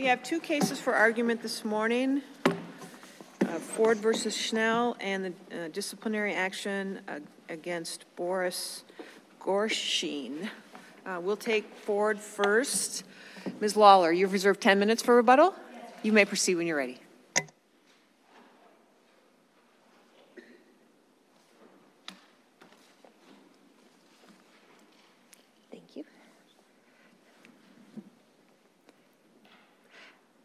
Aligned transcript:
We 0.00 0.06
have 0.06 0.22
two 0.22 0.40
cases 0.40 0.80
for 0.80 0.94
argument 0.94 1.42
this 1.42 1.62
morning. 1.62 2.22
Uh, 2.46 2.54
Ford 3.58 3.98
versus 3.98 4.34
Schnell 4.34 4.96
and 4.98 5.26
the 5.26 5.64
uh, 5.64 5.68
disciplinary 5.68 6.32
action 6.32 7.00
uh, 7.06 7.18
against 7.50 8.06
Boris 8.16 8.84
Gorshin. 9.38 10.48
Uh, 11.04 11.20
We'll 11.20 11.36
take 11.36 11.66
Ford 11.84 12.18
first. 12.18 13.04
Ms. 13.60 13.76
Lawler, 13.76 14.10
you've 14.10 14.32
reserved 14.32 14.62
10 14.62 14.78
minutes 14.78 15.02
for 15.02 15.16
rebuttal? 15.16 15.54
You 16.02 16.12
may 16.12 16.24
proceed 16.24 16.54
when 16.54 16.66
you're 16.66 16.78
ready. 16.78 16.98
Thank 25.70 25.94
you. 25.94 26.04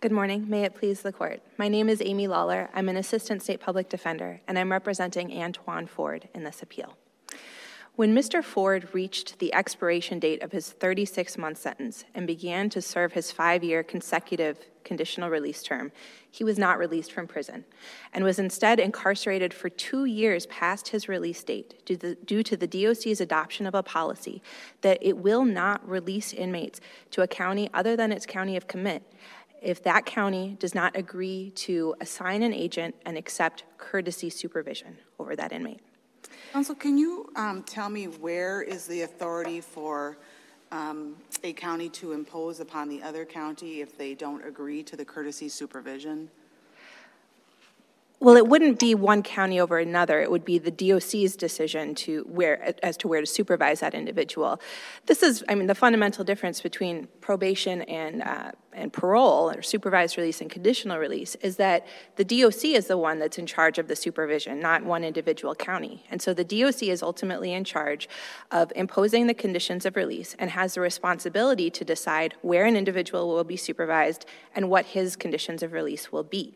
Good 0.05 0.11
morning. 0.11 0.47
May 0.47 0.65
it 0.65 0.75
please 0.75 1.01
the 1.01 1.11
court. 1.11 1.41
My 1.57 1.67
name 1.67 1.89
is 1.89 1.99
Amy 1.99 2.27
Lawler. 2.27 2.69
I'm 2.75 2.89
an 2.89 2.95
assistant 2.95 3.41
state 3.41 3.59
public 3.59 3.89
defender, 3.89 4.39
and 4.47 4.59
I'm 4.59 4.71
representing 4.71 5.35
Antoine 5.35 5.87
Ford 5.87 6.29
in 6.35 6.43
this 6.43 6.61
appeal. 6.61 6.95
When 7.95 8.13
Mr. 8.13 8.43
Ford 8.43 8.89
reached 8.93 9.39
the 9.39 9.51
expiration 9.51 10.19
date 10.19 10.43
of 10.43 10.51
his 10.51 10.69
36 10.69 11.39
month 11.39 11.57
sentence 11.57 12.05
and 12.13 12.27
began 12.27 12.69
to 12.69 12.83
serve 12.83 13.13
his 13.13 13.31
five 13.31 13.63
year 13.63 13.81
consecutive 13.81 14.59
conditional 14.83 15.31
release 15.31 15.63
term, 15.63 15.91
he 16.29 16.43
was 16.43 16.59
not 16.59 16.77
released 16.77 17.11
from 17.11 17.25
prison 17.25 17.65
and 18.13 18.23
was 18.23 18.37
instead 18.37 18.79
incarcerated 18.79 19.55
for 19.55 19.69
two 19.69 20.05
years 20.05 20.45
past 20.47 20.89
his 20.89 21.09
release 21.09 21.43
date 21.43 21.83
due, 21.83 21.97
the, 21.97 22.13
due 22.13 22.43
to 22.43 22.55
the 22.55 22.67
DOC's 22.67 23.21
adoption 23.21 23.65
of 23.65 23.73
a 23.73 23.81
policy 23.81 24.43
that 24.81 24.99
it 25.01 25.17
will 25.17 25.45
not 25.45 25.87
release 25.89 26.31
inmates 26.31 26.79
to 27.09 27.23
a 27.23 27.27
county 27.27 27.69
other 27.73 27.95
than 27.95 28.11
its 28.11 28.27
county 28.27 28.55
of 28.55 28.67
commit 28.67 29.01
if 29.65 29.81
that 29.81 30.05
county 30.05 30.55
does 30.59 30.75
not 30.75 30.95
agree 30.95 31.49
to 31.55 31.95
assign 31.99 32.43
an 32.43 32.53
agent 32.53 32.93
and 33.05 33.17
accept 33.17 33.63
courtesy 33.79 34.29
supervision 34.29 34.95
over 35.17 35.35
that 35.35 35.51
inmate. 35.51 35.79
Counsel, 36.53 36.75
can 36.75 36.99
you 36.99 37.29
um, 37.35 37.63
tell 37.63 37.89
me 37.89 38.05
where 38.05 38.61
is 38.61 38.85
the 38.85 39.01
authority 39.01 39.59
for 39.59 40.17
um, 40.71 41.15
a 41.43 41.51
county 41.51 41.89
to 41.89 42.11
impose 42.11 42.59
upon 42.59 42.87
the 42.87 43.01
other 43.01 43.25
county 43.25 43.81
if 43.81 43.97
they 43.97 44.13
don't 44.13 44.45
agree 44.45 44.83
to 44.83 44.95
the 44.95 45.03
courtesy 45.03 45.49
supervision? 45.49 46.29
Well, 48.21 48.37
it 48.37 48.47
wouldn't 48.47 48.79
be 48.79 48.95
one 48.95 49.23
county 49.23 49.59
over 49.59 49.77
another. 49.77 50.21
It 50.21 50.31
would 50.31 50.45
be 50.45 50.57
the 50.57 50.71
DOC's 50.71 51.35
decision 51.35 51.93
to 51.95 52.21
where 52.29 52.73
as 52.83 52.95
to 52.97 53.09
where 53.09 53.19
to 53.19 53.27
supervise 53.27 53.81
that 53.81 53.93
individual. 53.93 54.61
This 55.05 55.21
is, 55.21 55.43
I 55.49 55.55
mean, 55.55 55.67
the 55.67 55.75
fundamental 55.75 56.23
difference 56.23 56.61
between 56.61 57.09
probation 57.19 57.81
and 57.83 58.23
uh, 58.23 58.51
and 58.71 58.91
parole, 58.91 59.51
or 59.51 59.61
supervised 59.61 60.17
release 60.17 60.39
and 60.39 60.49
conditional 60.49 60.97
release, 60.97 61.35
is 61.35 61.57
that 61.57 61.85
the 62.15 62.23
DOC 62.23 62.65
is 62.65 62.87
the 62.87 62.97
one 62.97 63.19
that's 63.19 63.37
in 63.37 63.45
charge 63.45 63.77
of 63.77 63.87
the 63.89 63.95
supervision, 63.95 64.59
not 64.59 64.83
one 64.83 65.03
individual 65.03 65.53
county. 65.53 66.05
And 66.09 66.21
so 66.21 66.33
the 66.33 66.43
DOC 66.43 66.83
is 66.83 67.03
ultimately 67.03 67.53
in 67.53 67.63
charge 67.63 68.07
of 68.51 68.71
imposing 68.75 69.27
the 69.27 69.33
conditions 69.33 69.85
of 69.85 69.95
release 69.95 70.35
and 70.39 70.49
has 70.51 70.75
the 70.75 70.81
responsibility 70.81 71.69
to 71.69 71.85
decide 71.85 72.35
where 72.41 72.65
an 72.65 72.75
individual 72.75 73.27
will 73.27 73.43
be 73.43 73.57
supervised 73.57 74.25
and 74.53 74.69
what 74.69 74.85
his 74.87 75.15
conditions 75.15 75.63
of 75.63 75.73
release 75.73 76.11
will 76.11 76.23
be. 76.23 76.55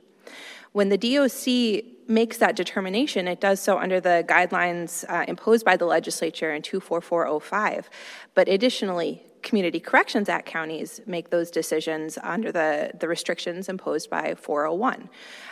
When 0.71 0.89
the 0.89 0.97
DOC 0.97 1.83
makes 2.07 2.37
that 2.37 2.55
determination, 2.55 3.27
it 3.27 3.39
does 3.39 3.59
so 3.59 3.77
under 3.77 3.99
the 3.99 4.25
guidelines 4.27 5.05
uh, 5.09 5.25
imposed 5.27 5.65
by 5.65 5.77
the 5.77 5.85
legislature 5.85 6.53
in 6.53 6.61
24405. 6.61 7.89
But 8.33 8.47
additionally, 8.47 9.23
Community 9.41 9.79
Corrections 9.79 10.27
Act 10.27 10.45
counties 10.45 10.99
make 11.05 11.29
those 11.29 11.49
decisions 11.49 12.17
under 12.21 12.51
the, 12.51 12.91
the 12.99 13.07
restrictions 13.07 13.69
imposed 13.69 14.09
by 14.09 14.35
401. 14.35 15.09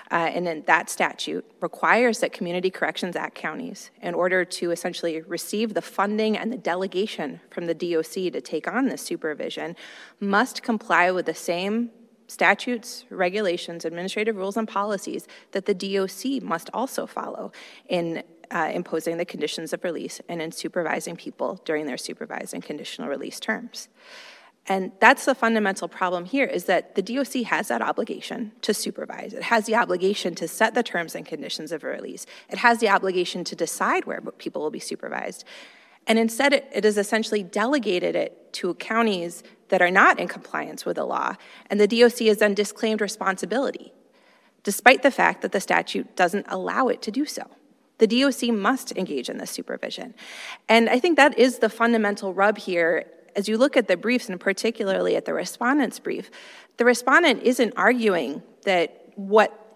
Uh, 0.10 0.16
and 0.16 0.46
then 0.46 0.64
that 0.68 0.90
statute 0.90 1.46
requires 1.62 2.20
that 2.20 2.34
Community 2.34 2.70
Corrections 2.70 3.16
Act 3.16 3.36
counties, 3.36 3.92
in 4.02 4.14
order 4.14 4.44
to 4.46 4.72
essentially 4.72 5.22
receive 5.22 5.74
the 5.74 5.82
funding 5.82 6.38
and 6.38 6.52
the 6.52 6.58
delegation 6.58 7.40
from 7.50 7.66
the 7.66 7.74
DOC 7.74 8.14
to 8.34 8.42
take 8.42 8.68
on 8.68 8.88
this 8.88 9.02
supervision, 9.02 9.76
must 10.20 10.64
comply 10.64 11.12
with 11.12 11.26
the 11.26 11.34
same 11.34 11.92
statutes, 12.28 13.06
regulations, 13.10 13.86
administrative 13.86 14.36
rules, 14.36 14.58
and 14.58 14.68
policies 14.68 15.28
that 15.52 15.66
the 15.66 15.74
DOC 15.74 16.44
must 16.44 16.70
also 16.74 17.06
follow 17.06 17.52
in 17.88 18.24
uh, 18.52 18.72
imposing 18.74 19.18
the 19.18 19.26
conditions 19.26 19.74
of 19.74 19.84
release 19.84 20.22
and 20.30 20.42
in 20.42 20.52
supervising 20.52 21.16
people 21.16 21.62
during 21.66 21.86
their 21.86 21.98
supervised 21.98 22.54
and 22.54 22.64
conditional 22.64 23.10
release 23.10 23.40
terms. 23.40 23.90
And 24.70 24.92
that's 25.00 25.24
the 25.24 25.34
fundamental 25.34 25.88
problem 25.88 26.26
here 26.26 26.46
is 26.46 26.66
that 26.66 26.96
the 26.96 27.02
DOC 27.02 27.44
has 27.46 27.70
that 27.70 27.82
obligation 27.82 28.52
to 28.62 28.74
supervise. 28.74 29.34
It 29.34 29.44
has 29.44 29.66
the 29.66 29.76
obligation 29.76 30.36
to 30.36 30.48
set 30.48 30.74
the 30.74 30.84
terms 30.84 31.16
and 31.16 31.26
conditions 31.26 31.72
of 31.72 31.84
release. 31.84 32.26
It 32.50 32.58
has 32.58 32.80
the 32.80 32.90
obligation 32.90 33.46
to 33.46 33.56
decide 33.56 34.04
where 34.04 34.20
people 34.20 34.62
will 34.62 34.72
be 34.72 34.80
supervised. 34.80 35.46
And 36.06 36.20
instead, 36.20 36.54
it, 36.54 36.70
it 36.74 36.84
has 36.84 36.98
essentially 36.98 37.44
delegated 37.44 38.16
it 38.16 38.52
to 38.54 38.74
counties 38.76 39.44
that 39.70 39.82
are 39.82 39.92
not 39.92 40.20
in 40.20 40.28
compliance 40.28 40.86
with 40.86 40.96
the 40.96 41.06
law, 41.06 41.36
and 41.70 41.80
the 41.80 41.88
DOC 41.88 42.20
has 42.28 42.38
then 42.38 42.54
disclaimed 42.54 43.02
responsibility, 43.02 43.94
despite 44.64 45.04
the 45.04 45.12
fact 45.12 45.42
that 45.42 45.52
the 45.52 45.60
statute 45.60 46.16
doesn't 46.16 46.46
allow 46.50 46.88
it 46.88 47.02
to 47.04 47.12
do 47.12 47.26
so. 47.26 47.44
The 48.00 48.08
DOC 48.08 48.50
must 48.54 48.92
engage 48.96 49.30
in 49.30 49.38
this 49.38 49.52
supervision. 49.52 50.14
And 50.70 50.90
I 50.90 51.00
think 51.00 51.18
that 51.18 51.38
is 51.38 51.60
the 51.60 51.70
fundamental 51.70 52.34
rub 52.34 52.58
here. 52.58 53.06
As 53.36 53.48
you 53.48 53.58
look 53.58 53.76
at 53.76 53.88
the 53.88 53.98
briefs, 53.98 54.30
and 54.30 54.40
particularly 54.40 55.16
at 55.16 55.26
the 55.26 55.34
respondent's 55.34 56.00
brief, 56.00 56.30
the 56.78 56.86
respondent 56.86 57.44
isn't 57.44 57.74
arguing 57.76 58.44
that 58.66 59.12
what 59.16 59.67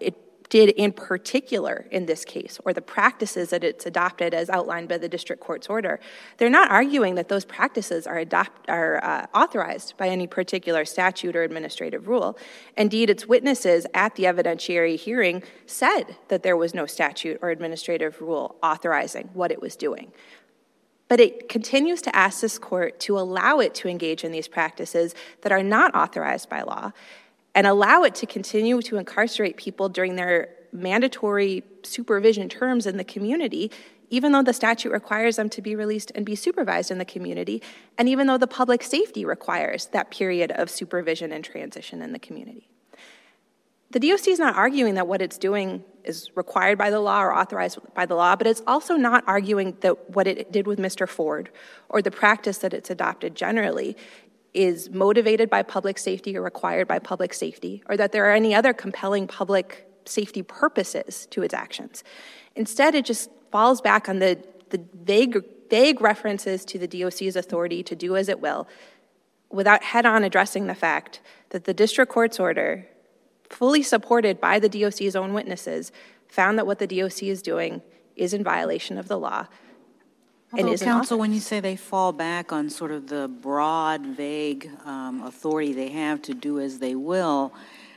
did 0.52 0.68
in 0.68 0.92
particular 0.92 1.86
in 1.90 2.04
this 2.04 2.26
case, 2.26 2.58
or 2.66 2.74
the 2.74 2.82
practices 2.82 3.48
that 3.48 3.64
it's 3.64 3.86
adopted 3.86 4.34
as 4.34 4.50
outlined 4.50 4.86
by 4.86 4.98
the 4.98 5.08
district 5.08 5.40
court's 5.40 5.66
order. 5.66 5.98
They're 6.36 6.50
not 6.50 6.70
arguing 6.70 7.14
that 7.14 7.30
those 7.30 7.46
practices 7.46 8.06
are, 8.06 8.18
adopt, 8.18 8.68
are 8.68 9.02
uh, 9.02 9.26
authorized 9.34 9.94
by 9.96 10.08
any 10.10 10.26
particular 10.26 10.84
statute 10.84 11.34
or 11.34 11.42
administrative 11.42 12.06
rule. 12.06 12.36
Indeed, 12.76 13.08
its 13.08 13.26
witnesses 13.26 13.86
at 13.94 14.14
the 14.16 14.24
evidentiary 14.24 14.98
hearing 14.98 15.42
said 15.64 16.18
that 16.28 16.42
there 16.42 16.58
was 16.58 16.74
no 16.74 16.84
statute 16.84 17.38
or 17.40 17.48
administrative 17.48 18.20
rule 18.20 18.56
authorizing 18.62 19.30
what 19.32 19.50
it 19.50 19.62
was 19.62 19.74
doing. 19.74 20.12
But 21.08 21.18
it 21.18 21.48
continues 21.48 22.02
to 22.02 22.14
ask 22.14 22.42
this 22.42 22.58
court 22.58 23.00
to 23.00 23.18
allow 23.18 23.60
it 23.60 23.74
to 23.76 23.88
engage 23.88 24.22
in 24.22 24.32
these 24.32 24.48
practices 24.48 25.14
that 25.40 25.52
are 25.52 25.62
not 25.62 25.94
authorized 25.94 26.50
by 26.50 26.60
law 26.60 26.92
and 27.54 27.66
allow 27.66 28.02
it 28.02 28.14
to 28.16 28.26
continue 28.26 28.80
to 28.82 28.96
incarcerate 28.96 29.56
people 29.56 29.88
during 29.88 30.16
their 30.16 30.48
mandatory 30.72 31.62
supervision 31.82 32.48
terms 32.48 32.86
in 32.86 32.96
the 32.96 33.04
community, 33.04 33.70
even 34.08 34.32
though 34.32 34.42
the 34.42 34.52
statute 34.52 34.90
requires 34.90 35.36
them 35.36 35.48
to 35.50 35.62
be 35.62 35.76
released 35.76 36.12
and 36.14 36.24
be 36.24 36.34
supervised 36.34 36.90
in 36.90 36.98
the 36.98 37.04
community, 37.04 37.62
and 37.98 38.08
even 38.08 38.26
though 38.26 38.38
the 38.38 38.46
public 38.46 38.82
safety 38.82 39.24
requires 39.24 39.86
that 39.86 40.10
period 40.10 40.50
of 40.52 40.70
supervision 40.70 41.32
and 41.32 41.44
transition 41.44 42.02
in 42.02 42.12
the 42.12 42.18
community. 42.18 42.68
The 43.90 44.00
DOC 44.00 44.28
is 44.28 44.38
not 44.38 44.56
arguing 44.56 44.94
that 44.94 45.06
what 45.06 45.20
it's 45.20 45.36
doing 45.36 45.84
is 46.04 46.30
required 46.34 46.78
by 46.78 46.88
the 46.88 46.98
law 46.98 47.22
or 47.22 47.34
authorized 47.34 47.78
by 47.94 48.06
the 48.06 48.14
law, 48.14 48.34
but 48.36 48.46
it's 48.46 48.62
also 48.66 48.96
not 48.96 49.22
arguing 49.26 49.76
that 49.80 50.10
what 50.10 50.26
it 50.26 50.50
did 50.50 50.66
with 50.66 50.78
Mr. 50.78 51.06
Ford 51.06 51.50
or 51.90 52.00
the 52.00 52.10
practice 52.10 52.58
that 52.58 52.72
it's 52.72 52.88
adopted 52.88 53.34
generally 53.34 53.94
is 54.54 54.90
motivated 54.90 55.48
by 55.48 55.62
public 55.62 55.98
safety 55.98 56.36
or 56.36 56.42
required 56.42 56.86
by 56.86 56.98
public 56.98 57.32
safety, 57.32 57.82
or 57.88 57.96
that 57.96 58.12
there 58.12 58.26
are 58.26 58.34
any 58.34 58.54
other 58.54 58.72
compelling 58.72 59.26
public 59.26 59.86
safety 60.04 60.42
purposes 60.42 61.26
to 61.30 61.42
its 61.42 61.54
actions. 61.54 62.04
Instead, 62.54 62.94
it 62.94 63.04
just 63.04 63.30
falls 63.50 63.80
back 63.80 64.08
on 64.08 64.18
the, 64.18 64.38
the 64.70 64.82
vague, 65.04 65.42
vague 65.70 66.00
references 66.00 66.64
to 66.66 66.78
the 66.78 66.86
DOC's 66.86 67.36
authority 67.36 67.82
to 67.82 67.96
do 67.96 68.16
as 68.16 68.28
it 68.28 68.40
will, 68.40 68.68
without 69.50 69.82
head 69.82 70.04
on 70.04 70.24
addressing 70.24 70.66
the 70.66 70.74
fact 70.74 71.20
that 71.50 71.64
the 71.64 71.74
district 71.74 72.10
court's 72.10 72.40
order, 72.40 72.86
fully 73.48 73.82
supported 73.82 74.40
by 74.40 74.58
the 74.58 74.68
DOC's 74.68 75.16
own 75.16 75.32
witnesses, 75.32 75.92
found 76.28 76.58
that 76.58 76.66
what 76.66 76.78
the 76.78 76.86
DOC 76.86 77.24
is 77.24 77.42
doing 77.42 77.82
is 78.16 78.34
in 78.34 78.42
violation 78.42 78.98
of 78.98 79.08
the 79.08 79.18
law 79.18 79.46
and 80.58 80.68
is 80.68 80.82
counsel, 80.82 81.18
when 81.18 81.32
you 81.32 81.40
say 81.40 81.60
they 81.60 81.76
fall 81.76 82.12
back 82.12 82.52
on 82.52 82.68
sort 82.68 82.90
of 82.90 83.08
the 83.08 83.28
broad, 83.28 84.04
vague 84.04 84.70
um, 84.84 85.22
authority 85.22 85.72
they 85.72 85.88
have 85.88 86.20
to 86.22 86.34
do 86.34 86.60
as 86.60 86.78
they 86.78 86.94
will, 86.94 87.52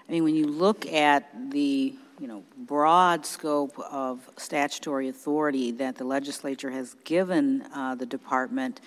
I 0.08 0.12
mean, 0.12 0.24
when 0.24 0.36
you 0.36 0.48
look 0.48 0.86
at 0.86 1.52
the 1.52 1.96
you 2.20 2.28
know 2.28 2.44
broad 2.58 3.26
scope 3.26 3.78
of 3.92 4.30
statutory 4.38 5.10
authority 5.10 5.72
that 5.72 5.98
the 5.98 6.06
legislature 6.06 6.72
has 6.72 6.96
given 7.04 7.64
uh, 7.74 7.96
the 7.96 8.06
department 8.06 8.80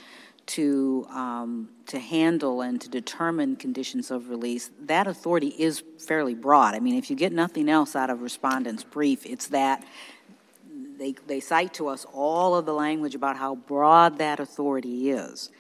to 0.47 1.06
um, 1.11 1.69
to 1.87 1.99
handle 1.99 2.62
and 2.62 2.81
to 2.81 2.88
determine 2.88 3.56
conditions 3.56 4.11
of 4.11 4.31
release, 4.31 4.70
that 4.81 5.06
authority 5.06 5.49
is 5.49 5.82
fairly 5.99 6.35
broad. 6.35 6.75
I 6.75 6.81
mean, 6.81 6.94
if 6.94 7.11
you 7.11 7.17
get 7.17 7.32
nothing 7.32 7.69
else 7.69 7.94
out 7.94 8.09
of 8.11 8.23
respondents' 8.23 8.85
brief, 8.85 9.26
it's 9.26 9.49
that 9.49 9.85
they, 10.98 11.14
they 11.26 11.40
cite 11.40 11.74
to 11.74 11.88
us 11.88 12.04
all 12.12 12.54
of 12.56 12.66
the 12.66 12.74
language 12.74 13.14
about 13.14 13.36
how 13.36 13.54
broad 13.54 14.18
that 14.18 14.40
authority 14.40 15.10
is. 15.10 15.50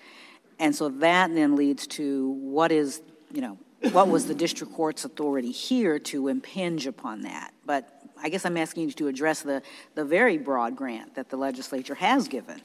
And 0.58 0.74
so 0.74 0.88
that 0.88 1.32
then 1.32 1.54
leads 1.54 1.86
to 1.88 2.30
what 2.30 2.72
is, 2.72 3.00
you 3.32 3.40
know, 3.40 3.58
what 3.92 4.08
was 4.08 4.26
the 4.26 4.34
district 4.34 4.72
court's 4.72 5.04
authority 5.04 5.52
here 5.52 6.00
to 6.00 6.28
impinge 6.28 6.86
upon 6.86 7.22
that? 7.22 7.52
But 7.64 8.02
I 8.20 8.28
guess 8.28 8.44
I'm 8.44 8.56
asking 8.56 8.84
you 8.84 8.92
to 8.92 9.06
address 9.06 9.42
the, 9.42 9.62
the 9.94 10.04
very 10.04 10.36
broad 10.36 10.74
grant 10.74 11.14
that 11.14 11.30
the 11.30 11.36
legislature 11.36 11.94
has 11.94 12.26
given. 12.26 12.60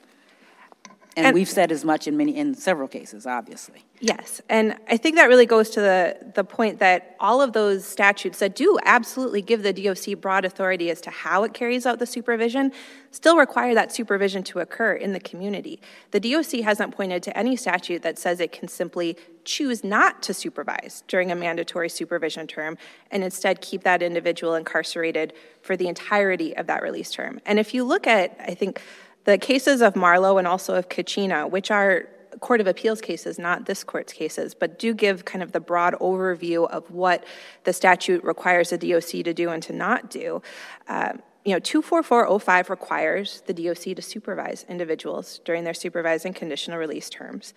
And, 1.16 1.28
And- 1.28 1.36
we've 1.36 1.50
said 1.50 1.72
as 1.72 1.86
much 1.86 2.08
in 2.08 2.18
many, 2.18 2.36
in 2.36 2.56
several 2.56 2.88
cases, 2.88 3.28
obviously. 3.28 3.86
Yes, 4.00 4.42
and 4.50 4.78
I 4.90 4.98
think 4.98 5.16
that 5.16 5.28
really 5.28 5.46
goes 5.46 5.70
to 5.72 5.80
the, 5.80 6.18
the 6.36 6.44
point 6.44 6.80
that 6.80 7.16
all 7.20 7.42
of 7.42 7.54
those 7.54 7.86
statutes 7.86 8.40
that 8.40 8.56
do 8.56 8.78
absolutely 8.84 9.42
give 9.42 9.64
the 9.64 9.72
DOC 9.72 10.20
broad 10.20 10.44
authority 10.44 10.90
as 10.90 11.00
to 11.02 11.10
how 11.10 11.44
it 11.44 11.54
carries 11.54 11.86
out 11.86 12.00
the 12.00 12.06
supervision 12.06 12.74
still 13.12 13.38
require 13.38 13.74
that 13.76 13.94
supervision 13.94 14.44
to 14.44 14.60
occur 14.60 14.94
in 14.94 15.14
the 15.14 15.20
community. 15.20 15.80
The 16.12 16.20
DOC 16.20 16.62
hasn't 16.64 16.96
pointed 16.96 17.24
to 17.24 17.38
any 17.38 17.56
statute 17.56 18.02
that 18.02 18.18
says 18.18 18.40
it 18.40 18.52
can 18.52 18.68
simply 18.68 19.16
choose 19.46 19.84
not 19.84 20.22
to 20.24 20.34
supervise 20.34 21.04
during 21.08 21.32
a 21.32 21.36
mandatory 21.36 21.90
supervision 21.90 22.48
term 22.48 22.78
and 23.12 23.24
instead 23.24 23.62
keep 23.62 23.84
that 23.84 24.02
individual 24.02 24.56
incarcerated 24.56 25.34
for 25.62 25.78
the 25.78 25.88
entirety 25.88 26.56
of 26.58 26.68
that 26.68 26.82
release 26.82 27.12
term. 27.12 27.40
And 27.46 27.60
if 27.60 27.74
you 27.74 27.84
look 27.84 28.08
at, 28.08 28.36
I 28.40 28.54
think, 28.54 28.82
the 29.26 29.38
cases 29.38 29.82
of 29.82 29.96
Marlowe 29.96 30.38
and 30.38 30.48
also 30.48 30.76
of 30.76 30.90
Kachina, 30.90 31.50
which 31.50 31.72
are 31.72 32.08
Court 32.40 32.60
of 32.62 32.68
Appeals 32.68 33.02
cases, 33.02 33.40
not 33.40 33.66
this 33.66 33.84
court's 33.84 34.14
cases, 34.14 34.54
but 34.54 34.80
do 34.80 34.94
give 34.94 35.26
kind 35.26 35.44
of 35.44 35.52
the 35.52 35.60
broad 35.60 35.94
overview 35.96 36.70
of 36.70 36.90
what 36.92 37.24
the 37.64 37.74
statute 37.74 38.24
requires 38.24 38.70
the 38.72 38.78
DOC 38.78 39.24
to 39.24 39.34
do 39.34 39.50
and 39.50 39.64
to 39.64 39.74
not 39.74 40.10
do. 40.10 40.42
Uh, 40.88 41.14
you 41.46 41.52
know, 41.52 41.60
24405 41.60 42.70
requires 42.70 43.42
the 43.48 43.54
DOC 43.54 43.96
to 43.96 44.02
supervise 44.02 44.66
individuals 44.70 45.42
during 45.44 45.66
their 45.66 45.74
supervised 45.74 46.26
and 46.26 46.34
conditional 46.34 46.78
release 46.78 47.10
terms. 47.10 47.54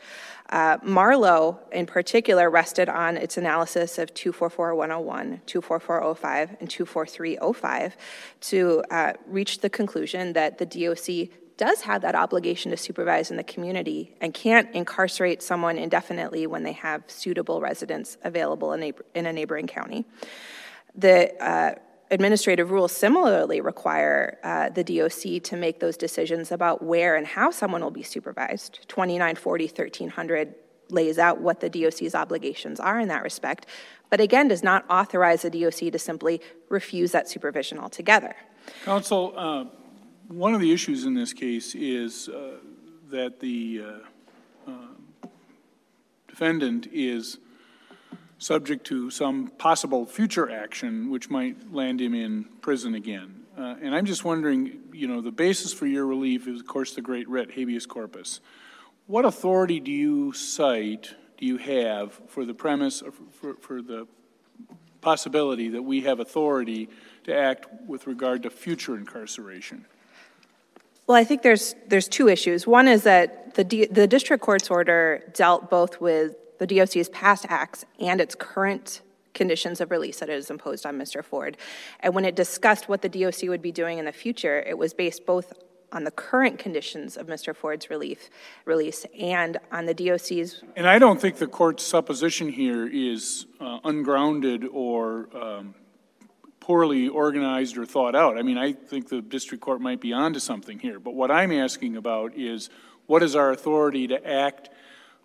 Uh, 0.51 0.79
Marlowe, 0.83 1.61
in 1.71 1.87
particular, 1.87 2.51
rested 2.51 2.89
on 2.89 3.17
its 3.17 3.37
analysis 3.37 3.99
of 3.99 4.13
244101, 4.13 5.41
24405, 5.47 6.57
and 6.59 6.69
24305 6.69 7.97
to 8.41 8.83
uh, 8.91 9.13
reach 9.29 9.61
the 9.61 9.71
conclusion 9.71 10.33
that 10.33 10.59
the 10.59 10.67
DOC 10.67 11.29
does 11.57 11.83
have 11.83 12.03
that 12.03 12.15
obligation 12.15 12.71
to 12.71 12.77
supervise 12.77 13.31
in 13.31 13.37
the 13.37 13.45
community 13.45 14.15
and 14.21 14.35
can't 14.35 14.73
incarcerate 14.75 15.43
someone 15.43 15.79
indefinitely 15.79 16.47
when 16.47 16.63
they 16.63 16.73
have 16.73 17.03
suitable 17.07 17.61
residents 17.61 18.19
available 18.25 18.73
in, 18.73 18.81
neighbor, 18.81 19.05
in 19.15 19.27
a 19.27 19.33
neighboring 19.33 19.67
county. 19.67 20.05
The 20.95 21.35
uh, 21.43 21.75
administrative 22.11 22.71
rules 22.71 22.93
similarly 22.93 23.61
require 23.61 24.39
uh, 24.43 24.69
the 24.71 24.85
DOC 24.85 25.43
to 25.45 25.57
make 25.57 25.81
those 25.81 25.97
decisions 25.97 26.53
about 26.53 26.83
where 26.83 27.17
and 27.17 27.27
how 27.27 27.51
someone 27.51 27.83
will 27.83 27.91
be 27.91 28.03
supervised. 28.03 28.81
2940, 28.89 29.67
1300 29.67 30.55
lays 30.91 31.19
out 31.19 31.41
what 31.41 31.61
the 31.61 31.69
DOC's 31.69 32.15
obligations 32.15 32.79
are 32.79 33.01
in 33.01 33.09
that 33.09 33.23
respect, 33.23 33.67
but 34.09 34.21
again 34.21 34.47
does 34.47 34.63
not 34.63 34.85
authorize 34.89 35.43
the 35.43 35.51
DOC 35.51 35.91
to 35.91 35.99
simply 35.99 36.41
refuse 36.69 37.11
that 37.13 37.29
supervision 37.29 37.79
altogether. 37.79 38.37
Counsel, 38.85 39.33
uh, 39.37 39.65
one 40.29 40.55
of 40.55 40.61
the 40.61 40.73
issues 40.73 41.05
in 41.05 41.15
this 41.15 41.33
case 41.33 41.75
is 41.75 42.29
uh, 42.29 42.57
that 43.11 43.41
the 43.41 43.83
uh, 44.67 44.71
uh, 44.71 45.29
defendant 46.29 46.89
is 46.93 47.39
subject 48.39 48.87
to 48.87 49.11
some 49.11 49.49
possible 49.59 50.05
future 50.05 50.51
action 50.51 51.11
which 51.11 51.31
might 51.31 51.73
land 51.73 52.01
him 52.01 52.15
in 52.15 52.45
prison 52.61 52.95
again. 52.95 53.43
Uh, 53.57 53.77
And 53.81 53.95
I'm 53.95 54.05
just 54.05 54.25
wondering, 54.25 54.81
you 54.93 55.09
know, 55.09 55.23
the 55.23 55.33
basis 55.33 55.73
for 55.73 55.87
your 55.87 56.07
relief 56.07 56.47
is, 56.47 56.61
of 56.61 56.67
course, 56.67 56.95
the 56.95 57.01
great 57.01 57.29
writ 57.29 57.53
habeas 57.53 57.87
corpus. 57.87 58.41
What 59.07 59.25
authority 59.25 59.81
do 59.81 59.91
you 59.91 60.33
cite, 60.33 61.15
do 61.39 61.47
you 61.47 61.57
have 61.57 62.21
for 62.29 62.45
the 62.45 62.53
premise, 62.53 63.01
or 63.01 63.13
for, 63.13 63.55
for 63.55 63.81
the 63.81 64.07
possibility 65.01 65.69
that 65.71 65.83
we 65.83 66.03
have 66.03 66.21
authority 66.21 66.91
to 67.25 67.35
act 67.35 67.67
with 67.87 68.07
regard 68.07 68.43
to 68.43 68.51
future 68.51 68.97
incarceration? 68.97 69.87
Well, 71.07 71.17
I 71.17 71.25
think 71.25 71.43
there's 71.43 71.75
there's 71.87 72.09
two 72.09 72.29
issues. 72.29 72.67
One 72.67 72.89
is 72.89 73.05
that 73.05 73.55
the 73.55 73.65
D, 73.65 73.87
the 73.87 74.07
district 74.07 74.43
court's 74.43 74.71
order 74.71 75.23
dealt 75.35 75.71
both 75.71 76.01
with 76.01 76.37
the 76.59 76.67
DOC's 76.67 77.09
past 77.11 77.47
acts 77.49 77.85
and 78.01 78.21
its 78.21 78.35
current 78.35 79.03
conditions 79.35 79.81
of 79.81 79.91
release 79.91 80.19
that 80.21 80.29
it 80.29 80.33
has 80.33 80.51
imposed 80.51 80.87
on 80.87 80.99
Mr. 80.99 81.23
Ford. 81.23 81.57
And 82.01 82.15
when 82.15 82.25
it 82.25 82.35
discussed 82.35 82.89
what 82.89 83.03
the 83.03 83.09
DOC 83.09 83.43
would 83.43 83.63
be 83.63 83.71
doing 83.71 83.99
in 83.99 84.07
the 84.07 84.13
future, 84.13 84.61
it 84.61 84.79
was 84.79 84.95
based 84.95 85.27
both 85.27 85.53
on 85.93 86.05
the 86.05 86.11
current 86.11 86.59
conditions 86.59 87.17
of 87.17 87.27
Mr. 87.27 87.55
Ford's 87.55 87.89
relief, 87.89 88.29
release 88.65 89.07
and 89.19 89.59
on 89.71 89.87
the 89.87 89.95
DOC's. 89.95 90.63
And 90.75 90.89
I 90.89 90.99
don't 90.99 91.21
think 91.21 91.37
the 91.37 91.47
court's 91.47 91.85
supposition 91.85 92.49
here 92.49 92.89
is 92.89 93.47
uh, 93.61 93.79
ungrounded 93.85 94.65
or 94.73 95.29
um, 95.37 95.75
poorly 96.67 97.07
organized 97.07 97.79
or 97.79 97.87
thought 97.87 98.17
out. 98.17 98.37
I 98.37 98.43
mean, 98.43 98.59
I 98.59 98.73
think 98.73 99.09
the 99.09 99.23
district 99.23 99.63
court 99.63 99.81
might 99.81 100.01
be 100.01 100.13
onto 100.13 100.41
something 100.41 100.81
here. 100.81 100.99
But 100.99 101.15
what 101.15 101.31
I'm 101.31 101.53
asking 101.53 101.97
about 101.97 102.35
is 102.35 102.71
what 103.07 103.23
is 103.23 103.37
our 103.37 103.53
authority 103.53 104.09
to 104.09 104.27
act 104.29 104.71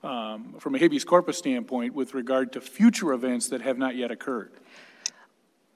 um, 0.04 0.54
from 0.60 0.76
a 0.76 0.78
habeas 0.78 1.04
corpus 1.04 1.40
standpoint 1.40 1.96
with 1.96 2.14
regard 2.14 2.52
to 2.52 2.62
future 2.62 3.12
events 3.12 3.50
that 3.50 3.62
have 3.62 3.80
not 3.80 3.96
yet 3.96 4.12
occurred? 4.12 4.52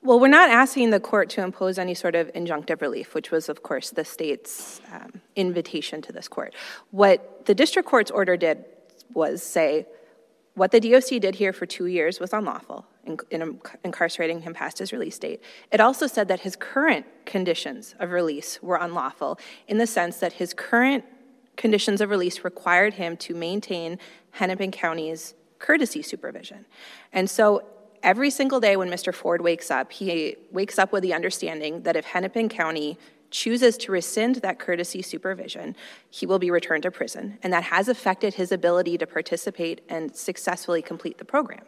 Well, 0.03 0.19
we're 0.19 0.27
not 0.27 0.51
asking 0.51 0.91
the 0.91 0.99
court 0.99 1.31
to 1.31 1.41
impose 1.41 1.79
any 1.79 1.95
sort 1.95 2.13
of 2.13 2.31
injunctive 2.33 2.79
relief, 2.79 3.15
which 3.15 3.31
was, 3.31 3.49
of 3.49 3.63
course, 3.63 3.89
the 3.89 4.05
state's 4.05 4.81
um, 4.93 5.19
invitation 5.35 5.99
to 6.03 6.11
this 6.11 6.27
court. 6.27 6.53
What 6.91 7.47
the 7.47 7.55
district 7.55 7.89
court's 7.89 8.11
order 8.11 8.37
did 8.37 8.65
was 9.15 9.41
say 9.41 9.87
what 10.55 10.71
the 10.71 10.79
DOC 10.79 11.19
did 11.21 11.35
here 11.35 11.53
for 11.53 11.65
two 11.65 11.85
years 11.85 12.19
was 12.19 12.33
unlawful 12.33 12.85
in, 13.03 13.17
in 13.29 13.59
incarcerating 13.83 14.41
him 14.41 14.53
past 14.53 14.79
his 14.79 14.91
release 14.91 15.19
date. 15.19 15.41
It 15.71 15.79
also 15.79 16.07
said 16.07 16.27
that 16.29 16.41
his 16.41 16.55
current 16.55 17.05
conditions 17.25 17.93
of 17.99 18.11
release 18.11 18.61
were 18.63 18.77
unlawful 18.77 19.37
in 19.67 19.77
the 19.77 19.87
sense 19.87 20.17
that 20.17 20.33
his 20.33 20.53
current 20.53 21.03
conditions 21.57 22.01
of 22.01 22.09
release 22.09 22.43
required 22.43 22.95
him 22.95 23.17
to 23.17 23.33
maintain 23.33 23.99
Hennepin 24.31 24.71
County's 24.71 25.33
courtesy 25.59 26.01
supervision. 26.01 26.65
And 27.13 27.29
so 27.29 27.63
every 28.03 28.29
single 28.29 28.59
day 28.59 28.77
when 28.77 28.89
Mr. 28.89 29.13
Ford 29.13 29.41
wakes 29.41 29.71
up, 29.71 29.91
he 29.91 30.35
wakes 30.51 30.77
up 30.77 30.91
with 30.91 31.03
the 31.03 31.13
understanding 31.13 31.81
that 31.83 31.95
if 31.95 32.05
Hennepin 32.05 32.49
County 32.49 32.97
chooses 33.31 33.77
to 33.77 33.91
rescind 33.91 34.35
that 34.37 34.59
courtesy 34.59 35.01
supervision, 35.01 35.75
he 36.09 36.25
will 36.25 36.39
be 36.39 36.51
returned 36.51 36.83
to 36.83 36.91
prison. 36.91 37.37
And 37.43 37.51
that 37.53 37.63
has 37.63 37.87
affected 37.87 38.35
his 38.35 38.51
ability 38.51 38.97
to 38.97 39.07
participate 39.07 39.81
and 39.89 40.15
successfully 40.15 40.81
complete 40.81 41.17
the 41.17 41.25
program. 41.25 41.63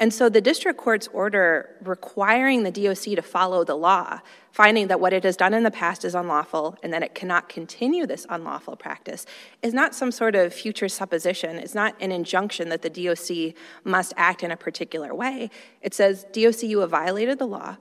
And 0.00 0.12
so 0.12 0.28
the 0.28 0.40
district 0.40 0.78
court's 0.78 1.08
order 1.08 1.76
requiring 1.82 2.62
the 2.62 2.70
DOC 2.70 3.14
to 3.16 3.22
follow 3.22 3.64
the 3.64 3.76
law, 3.76 4.20
finding 4.50 4.88
that 4.88 5.00
what 5.00 5.12
it 5.12 5.22
has 5.24 5.36
done 5.36 5.54
in 5.54 5.62
the 5.62 5.70
past 5.70 6.04
is 6.04 6.14
unlawful 6.14 6.76
and 6.82 6.92
that 6.92 7.02
it 7.02 7.14
cannot 7.14 7.48
continue 7.48 8.06
this 8.06 8.26
unlawful 8.28 8.76
practice, 8.76 9.26
is 9.62 9.72
not 9.72 9.94
some 9.94 10.10
sort 10.10 10.34
of 10.34 10.52
future 10.52 10.88
supposition. 10.88 11.56
It's 11.56 11.74
not 11.74 11.94
an 12.00 12.10
injunction 12.10 12.68
that 12.70 12.82
the 12.82 12.90
DOC 12.90 13.54
must 13.84 14.12
act 14.16 14.42
in 14.42 14.50
a 14.50 14.56
particular 14.56 15.14
way. 15.14 15.50
It 15.82 15.94
says, 15.94 16.24
DOC, 16.32 16.64
you 16.64 16.80
have 16.80 16.90
violated 16.90 17.38
the 17.38 17.46
law 17.46 17.76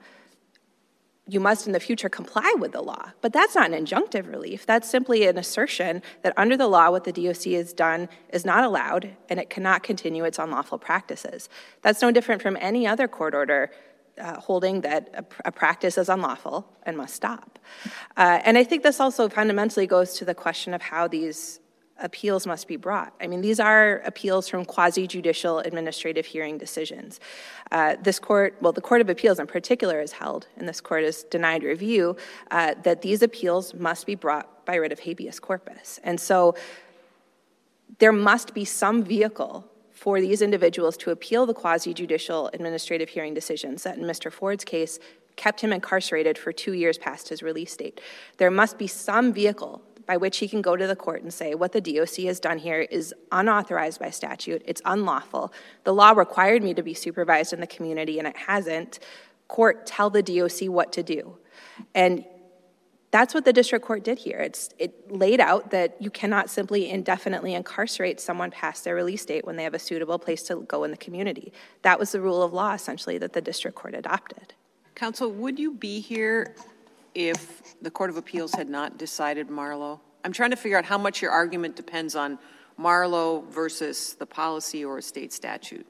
you 1.27 1.39
must 1.39 1.67
in 1.67 1.73
the 1.73 1.79
future 1.79 2.09
comply 2.09 2.53
with 2.57 2.71
the 2.71 2.81
law. 2.81 3.11
But 3.21 3.31
that's 3.31 3.55
not 3.55 3.71
an 3.71 3.85
injunctive 3.85 4.29
relief. 4.29 4.65
That's 4.65 4.89
simply 4.89 5.27
an 5.27 5.37
assertion 5.37 6.01
that 6.23 6.33
under 6.35 6.57
the 6.57 6.67
law, 6.67 6.89
what 6.89 7.03
the 7.03 7.11
DOC 7.11 7.53
has 7.53 7.73
done 7.73 8.09
is 8.33 8.43
not 8.43 8.63
allowed 8.63 9.15
and 9.29 9.39
it 9.39 9.49
cannot 9.49 9.83
continue 9.83 10.23
its 10.23 10.39
unlawful 10.39 10.79
practices. 10.79 11.47
That's 11.83 12.01
no 12.01 12.11
different 12.11 12.41
from 12.41 12.57
any 12.59 12.87
other 12.87 13.07
court 13.07 13.35
order 13.35 13.71
uh, 14.19 14.39
holding 14.39 14.81
that 14.81 15.09
a, 15.13 15.47
a, 15.47 15.51
practice 15.51 15.97
is 15.97 16.09
unlawful 16.09 16.67
and 16.83 16.97
must 16.97 17.15
stop. 17.15 17.59
Uh, 18.17 18.39
and 18.43 18.57
I 18.57 18.63
think 18.63 18.83
this 18.83 18.99
also 18.99 19.29
fundamentally 19.29 19.87
goes 19.87 20.15
to 20.15 20.25
the 20.25 20.35
question 20.35 20.73
of 20.73 20.81
how 20.81 21.07
these 21.07 21.59
appeals 22.01 22.45
must 22.45 22.67
be 22.67 22.75
brought. 22.75 23.13
I 23.21 23.27
mean, 23.27 23.41
these 23.41 23.59
are 23.59 23.99
appeals 23.99 24.47
from 24.47 24.65
quasi 24.65 25.07
judicial 25.07 25.59
administrative 25.59 26.25
hearing 26.25 26.57
decisions. 26.57 27.19
Uh, 27.71 27.95
this 28.01 28.19
court, 28.19 28.55
well, 28.61 28.73
the 28.73 28.81
Court 28.81 29.01
of 29.01 29.09
Appeals 29.09 29.39
in 29.39 29.47
particular, 29.47 29.99
has 29.99 30.11
held, 30.11 30.47
and 30.57 30.67
this 30.67 30.81
court 30.81 31.03
has 31.03 31.23
denied 31.23 31.63
review, 31.63 32.17
uh, 32.51 32.75
that 32.83 33.01
these 33.01 33.21
appeals 33.21 33.73
must 33.73 34.05
be 34.05 34.15
brought 34.15 34.65
by 34.65 34.75
writ 34.75 34.91
of 34.91 34.99
habeas 34.99 35.39
corpus. 35.39 35.99
And 36.03 36.19
so 36.19 36.55
there 37.99 38.11
must 38.11 38.53
be 38.53 38.65
some 38.65 39.03
vehicle 39.03 39.67
for 39.91 40.19
these 40.19 40.41
individuals 40.41 40.97
to 40.97 41.11
appeal 41.11 41.45
the 41.45 41.53
quasi 41.53 41.93
judicial 41.93 42.49
administrative 42.53 43.09
hearing 43.09 43.33
decisions 43.33 43.83
that, 43.83 43.97
in 43.97 44.03
Mr. 44.03 44.31
Ford's 44.31 44.63
case, 44.63 44.97
kept 45.35 45.61
him 45.61 45.71
incarcerated 45.71 46.37
for 46.37 46.51
two 46.51 46.73
years 46.73 46.97
past 46.97 47.29
his 47.29 47.43
release 47.43 47.75
date. 47.75 48.01
There 48.37 48.51
must 48.51 48.77
be 48.77 48.87
some 48.87 49.31
vehicle 49.31 49.81
by 50.05 50.17
which 50.17 50.37
he 50.37 50.47
can 50.47 50.61
go 50.61 50.75
to 50.75 50.87
the 50.87 50.95
court 50.95 51.21
and 51.21 51.33
say, 51.33 51.55
what 51.55 51.71
the 51.71 51.81
DOC 51.81 52.25
has 52.25 52.39
done 52.39 52.57
here 52.57 52.81
is 52.81 53.13
unauthorized 53.31 53.99
by 53.99 54.09
statute, 54.09 54.61
it's 54.65 54.81
unlawful. 54.85 55.53
The 55.83 55.93
law 55.93 56.11
required 56.11 56.63
me 56.63 56.73
to 56.73 56.83
be 56.83 56.93
supervised 56.93 57.53
in 57.53 57.59
the 57.59 57.67
community 57.67 58.19
and 58.19 58.27
it 58.27 58.37
hasn't. 58.37 58.99
Court, 59.47 59.85
tell 59.85 60.09
the 60.09 60.23
DOC 60.23 60.69
what 60.69 60.91
to 60.93 61.03
do. 61.03 61.37
And 61.93 62.25
That's 63.11 63.33
what 63.33 63.43
the 63.43 63.51
district 63.51 63.85
court 63.85 64.05
did 64.05 64.19
here. 64.19 64.39
It's, 64.39 64.69
it 64.79 65.11
laid 65.11 65.41
out 65.41 65.71
that 65.71 66.01
you 66.01 66.09
cannot 66.09 66.49
simply 66.49 66.89
indefinitely 66.89 67.53
incarcerate 67.53 68.21
someone 68.21 68.51
past 68.51 68.85
their 68.85 68.95
release 68.95 69.25
date 69.25 69.45
when 69.45 69.57
they 69.57 69.63
have 69.63 69.73
a 69.73 69.79
suitable 69.79 70.17
place 70.17 70.43
to 70.43 70.61
go 70.61 70.85
in 70.85 70.91
the 70.91 70.97
community. 70.97 71.51
That 71.81 71.99
was 71.99 72.13
the 72.13 72.21
rule 72.21 72.41
of 72.41 72.53
law, 72.53 72.73
essentially, 72.73 73.17
that 73.17 73.33
the 73.33 73.41
district 73.41 73.75
court 73.75 73.95
adopted. 73.95 74.53
Counsel, 74.95 75.29
would 75.29 75.59
you 75.59 75.73
be 75.73 75.99
here 75.99 76.55
if 77.15 77.79
the 77.81 77.91
Court 77.91 78.09
of 78.09 78.17
Appeals 78.17 78.53
had 78.53 78.69
not 78.69 78.97
decided 78.97 79.49
Marlowe? 79.49 79.99
I'm 80.23 80.31
trying 80.31 80.51
to 80.51 80.55
figure 80.55 80.77
out 80.77 80.85
how 80.85 80.97
much 80.97 81.21
your 81.21 81.31
argument 81.31 81.75
depends 81.75 82.15
on 82.15 82.37
Marlowe 82.77 83.41
versus 83.49 84.13
the 84.13 84.25
policy 84.25 84.85
or 84.85 84.97
a 84.97 85.01
state 85.01 85.33
statute. 85.33 85.85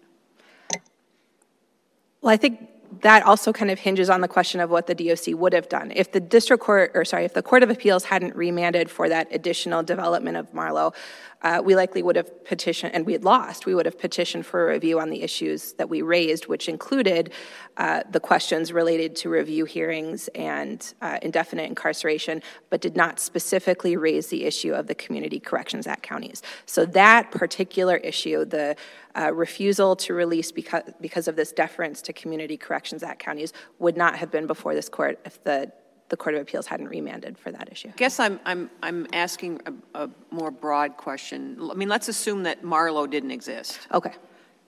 Well, 2.21 2.33
I 2.33 2.37
think 2.37 2.69
that 3.01 3.23
also 3.23 3.53
kind 3.53 3.71
of 3.71 3.79
hinges 3.79 4.09
on 4.09 4.21
the 4.21 4.27
question 4.27 4.59
of 4.59 4.69
what 4.69 4.87
the 4.87 4.95
DOC 4.95 5.35
would 5.39 5.53
have 5.53 5.69
done. 5.69 5.91
If 5.95 6.11
the 6.11 6.19
district 6.19 6.61
court, 6.63 6.91
or 6.93 7.05
sorry, 7.05 7.25
if 7.25 7.33
the 7.33 7.41
Court 7.41 7.63
of 7.63 7.69
Appeals 7.69 8.03
hadn't 8.03 8.35
remanded 8.35 8.89
for 8.89 9.07
that 9.09 9.27
additional 9.31 9.81
development 9.81 10.37
of 10.37 10.53
Marlowe, 10.53 10.93
uh, 11.43 11.61
we 11.63 11.75
likely 11.75 12.03
would 12.03 12.15
have 12.15 12.45
petitioned, 12.45 12.93
and 12.93 13.05
we 13.05 13.13
had 13.13 13.23
lost, 13.23 13.65
we 13.65 13.73
would 13.73 13.85
have 13.85 13.97
petitioned 13.97 14.45
for 14.45 14.69
a 14.69 14.73
review 14.73 14.99
on 14.99 15.09
the 15.09 15.23
issues 15.23 15.73
that 15.73 15.89
we 15.89 16.01
raised, 16.01 16.47
which 16.47 16.69
included 16.69 17.31
uh, 17.77 18.01
the 18.11 18.19
questions 18.19 18.71
related 18.71 19.15
to 19.15 19.29
review 19.29 19.65
hearings 19.65 20.27
and 20.29 20.93
uh, 21.01 21.17
indefinite 21.21 21.63
incarceration, 21.63 22.41
but 22.69 22.79
did 22.79 22.95
not 22.95 23.19
specifically 23.19 23.97
raise 23.97 24.27
the 24.27 24.45
issue 24.45 24.73
of 24.73 24.87
the 24.87 24.95
Community 24.95 25.39
Corrections 25.39 25.87
Act 25.87 26.03
counties. 26.03 26.41
So 26.65 26.85
that 26.85 27.31
particular 27.31 27.97
issue, 27.97 28.45
the 28.45 28.75
uh, 29.17 29.33
refusal 29.33 29.95
to 29.95 30.13
release 30.13 30.51
because, 30.51 30.83
because 31.01 31.27
of 31.27 31.35
this 31.35 31.51
deference 31.51 32.01
to 32.03 32.13
Community 32.13 32.57
Corrections 32.57 33.03
Act 33.03 33.19
counties, 33.19 33.51
would 33.79 33.97
not 33.97 34.15
have 34.15 34.31
been 34.31 34.47
before 34.47 34.75
this 34.75 34.89
court 34.89 35.19
if 35.25 35.43
the 35.43 35.71
the 36.11 36.17
Court 36.17 36.35
of 36.35 36.41
Appeals 36.41 36.67
hadn't 36.67 36.89
remanded 36.89 37.37
for 37.37 37.51
that 37.51 37.71
issue. 37.71 37.87
I 37.87 37.95
guess 37.95 38.19
I'm, 38.19 38.39
I'm, 38.45 38.69
I'm 38.83 39.07
asking 39.13 39.61
a, 39.65 40.03
a 40.03 40.09
more 40.29 40.51
broad 40.51 40.97
question. 40.97 41.57
I 41.71 41.73
mean, 41.73 41.87
let's 41.87 42.09
assume 42.09 42.43
that 42.43 42.65
Marlowe 42.65 43.07
didn't 43.07 43.31
exist. 43.31 43.79
Okay. 43.93 44.11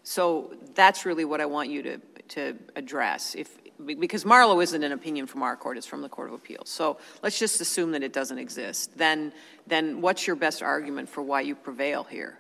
So 0.04 0.56
that's 0.74 1.06
really 1.06 1.26
what 1.26 1.42
I 1.42 1.46
want 1.46 1.70
you 1.70 1.84
to, 1.84 1.98
to 2.30 2.58
address. 2.78 3.36
If, 3.36 3.50
because 3.86 4.24
Marlowe 4.26 4.62
isn't 4.62 4.84
an 4.84 4.94
opinion 4.94 5.28
from 5.28 5.44
our 5.44 5.58
court, 5.58 5.78
it's 5.78 5.86
from 5.86 6.02
the 6.02 6.08
Court 6.08 6.30
of 6.30 6.36
Appeals. 6.36 6.70
So 6.70 6.98
let's 7.22 7.38
just 7.38 7.60
assume 7.60 7.92
that 7.92 8.04
it 8.04 8.14
doesn't 8.14 8.38
exist. 8.38 8.98
Then, 8.98 9.34
then 9.68 10.00
what's 10.00 10.26
your 10.26 10.38
best 10.38 10.64
argument 10.64 11.10
for 11.10 11.22
why 11.22 11.42
you 11.42 11.56
prevail 11.56 12.06
here? 12.06 12.40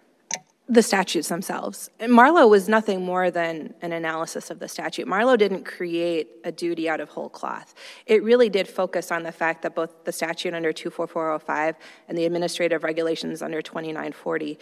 The 0.69 0.81
statutes 0.81 1.27
themselves. 1.27 1.89
Marlowe 2.07 2.47
was 2.47 2.69
nothing 2.69 3.03
more 3.03 3.29
than 3.29 3.73
an 3.81 3.91
analysis 3.91 4.49
of 4.49 4.59
the 4.59 4.67
statute. 4.67 5.07
Marlowe 5.07 5.35
didn't 5.35 5.65
create 5.65 6.29
a 6.45 6.51
duty 6.51 6.87
out 6.87 7.01
of 7.01 7.09
whole 7.09 7.29
cloth. 7.29 7.73
It 8.05 8.23
really 8.23 8.49
did 8.49 8.67
focus 8.67 9.11
on 9.11 9.23
the 9.23 9.31
fact 9.31 9.61
that 9.63 9.75
both 9.75 10.05
the 10.05 10.11
statute 10.13 10.53
under 10.53 10.71
24405 10.71 11.75
and 12.07 12.17
the 12.17 12.25
administrative 12.25 12.83
regulations 12.83 13.41
under 13.41 13.61
2940 13.61 14.57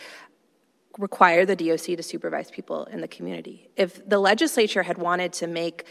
require 0.98 1.46
the 1.46 1.56
DOC 1.56 1.98
to 1.98 2.04
supervise 2.04 2.52
people 2.52 2.86
in 2.86 3.00
the 3.00 3.08
community. 3.08 3.70
If 3.78 4.08
the 4.08 4.20
legislature 4.20 4.84
had 4.84 4.98
wanted 4.98 5.34
to 5.34 5.48
make 5.48 5.86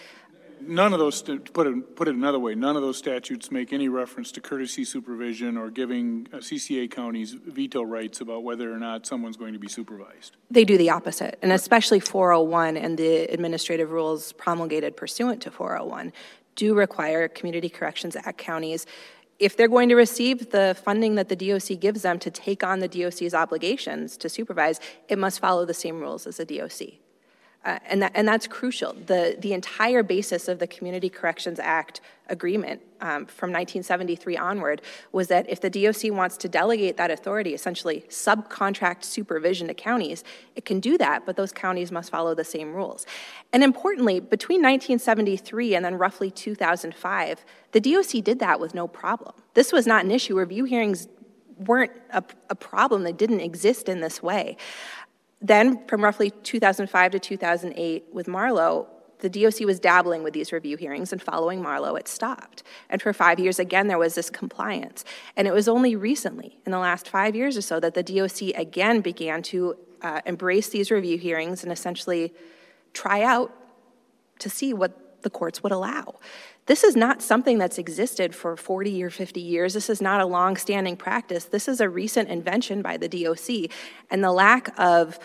none 0.63 0.93
of 0.93 0.99
those, 0.99 1.23
to 1.23 1.39
put 1.39 1.67
it, 1.67 1.97
put 1.97 2.09
it 2.09 2.15
another 2.15 2.39
way, 2.39 2.55
none 2.55 2.77
of 2.77 2.83
those 2.83 2.99
statutes 2.99 3.51
make 3.51 3.73
any 3.73 3.89
reference 3.89 4.33
to 4.33 4.41
courtesy 4.41 4.85
supervision 4.85 5.57
or 5.57 5.71
giving 5.71 6.29
uh, 6.33 6.39
CCA 6.39 6.91
counties 6.91 7.33
veto 7.33 7.83
rights 7.83 8.21
about 8.21 8.43
whether 8.43 8.73
or 8.73 8.79
not 8.79 9.07
someone's 9.07 9.37
going 9.37 9.53
to 9.53 9.59
be 9.59 9.69
supervised. 9.69 10.37
They 10.51 10.65
do 10.65 10.77
the 10.77 10.91
opposite, 10.91 11.39
and 11.43 11.53
especially 11.53 12.01
401 12.01 12.77
and 12.77 12.99
the 12.99 13.25
administrative 13.33 13.91
rules 13.91 14.33
promulgated 14.33 14.97
pursuant 14.97 15.43
to 15.43 15.51
401 15.51 16.13
do 16.57 16.75
require 16.75 17.29
Community 17.29 17.69
Corrections 17.69 18.17
Act 18.17 18.39
counties 18.39 18.87
if 19.41 19.57
they're 19.57 19.69
going 19.69 19.89
to 19.89 19.97
receive 19.97 20.51
the 20.51 20.77
funding 20.85 21.15
that 21.15 21.31
the 21.31 21.35
DOC 21.35 21.81
gives 21.81 22.03
them 22.03 22.19
to 22.19 22.31
take 22.31 22.63
on 22.63 22.81
the 22.81 22.89
DOC's 22.89 23.33
obligations 23.33 24.19
to 24.19 24.29
supervise, 24.29 24.79
it 25.09 25.19
must 25.19 25.41
follow 25.41 25.65
the 25.65 25.75
same 25.75 25.99
rules 25.99 26.27
as 26.27 26.37
the 26.37 26.45
DOC. 26.45 27.01
Uh, 27.63 27.79
and, 27.87 28.01
that, 28.01 28.13
and 28.15 28.27
that's 28.27 28.47
crucial. 28.47 28.95
The, 28.95 29.37
the 29.39 29.53
entire 29.53 30.03
basis 30.03 30.49
of 30.49 30.59
the 30.59 30.67
Community 30.67 31.11
Corrections 31.11 31.59
Act 31.61 32.01
agreement 32.31 32.81
um, 33.03 33.27
from 33.27 33.51
1973 33.51 34.37
onward 34.39 34.81
was 35.13 35.29
that 35.29 35.49
if 35.49 35.61
the 35.61 35.69
DOC 35.69 36.11
wants 36.11 36.39
to 36.39 36.49
delegate 36.49 36.97
that 36.97 37.11
authority, 37.11 37.53
essentially 37.53 38.05
subcontract 38.09 39.05
supervision 39.05 39.69
to 39.69 39.75
counties, 39.75 40.25
it 40.57 40.65
can 40.65 40.81
do 40.81 40.97
that, 40.97 41.27
but 41.27 41.37
those 41.37 41.53
counties 41.53 41.93
must 41.93 42.11
follow 42.11 42.35
the 42.35 42.45
same 42.45 42.73
rules. 42.73 43.05
And 43.53 43.63
importantly, 43.63 44.21
between 44.21 44.63
1973 44.63 45.75
and 45.75 45.85
then 45.85 45.99
roughly 45.99 46.31
2005, 46.31 47.45
the 47.73 47.81
DOC 47.81 48.25
did 48.25 48.39
that 48.39 48.59
with 48.59 48.75
no 48.75 48.89
problem. 48.89 49.35
This 49.53 49.71
was 49.71 49.87
not 49.87 50.05
an 50.05 50.11
issue. 50.11 50.39
Review 50.39 50.65
hearings 50.65 51.09
weren't 51.67 51.93
a, 52.11 52.25
a 52.49 52.55
problem, 52.55 53.03
they 53.03 53.13
didn't 53.13 53.41
exist 53.41 53.89
in 53.89 54.01
this 54.01 54.23
way. 54.23 54.57
Then, 55.41 55.87
from 55.87 56.05
roughly 56.05 56.31
2005 56.31 57.13
to 57.13 57.19
2008 57.19 58.05
with 58.13 58.29
Marlowe, 58.29 58.89
the 59.21 59.29
DOC 59.29 59.61
was 59.61 59.79
dabbling 59.79 60.23
with 60.23 60.35
these 60.35 60.53
review 60.53 60.77
hearings, 60.77 61.13
and 61.13 61.23
following 61.23 61.63
Marlowe, 61.63 61.97
it 61.97 62.09
stopped. 62.09 62.63
And 62.89 63.01
for 63.01 63.13
five 63.13 63.39
years, 63.39 63.59
again, 63.59 63.87
there 63.87 63.99
was 63.99 64.15
this 64.15 64.31
compliance. 64.31 65.05
And 65.37 65.47
it 65.47 65.53
was 65.53 65.69
only 65.69 65.97
recently, 65.97 66.59
in 66.65 66.73
the 66.73 66.79
last 66.79 67.09
five 67.09 67.35
years 67.35 67.57
or 67.57 67.63
so, 67.63 67.81
that 67.81 67.95
the 67.95 68.03
DOC 68.03 68.59
again 68.59 69.01
began 69.01 69.43
to 69.45 69.77
uh, 70.03 70.21
embrace 70.27 70.71
these 70.71 70.91
review 70.91 71.19
hearings 71.19 71.63
and 71.63 71.73
essentially 71.73 72.33
try 72.93 73.23
out 73.23 73.55
to 74.39 74.49
see 74.49 74.73
what 74.73 75.23
the 75.23 75.31
courts 75.31 75.63
would 75.63 75.73
allow. 75.73 76.19
This 76.71 76.85
is 76.85 76.95
not 76.95 77.21
something 77.21 77.59
that's 77.59 77.79
existed 77.79 78.33
for 78.33 78.57
40 78.57 79.03
or 79.03 79.11
50 79.11 79.41
years. 79.41 79.75
This 79.75 79.91
is 79.91 80.01
not 80.01 80.21
a 80.21 80.25
long 80.25 80.57
standing 80.57 80.97
practice. 80.97 81.47
This 81.47 81.67
is 81.67 81.81
a 81.81 81.89
recent 81.89 82.29
invention 82.29 82.81
by 82.81 82.97
the 82.97 83.09
DOC. 83.09 83.73
And 84.09 84.23
the 84.23 84.31
lack 84.31 84.73
of 84.79 85.19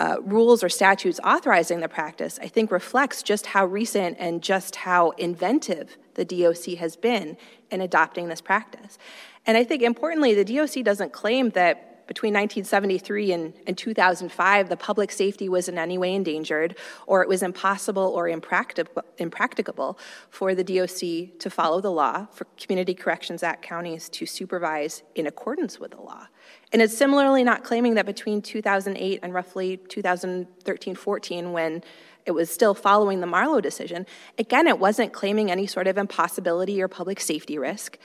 uh, 0.00 0.16
rules 0.24 0.64
or 0.64 0.68
statutes 0.68 1.20
authorizing 1.22 1.78
the 1.78 1.88
practice, 1.88 2.40
I 2.42 2.48
think, 2.48 2.72
reflects 2.72 3.22
just 3.22 3.46
how 3.46 3.64
recent 3.66 4.16
and 4.18 4.42
just 4.42 4.74
how 4.74 5.10
inventive 5.10 5.96
the 6.14 6.24
DOC 6.24 6.76
has 6.78 6.96
been 6.96 7.36
in 7.70 7.80
adopting 7.80 8.26
this 8.26 8.40
practice. 8.40 8.98
And 9.46 9.56
I 9.56 9.62
think 9.62 9.82
importantly, 9.82 10.34
the 10.34 10.44
DOC 10.44 10.82
doesn't 10.82 11.12
claim 11.12 11.50
that 11.50 11.87
between 12.08 12.32
1973 12.32 13.32
and, 13.32 13.54
and 13.66 13.76
2005, 13.76 14.68
the 14.70 14.76
public 14.76 15.12
safety 15.12 15.48
was 15.48 15.68
in 15.68 15.78
any 15.78 15.98
way 15.98 16.14
endangered, 16.14 16.74
or 17.06 17.22
it 17.22 17.28
was 17.28 17.42
impossible 17.42 18.02
or 18.02 18.28
impracticable, 18.28 19.04
impracticable 19.18 19.98
for 20.30 20.54
the 20.54 20.64
DOC 20.64 21.38
to 21.38 21.50
follow 21.50 21.80
the 21.82 21.92
law, 21.92 22.26
for 22.32 22.46
Community 22.56 22.94
Corrections 22.94 23.42
Act 23.42 23.62
counties 23.62 24.08
to 24.08 24.24
supervise 24.24 25.02
in 25.14 25.26
accordance 25.26 25.78
with 25.78 25.90
the 25.90 26.00
law. 26.00 26.26
And 26.72 26.80
it's 26.80 26.96
similarly 26.96 27.44
not 27.44 27.62
claiming 27.62 27.94
that 27.94 28.06
between 28.06 28.40
2008 28.40 29.20
and 29.22 29.34
roughly 29.34 29.76
2013 29.76 30.94
14, 30.94 31.52
when 31.52 31.84
it 32.24 32.32
was 32.32 32.50
still 32.50 32.74
following 32.74 33.20
the 33.20 33.26
Marlowe 33.26 33.60
decision, 33.60 34.06
again, 34.38 34.66
it 34.66 34.78
wasn't 34.78 35.12
claiming 35.12 35.50
any 35.50 35.66
sort 35.66 35.86
of 35.86 35.98
impossibility 35.98 36.80
or 36.80 36.88
public 36.88 37.20
safety 37.20 37.58
risk. 37.58 37.98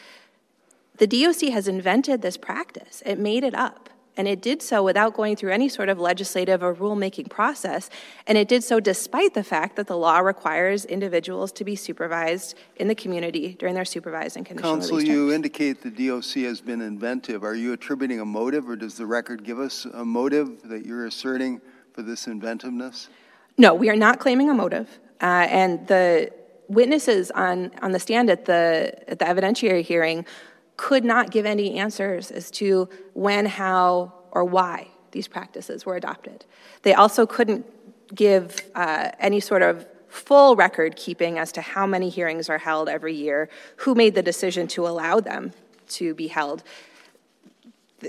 The 0.97 1.07
DOC 1.07 1.49
has 1.51 1.67
invented 1.67 2.21
this 2.21 2.37
practice, 2.37 3.01
it 3.05 3.17
made 3.17 3.43
it 3.43 3.55
up. 3.55 3.89
And 4.15 4.27
it 4.27 4.41
did 4.41 4.61
so 4.61 4.83
without 4.83 5.15
going 5.15 5.35
through 5.35 5.51
any 5.51 5.67
sort 5.67 5.89
of 5.89 5.99
legislative 5.99 6.61
or 6.61 6.75
rulemaking 6.75 7.29
process. 7.29 7.89
And 8.27 8.37
it 8.37 8.47
did 8.47 8.63
so 8.63 8.79
despite 8.79 9.33
the 9.33 9.43
fact 9.43 9.75
that 9.75 9.87
the 9.87 9.97
law 9.97 10.19
requires 10.19 10.85
individuals 10.85 11.51
to 11.53 11.63
be 11.63 11.75
supervised 11.75 12.55
in 12.75 12.87
the 12.87 12.95
community 12.95 13.55
during 13.57 13.73
their 13.73 13.85
supervised 13.85 14.37
and 14.37 14.45
conditional 14.45 14.75
Counsel, 14.75 15.01
you 15.01 15.33
indicate 15.33 15.81
the 15.81 15.89
DOC 15.89 16.43
has 16.43 16.61
been 16.61 16.81
inventive. 16.81 17.43
Are 17.43 17.55
you 17.55 17.73
attributing 17.73 18.19
a 18.19 18.25
motive, 18.25 18.69
or 18.69 18.75
does 18.75 18.95
the 18.95 19.05
record 19.05 19.43
give 19.43 19.59
us 19.59 19.85
a 19.85 20.05
motive 20.05 20.61
that 20.63 20.85
you're 20.85 21.05
asserting 21.05 21.59
for 21.93 22.03
this 22.03 22.27
inventiveness? 22.27 23.09
No, 23.57 23.73
we 23.73 23.89
are 23.89 23.95
not 23.95 24.19
claiming 24.19 24.49
a 24.49 24.53
motive. 24.53 24.99
Uh, 25.21 25.47
and 25.49 25.87
the 25.87 26.31
witnesses 26.67 27.31
on, 27.31 27.71
on 27.81 27.91
the 27.91 27.99
stand 27.99 28.29
at 28.29 28.45
the, 28.45 28.93
at 29.07 29.19
the 29.19 29.25
evidentiary 29.25 29.83
hearing 29.83 30.25
could 30.77 31.03
not 31.03 31.31
give 31.31 31.45
any 31.45 31.79
answers 31.79 32.31
as 32.31 32.49
to 32.51 32.89
when, 33.13 33.45
how, 33.45 34.13
or 34.31 34.43
why 34.43 34.87
these 35.11 35.27
practices 35.27 35.85
were 35.85 35.95
adopted. 35.95 36.45
They 36.81 36.93
also 36.93 37.25
couldn't 37.25 37.65
give 38.13 38.61
uh, 38.75 39.11
any 39.19 39.39
sort 39.39 39.61
of 39.61 39.87
full 40.07 40.55
record 40.55 40.95
keeping 40.95 41.39
as 41.39 41.51
to 41.51 41.61
how 41.61 41.87
many 41.87 42.09
hearings 42.09 42.49
are 42.49 42.59
held 42.59 42.87
every 42.87 43.15
year, 43.15 43.49
who 43.77 43.95
made 43.95 44.13
the 44.13 44.21
decision 44.21 44.67
to 44.67 44.87
allow 44.87 45.19
them 45.19 45.51
to 45.87 46.13
be 46.13 46.27
held. 46.27 46.63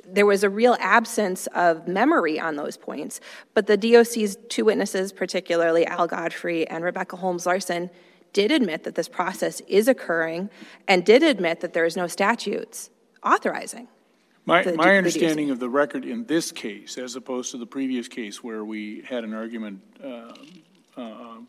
There 0.06 0.26
was 0.26 0.42
a 0.42 0.50
real 0.50 0.76
absence 0.80 1.46
of 1.48 1.88
memory 1.88 2.38
on 2.38 2.56
those 2.56 2.76
points, 2.76 3.20
but 3.54 3.66
the 3.66 3.76
DOC's 3.76 4.36
two 4.48 4.64
witnesses, 4.64 5.12
particularly 5.12 5.86
Al 5.86 6.06
Godfrey 6.06 6.66
and 6.68 6.84
Rebecca 6.84 7.16
Holmes 7.16 7.46
Larson, 7.46 7.90
did 8.34 8.50
admit 8.50 8.84
that 8.84 8.94
this 8.96 9.08
process 9.08 9.62
is 9.66 9.88
occurring 9.88 10.50
and 10.86 11.06
did 11.06 11.22
admit 11.22 11.60
that 11.60 11.72
there 11.72 11.86
is 11.86 11.96
no 11.96 12.06
statutes 12.06 12.90
authorizing. 13.24 13.88
My, 14.44 14.62
my 14.62 14.98
understanding 14.98 15.50
of 15.50 15.58
the 15.58 15.70
record 15.70 16.04
in 16.04 16.26
this 16.26 16.52
case, 16.52 16.98
as 16.98 17.16
opposed 17.16 17.52
to 17.52 17.56
the 17.56 17.64
previous 17.64 18.08
case 18.08 18.44
where 18.44 18.62
we 18.62 19.00
had 19.08 19.24
an 19.24 19.32
argument 19.32 19.80
uh, 20.04 20.34
uh, 20.98 21.00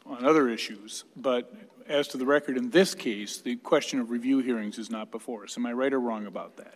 on 0.06 0.24
other 0.24 0.48
issues, 0.48 1.04
but 1.18 1.54
as 1.90 2.08
to 2.10 2.18
the 2.18 2.26
record 2.26 2.56
in 2.58 2.70
this 2.70 2.96
case, 2.96 3.42
the 3.42 3.58
question 3.58 4.00
of 4.00 4.12
review 4.12 4.40
hearings 4.40 4.80
is 4.80 4.90
not 4.90 5.12
before 5.12 5.44
us. 5.44 5.58
Am 5.58 5.66
I 5.66 5.74
right 5.74 5.92
or 5.92 6.00
wrong 6.00 6.26
about 6.26 6.56
that? 6.56 6.76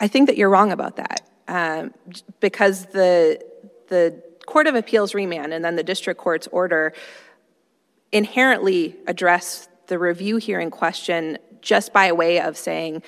I 0.00 0.08
think 0.08 0.26
that 0.26 0.36
you're 0.36 0.50
wrong 0.50 0.72
about 0.72 0.96
that, 0.96 1.30
um, 1.46 1.94
because 2.40 2.86
the, 2.86 3.40
the 3.88 4.20
Court 4.46 4.66
of 4.66 4.74
Appeals 4.74 5.14
remand 5.14 5.52
and 5.52 5.64
then 5.64 5.76
the 5.76 5.84
district 5.84 6.18
court's 6.18 6.48
order 6.48 6.92
inherently 8.12 8.96
address 9.06 9.68
the 9.86 9.98
review 9.98 10.36
hearing 10.36 10.70
question 10.70 11.38
just 11.60 11.92
by 11.92 12.10
way 12.12 12.40
of 12.40 12.56
saying, 12.56 13.02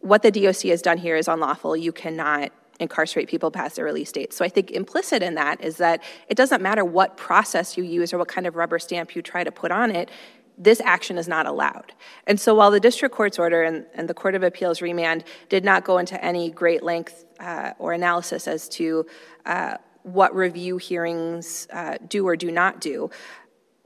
what 0.00 0.22
the 0.22 0.30
DOC 0.30 0.62
has 0.64 0.82
done 0.82 0.98
here 0.98 1.16
is 1.16 1.28
unlawful. 1.28 1.76
You 1.76 1.92
cannot 1.92 2.52
incarcerate 2.78 3.28
people 3.28 3.50
past 3.50 3.76
their 3.76 3.84
release 3.84 4.12
date. 4.12 4.32
So 4.32 4.44
I 4.44 4.48
think 4.48 4.70
implicit 4.70 5.22
in 5.22 5.34
that 5.34 5.62
is 5.62 5.78
that 5.78 6.02
it 6.28 6.36
doesn't 6.36 6.62
matter 6.62 6.84
what 6.84 7.16
process 7.16 7.76
you 7.76 7.84
use 7.84 8.12
or 8.12 8.18
what 8.18 8.28
kind 8.28 8.46
of 8.46 8.54
rubber 8.54 8.78
stamp 8.78 9.16
you 9.16 9.22
try 9.22 9.44
to 9.44 9.50
put 9.50 9.70
on 9.70 9.90
it, 9.90 10.10
this 10.58 10.80
action 10.80 11.18
is 11.18 11.28
not 11.28 11.46
allowed. 11.46 11.92
And 12.26 12.40
so 12.40 12.54
while 12.54 12.70
the 12.70 12.80
district 12.80 13.14
court's 13.14 13.38
order 13.38 13.62
and, 13.62 13.86
and 13.94 14.08
the 14.08 14.14
Court 14.14 14.34
of 14.34 14.42
Appeals 14.42 14.80
remand 14.80 15.24
did 15.48 15.64
not 15.64 15.84
go 15.84 15.98
into 15.98 16.22
any 16.24 16.50
great 16.50 16.82
length 16.82 17.24
uh, 17.40 17.72
or 17.78 17.92
analysis 17.92 18.48
as 18.48 18.68
to 18.70 19.06
uh, 19.44 19.76
what 20.02 20.34
review 20.34 20.76
hearings 20.78 21.66
uh, 21.72 21.98
do 22.08 22.26
or 22.26 22.36
do 22.36 22.50
not 22.50 22.80
do, 22.80 23.10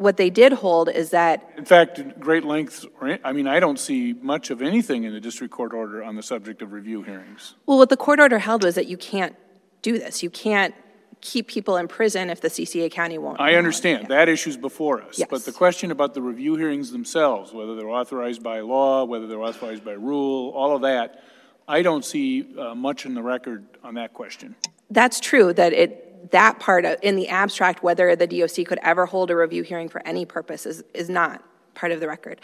what 0.01 0.17
they 0.17 0.31
did 0.31 0.55
hold 0.55 0.89
is 0.89 1.11
that. 1.11 1.51
In 1.59 1.65
fact, 1.67 2.19
great 2.19 2.45
lengths, 2.45 2.87
I 3.23 3.33
mean, 3.33 3.47
I 3.47 3.61
don't 3.61 3.79
see 3.79 4.15
much 4.15 4.49
of 4.49 4.63
anything 4.63 5.05
in 5.05 5.13
the 5.13 5.21
district 5.21 5.53
court 5.53 5.75
order 5.75 6.03
on 6.03 6.17
the 6.17 6.23
subject 6.23 6.63
of 6.63 6.73
review 6.73 7.03
hearings. 7.03 7.55
Well, 7.67 7.77
what 7.77 7.91
the 7.91 7.99
court 7.99 8.19
order 8.19 8.39
held 8.39 8.65
was 8.65 8.77
that 8.77 8.87
you 8.87 8.97
can't 8.97 9.37
do 9.83 9.99
this. 9.99 10.23
You 10.23 10.31
can't 10.31 10.75
keep 11.21 11.49
people 11.49 11.77
in 11.77 11.87
prison 11.87 12.31
if 12.31 12.41
the 12.41 12.49
CCA 12.49 12.91
county 12.91 13.19
won't. 13.19 13.39
I 13.39 13.57
understand. 13.57 14.09
That 14.09 14.31
issue's 14.31 14.57
before 14.57 15.03
us. 15.03 15.21
But 15.29 15.45
the 15.45 15.53
question 15.53 15.91
about 15.91 16.15
the 16.15 16.23
review 16.23 16.57
hearings 16.57 16.91
themselves, 16.93 17.53
whether 17.53 17.77
they're 17.77 17.91
authorized 17.91 18.43
by 18.43 18.61
law, 18.61 19.05
whether 19.05 19.27
they're 19.27 19.43
authorized 19.43 19.85
by 19.85 19.93
rule, 19.93 20.51
all 20.53 20.75
of 20.75 20.81
that, 20.81 21.23
I 21.69 21.83
don't 21.83 22.07
see 22.07 22.57
uh, 22.59 22.75
much 22.75 23.05
in 23.05 23.13
the 23.13 23.23
record 23.23 23.67
on 23.85 23.95
that 23.95 24.15
question. 24.15 24.57
That's 24.89 25.21
true, 25.21 25.53
that 25.53 25.75
it 25.75 26.10
that 26.31 26.61
part 26.61 26.85
of, 26.85 26.99
in 27.03 27.17
the 27.17 27.29
abstract, 27.29 27.83
whether 27.83 28.15
the 28.17 28.27
DOC 28.27 28.67
could 28.67 28.79
ever 28.83 29.07
hold 29.07 29.31
a 29.31 29.37
review 29.37 29.63
hearing 29.63 29.89
for 29.89 30.07
any 30.07 30.25
purpose 30.25 30.67
is, 30.67 30.85
is 30.95 31.09
not 31.09 31.43
part 31.75 31.93
of 31.93 32.01
the 32.01 32.09
record. 32.09 32.41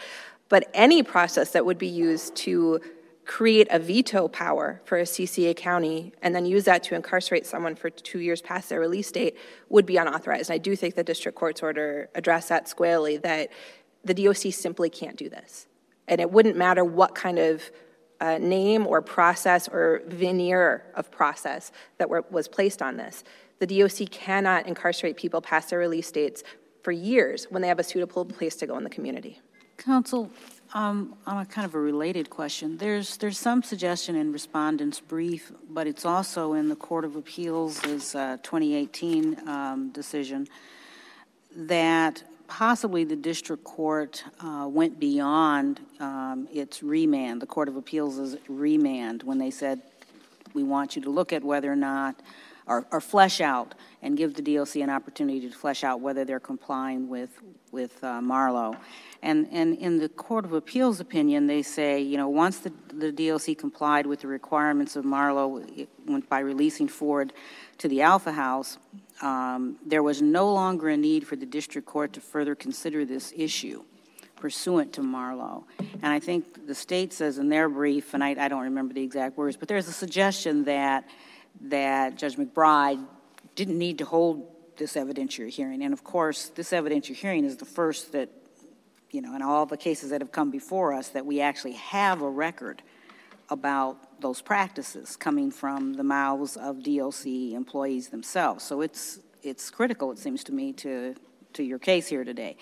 But 0.49 0.69
any 0.73 1.03
process 1.03 1.51
that 1.51 1.65
would 1.65 1.77
be 1.77 1.87
used 1.87 2.35
to 2.37 2.79
create 3.25 3.67
a 3.69 3.77
veto 3.77 4.29
power 4.29 4.81
for 4.85 4.97
a 4.97 5.03
CCA 5.03 5.55
county 5.55 6.13
and 6.21 6.33
then 6.33 6.45
use 6.45 6.63
that 6.63 6.81
to 6.83 6.95
incarcerate 6.95 7.45
someone 7.45 7.75
for 7.75 7.89
two 7.89 8.19
years 8.19 8.41
past 8.41 8.69
their 8.69 8.79
release 8.79 9.11
date 9.11 9.37
would 9.69 9.85
be 9.85 9.97
unauthorized. 9.97 10.49
And 10.49 10.55
I 10.55 10.57
do 10.57 10.75
think 10.75 10.95
the 10.95 11.03
district 11.03 11.37
court's 11.37 11.61
order 11.61 12.09
addressed 12.15 12.49
that 12.49 12.69
squarely 12.69 13.17
that 13.17 13.49
the 14.05 14.13
DOC 14.13 14.53
simply 14.53 14.89
can't 14.89 15.17
do 15.17 15.29
this. 15.29 15.67
And 16.07 16.21
it 16.21 16.31
wouldn't 16.31 16.55
matter 16.55 16.85
what 16.85 17.15
kind 17.15 17.37
of 17.37 17.69
uh, 18.21 18.37
name 18.37 18.87
or 18.87 19.01
process 19.01 19.67
or 19.67 20.01
veneer 20.07 20.85
of 20.95 21.11
process 21.11 21.71
that 21.97 22.09
were, 22.09 22.25
was 22.31 22.47
placed 22.47 22.81
on 22.81 22.95
this. 22.95 23.23
The 23.59 23.67
DOC 23.67 24.09
cannot 24.11 24.67
incarcerate 24.67 25.17
people 25.17 25.41
past 25.41 25.69
their 25.69 25.79
release 25.79 26.11
dates 26.11 26.43
for 26.83 26.91
years 26.91 27.45
when 27.49 27.61
they 27.61 27.67
have 27.67 27.79
a 27.79 27.83
suitable 27.83 28.25
place 28.25 28.55
to 28.57 28.67
go 28.67 28.77
in 28.77 28.83
the 28.83 28.89
community. 28.89 29.41
Counsel, 29.77 30.31
um, 30.73 31.15
on 31.25 31.37
a 31.37 31.45
kind 31.45 31.65
of 31.65 31.75
a 31.75 31.79
related 31.79 32.29
question, 32.29 32.77
there's 32.77 33.17
there's 33.17 33.37
some 33.37 33.61
suggestion 33.61 34.15
in 34.15 34.31
respondents' 34.31 34.99
brief, 34.99 35.51
but 35.69 35.85
it's 35.85 36.03
also 36.03 36.53
in 36.53 36.67
the 36.67 36.75
Court 36.75 37.05
of 37.05 37.15
Appeals' 37.15 37.83
uh, 38.15 38.37
2018 38.41 39.47
um, 39.47 39.89
decision 39.91 40.47
that 41.55 42.23
possibly 42.47 43.03
the 43.03 43.15
district 43.15 43.63
court 43.63 44.23
uh, 44.39 44.67
went 44.69 44.99
beyond 44.99 45.79
um, 45.99 46.47
its 46.51 46.81
remand, 46.81 47.41
the 47.41 47.47
Court 47.47 47.67
of 47.67 47.75
Appeals' 47.75 48.37
remand, 48.47 49.23
when 49.23 49.37
they 49.37 49.51
said, 49.51 49.81
we 50.53 50.63
want 50.63 50.95
you 50.95 51.01
to 51.01 51.09
look 51.09 51.33
at 51.33 51.43
whether 51.43 51.71
or 51.71 51.75
not 51.75 52.21
or, 52.67 52.85
or 52.91 53.01
flesh 53.01 53.41
out 53.41 53.73
and 54.01 54.17
give 54.17 54.33
the 54.35 54.41
DOC 54.41 54.75
an 54.77 54.89
opportunity 54.89 55.41
to 55.49 55.55
flesh 55.55 55.83
out 55.83 56.01
whether 56.01 56.25
they're 56.25 56.39
complying 56.39 57.09
with 57.09 57.41
with 57.71 58.03
uh, 58.03 58.21
Marlowe. 58.21 58.75
And, 59.21 59.47
and 59.51 59.75
in 59.77 59.97
the 59.97 60.09
Court 60.09 60.45
of 60.45 60.53
Appeals 60.53 60.99
opinion, 60.99 61.47
they 61.47 61.61
say, 61.61 62.01
you 62.01 62.17
know, 62.17 62.29
once 62.29 62.59
the, 62.59 62.71
the 62.93 63.11
DOC 63.11 63.57
complied 63.57 64.05
with 64.05 64.21
the 64.21 64.27
requirements 64.27 64.95
of 64.95 65.05
Marlowe 65.05 65.63
by 66.29 66.39
releasing 66.39 66.87
Ford 66.87 67.33
to 67.79 67.87
the 67.87 68.01
Alpha 68.01 68.31
House, 68.31 68.77
um, 69.21 69.77
there 69.85 70.03
was 70.03 70.21
no 70.21 70.51
longer 70.51 70.89
a 70.89 70.97
need 70.97 71.27
for 71.27 71.35
the 71.35 71.45
district 71.45 71.87
court 71.87 72.13
to 72.13 72.21
further 72.21 72.55
consider 72.55 73.05
this 73.05 73.33
issue 73.35 73.83
pursuant 74.35 74.93
to 74.93 75.01
Marlowe. 75.01 75.65
And 75.79 76.05
I 76.05 76.19
think 76.19 76.67
the 76.67 76.75
state 76.75 77.11
says 77.11 77.39
in 77.39 77.49
their 77.49 77.67
brief, 77.67 78.13
and 78.13 78.23
I, 78.23 78.35
I 78.39 78.47
don't 78.47 78.63
remember 78.63 78.93
the 78.93 79.01
exact 79.01 79.35
words, 79.35 79.57
but 79.57 79.67
there's 79.67 79.87
a 79.87 79.93
suggestion 79.93 80.63
that 80.65 81.05
that 81.61 82.15
Judge 82.15 82.35
McBride 82.35 83.05
didn't 83.55 83.77
need 83.77 83.97
to 83.99 84.05
hold 84.05 84.47
this 84.77 84.93
evidentiary 84.93 85.49
hearing. 85.49 85.83
And 85.83 85.93
of 85.93 86.03
course, 86.03 86.49
this 86.49 86.71
evidentiary 86.71 87.15
hearing 87.15 87.43
is 87.43 87.57
the 87.57 87.65
first 87.65 88.11
that, 88.11 88.29
you 89.11 89.21
know, 89.21 89.35
in 89.35 89.41
all 89.41 89.65
the 89.65 89.77
cases 89.77 90.11
that 90.11 90.21
have 90.21 90.31
come 90.31 90.51
before 90.51 90.93
us, 90.93 91.09
that 91.09 91.25
we 91.25 91.41
actually 91.41 91.73
have 91.73 92.21
a 92.21 92.29
record 92.29 92.83
about 93.49 94.21
those 94.21 94.41
practices 94.41 95.15
coming 95.15 95.51
from 95.51 95.93
the 95.93 96.03
mouths 96.03 96.57
of 96.57 96.83
DOC 96.83 97.25
employees 97.53 98.09
themselves. 98.09 98.63
So 98.63 98.81
it's 98.81 99.19
it's 99.43 99.69
critical, 99.69 100.11
it 100.11 100.17
seems 100.17 100.43
to 100.45 100.51
me, 100.51 100.73
to 100.73 101.15
to 101.53 101.63
your 101.63 101.79
case 101.79 102.07
here 102.07 102.23
today. 102.23 102.55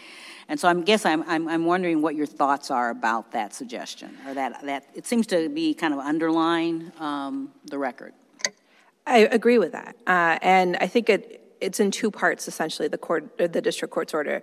And 0.48 0.60
so 0.60 0.68
I 0.68 0.74
guess 0.74 1.06
I'm, 1.06 1.24
I'm, 1.24 1.48
I'm 1.48 1.66
wondering 1.66 2.02
what 2.02 2.16
your 2.16 2.26
thoughts 2.26 2.72
are 2.72 2.90
about 2.92 3.32
that 3.34 3.54
suggestion, 3.54 4.18
or 4.26 4.34
that, 4.34 4.64
that 4.66 4.86
it 4.94 5.06
seems 5.06 5.28
to 5.28 5.50
be 5.50 5.74
kind 5.74 5.94
of 5.94 6.00
underlying 6.00 6.92
um, 7.00 7.52
the 7.66 7.78
record. 7.78 8.14
I 9.08 9.20
agree 9.20 9.60
with 9.60 9.72
that, 9.74 9.96
uh, 10.08 10.40
and 10.42 10.78
I 10.78 10.88
think 10.88 11.10
it 11.10 11.42
it's 11.62 11.80
in 11.80 11.92
two 11.92 12.12
parts 12.12 12.48
essentially. 12.48 12.88
The 12.88 12.98
court, 12.98 13.38
the 13.38 13.62
district 13.62 13.94
court's 13.94 14.14
order, 14.14 14.42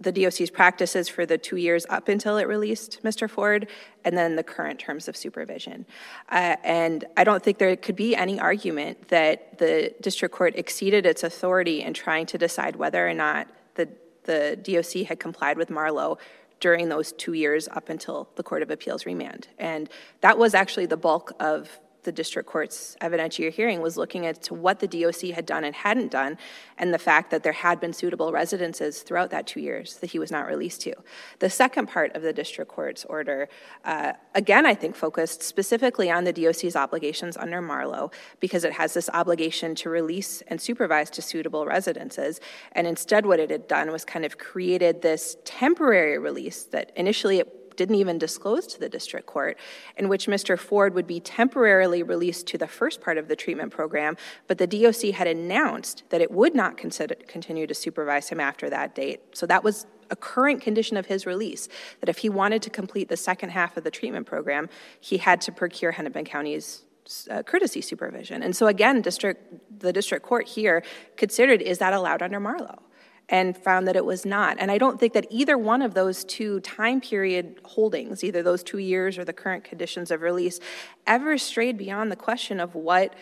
the 0.00 0.10
DOC's 0.10 0.50
practices 0.50 1.08
for 1.08 1.26
the 1.26 1.38
two 1.38 1.56
years 1.56 1.86
up 1.90 2.08
until 2.08 2.38
it 2.38 2.48
released 2.48 3.02
Mr. 3.04 3.28
Ford, 3.28 3.68
and 4.04 4.16
then 4.16 4.36
the 4.36 4.42
current 4.42 4.78
terms 4.78 5.06
of 5.08 5.16
supervision. 5.16 5.86
Uh, 6.30 6.56
and 6.64 7.04
I 7.16 7.24
don't 7.24 7.42
think 7.42 7.58
there 7.58 7.76
could 7.76 7.96
be 7.96 8.16
any 8.16 8.40
argument 8.40 9.08
that 9.08 9.58
the 9.58 9.94
district 10.00 10.34
court 10.34 10.54
exceeded 10.56 11.04
its 11.04 11.22
authority 11.22 11.82
in 11.82 11.92
trying 11.94 12.26
to 12.26 12.38
decide 12.38 12.76
whether 12.76 13.06
or 13.06 13.14
not 13.14 13.48
the 13.74 13.88
the 14.24 14.58
DOC 14.62 15.06
had 15.06 15.20
complied 15.20 15.56
with 15.56 15.70
Marlowe 15.70 16.18
during 16.60 16.88
those 16.88 17.12
two 17.12 17.32
years 17.32 17.68
up 17.68 17.88
until 17.88 18.28
the 18.36 18.42
Court 18.42 18.62
of 18.62 18.70
Appeals 18.70 19.06
remand. 19.06 19.48
And 19.58 19.88
that 20.20 20.38
was 20.38 20.54
actually 20.54 20.86
the 20.86 20.96
bulk 20.96 21.32
of 21.40 21.80
the 22.02 22.12
district 22.12 22.48
court's 22.48 22.96
evidentiary 23.00 23.52
hearing 23.52 23.80
was 23.80 23.96
looking 23.96 24.26
at 24.26 24.46
what 24.46 24.80
the 24.80 24.88
DOC 24.88 25.30
had 25.34 25.46
done 25.46 25.64
and 25.64 25.74
hadn't 25.74 26.10
done, 26.10 26.38
and 26.78 26.92
the 26.94 26.98
fact 26.98 27.30
that 27.30 27.42
there 27.42 27.52
had 27.52 27.80
been 27.80 27.92
suitable 27.92 28.32
residences 28.32 29.02
throughout 29.02 29.30
that 29.30 29.46
two 29.46 29.60
years 29.60 29.98
that 29.98 30.10
he 30.10 30.18
was 30.18 30.30
not 30.30 30.46
released 30.46 30.80
to. 30.82 30.94
The 31.38 31.50
second 31.50 31.88
part 31.88 32.14
of 32.14 32.22
the 32.22 32.32
district 32.32 32.70
court's 32.70 33.04
order, 33.04 33.48
uh, 33.84 34.14
again, 34.34 34.66
I 34.66 34.74
think 34.74 34.96
focused 34.96 35.42
specifically 35.42 36.10
on 36.10 36.24
the 36.24 36.32
DOC's 36.32 36.76
obligations 36.76 37.36
under 37.36 37.60
Marlowe 37.60 38.10
because 38.40 38.64
it 38.64 38.72
has 38.72 38.94
this 38.94 39.10
obligation 39.12 39.74
to 39.76 39.90
release 39.90 40.42
and 40.48 40.60
supervise 40.60 41.10
to 41.10 41.22
suitable 41.22 41.66
residences. 41.66 42.40
And 42.72 42.86
instead, 42.86 43.26
what 43.26 43.40
it 43.40 43.50
had 43.50 43.68
done 43.68 43.92
was 43.92 44.04
kind 44.04 44.24
of 44.24 44.38
created 44.38 45.02
this 45.02 45.36
temporary 45.44 46.18
release 46.18 46.64
that 46.64 46.92
initially 46.96 47.38
it 47.38 47.59
didn't 47.80 47.94
even 47.94 48.18
disclose 48.18 48.66
to 48.66 48.78
the 48.78 48.90
district 48.90 49.24
court, 49.24 49.56
in 49.96 50.10
which 50.10 50.26
Mr. 50.26 50.58
Ford 50.58 50.92
would 50.92 51.06
be 51.06 51.18
temporarily 51.18 52.02
released 52.02 52.46
to 52.48 52.58
the 52.58 52.66
first 52.66 53.00
part 53.00 53.16
of 53.16 53.26
the 53.26 53.34
treatment 53.34 53.72
program, 53.72 54.18
but 54.48 54.58
the 54.58 54.66
DOC 54.66 55.14
had 55.14 55.26
announced 55.26 56.02
that 56.10 56.20
it 56.20 56.30
would 56.30 56.54
not 56.54 56.76
consider, 56.76 57.14
continue 57.26 57.66
to 57.66 57.74
supervise 57.74 58.28
him 58.28 58.38
after 58.38 58.68
that 58.68 58.94
date. 58.94 59.22
So 59.32 59.46
that 59.46 59.64
was 59.64 59.86
a 60.10 60.16
current 60.16 60.60
condition 60.60 60.98
of 60.98 61.06
his 61.06 61.24
release 61.24 61.70
that 62.00 62.10
if 62.10 62.18
he 62.18 62.28
wanted 62.28 62.60
to 62.60 62.68
complete 62.68 63.08
the 63.08 63.16
second 63.16 63.48
half 63.48 63.78
of 63.78 63.84
the 63.84 63.90
treatment 63.90 64.26
program, 64.26 64.68
he 65.00 65.16
had 65.16 65.40
to 65.40 65.50
procure 65.50 65.92
Hennepin 65.92 66.26
County's 66.26 66.84
uh, 67.30 67.42
courtesy 67.44 67.80
supervision. 67.80 68.42
And 68.42 68.54
so 68.54 68.66
again, 68.66 69.00
district 69.00 69.80
the 69.80 69.90
district 69.90 70.26
court 70.26 70.46
here 70.46 70.82
considered 71.16 71.62
is 71.62 71.78
that 71.78 71.94
allowed 71.94 72.20
under 72.20 72.40
Marlowe? 72.40 72.82
And 73.30 73.56
found 73.56 73.86
that 73.86 73.94
it 73.94 74.04
was 74.04 74.26
not. 74.26 74.56
And 74.58 74.70
I 74.70 74.76
don't 74.76 74.98
think 74.98 75.12
that 75.12 75.26
either 75.30 75.56
one 75.56 75.82
of 75.82 75.94
those 75.94 76.24
two 76.24 76.60
time 76.60 77.00
period 77.00 77.60
holdings, 77.64 78.24
either 78.24 78.42
those 78.42 78.62
two 78.62 78.78
years 78.78 79.16
or 79.16 79.24
the 79.24 79.32
current 79.32 79.62
conditions 79.62 80.10
of 80.10 80.20
release, 80.20 80.58
ever 81.06 81.38
strayed 81.38 81.78
beyond 81.78 82.10
the 82.10 82.16
question 82.16 82.58
of 82.58 82.74
what 82.74 83.14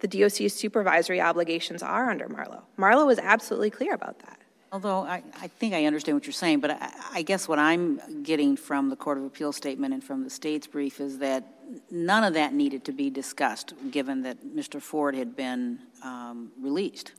the 0.00 0.08
DOC's 0.08 0.52
supervisory 0.52 1.20
obligations 1.20 1.82
are 1.82 2.10
under 2.10 2.28
Marlowe. 2.28 2.64
Marlowe 2.76 3.06
was 3.06 3.18
absolutely 3.18 3.70
clear 3.70 3.94
about 3.94 4.18
that. 4.20 4.38
Although 4.70 5.04
I, 5.04 5.22
I 5.40 5.46
think 5.46 5.72
I 5.72 5.86
understand 5.86 6.16
what 6.16 6.26
you're 6.26 6.32
saying, 6.32 6.60
but 6.60 6.72
I, 6.72 6.92
I 7.12 7.22
guess 7.22 7.48
what 7.48 7.60
I'm 7.60 8.22
getting 8.22 8.56
from 8.56 8.90
the 8.90 8.96
Court 8.96 9.16
of 9.16 9.24
Appeal 9.24 9.52
statement 9.52 9.94
and 9.94 10.02
from 10.02 10.24
the 10.24 10.30
state's 10.30 10.66
brief 10.66 11.00
is 11.00 11.18
that 11.18 11.44
none 11.90 12.24
of 12.24 12.34
that 12.34 12.52
needed 12.52 12.84
to 12.86 12.92
be 12.92 13.08
discussed, 13.08 13.72
given 13.90 14.22
that 14.22 14.44
Mr. 14.44 14.82
Ford 14.82 15.14
had 15.14 15.36
been 15.36 15.78
um, 16.02 16.50
released 16.60 17.12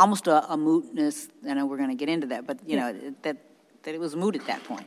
almost 0.00 0.26
a, 0.26 0.52
a 0.52 0.56
mootness. 0.56 1.28
I 1.48 1.54
know 1.54 1.66
we're 1.66 1.76
going 1.76 1.90
to 1.90 1.94
get 1.94 2.08
into 2.08 2.26
that, 2.28 2.46
but 2.46 2.58
you 2.66 2.76
know 2.76 3.14
that 3.22 3.36
that 3.82 3.94
it 3.94 4.00
was 4.00 4.16
moot 4.16 4.34
at 4.34 4.46
that 4.46 4.64
point. 4.64 4.86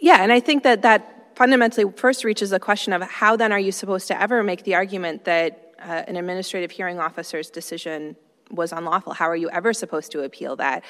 Yeah, 0.00 0.22
and 0.22 0.32
I 0.32 0.40
think 0.40 0.62
that 0.62 0.82
that 0.82 1.36
fundamentally 1.36 1.90
first 1.96 2.24
reaches 2.24 2.50
the 2.50 2.60
question 2.60 2.92
of 2.92 3.02
how 3.02 3.36
then 3.36 3.52
are 3.52 3.58
you 3.58 3.72
supposed 3.72 4.08
to 4.08 4.20
ever 4.20 4.42
make 4.42 4.64
the 4.64 4.74
argument 4.74 5.24
that 5.24 5.74
uh, 5.78 6.02
an 6.08 6.16
administrative 6.16 6.70
hearing 6.70 6.98
officer's 6.98 7.50
decision 7.50 8.16
was 8.50 8.72
unlawful? 8.72 9.12
How 9.12 9.28
are 9.28 9.36
you 9.36 9.50
ever 9.50 9.72
supposed 9.72 10.12
to 10.12 10.22
appeal 10.22 10.56
that? 10.56 10.84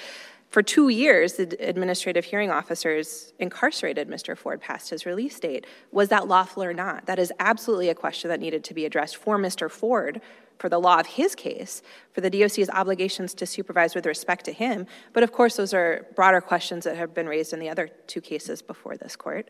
For 0.50 0.62
two 0.62 0.88
years, 0.88 1.34
the 1.34 1.44
administrative 1.60 2.24
hearing 2.24 2.50
officers 2.50 3.32
incarcerated 3.38 4.08
Mr. 4.08 4.36
Ford 4.36 4.60
past 4.60 4.90
his 4.90 5.06
release 5.06 5.38
date. 5.38 5.64
Was 5.92 6.08
that 6.08 6.26
lawful 6.26 6.64
or 6.64 6.74
not? 6.74 7.06
That 7.06 7.20
is 7.20 7.32
absolutely 7.38 7.88
a 7.88 7.94
question 7.94 8.30
that 8.30 8.40
needed 8.40 8.64
to 8.64 8.74
be 8.74 8.84
addressed 8.84 9.16
for 9.16 9.38
Mr. 9.38 9.70
Ford 9.70 10.20
for 10.60 10.68
the 10.68 10.78
law 10.78 11.00
of 11.00 11.06
his 11.06 11.34
case, 11.34 11.82
for 12.12 12.20
the 12.20 12.28
DOC's 12.28 12.68
obligations 12.68 13.32
to 13.34 13.46
supervise 13.46 13.94
with 13.94 14.04
respect 14.04 14.44
to 14.44 14.52
him. 14.52 14.86
But 15.14 15.22
of 15.22 15.32
course, 15.32 15.56
those 15.56 15.72
are 15.72 16.06
broader 16.14 16.42
questions 16.42 16.84
that 16.84 16.96
have 16.96 17.14
been 17.14 17.26
raised 17.26 17.54
in 17.54 17.60
the 17.60 17.70
other 17.70 17.88
two 18.06 18.20
cases 18.20 18.60
before 18.60 18.98
this 18.98 19.16
court. 19.16 19.48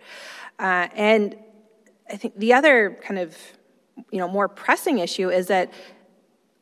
Uh, 0.60 0.86
and 0.94 1.36
I 2.08 2.16
think 2.16 2.38
the 2.38 2.52
other 2.52 2.96
kind 3.02 3.18
of 3.18 3.36
you 4.12 4.18
know 4.18 4.28
more 4.28 4.48
pressing 4.48 4.98
issue 4.98 5.30
is 5.30 5.48
that 5.48 5.72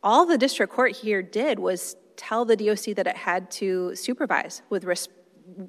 all 0.02 0.24
the 0.24 0.38
district 0.38 0.72
court 0.72 0.96
here 0.96 1.22
did 1.22 1.58
was 1.58 1.96
tell 2.16 2.44
the 2.44 2.56
DOC 2.56 2.96
that 2.96 3.06
it 3.06 3.16
had 3.16 3.50
to 3.50 3.94
supervise 3.94 4.62
with, 4.70 4.84
res- 4.84 5.08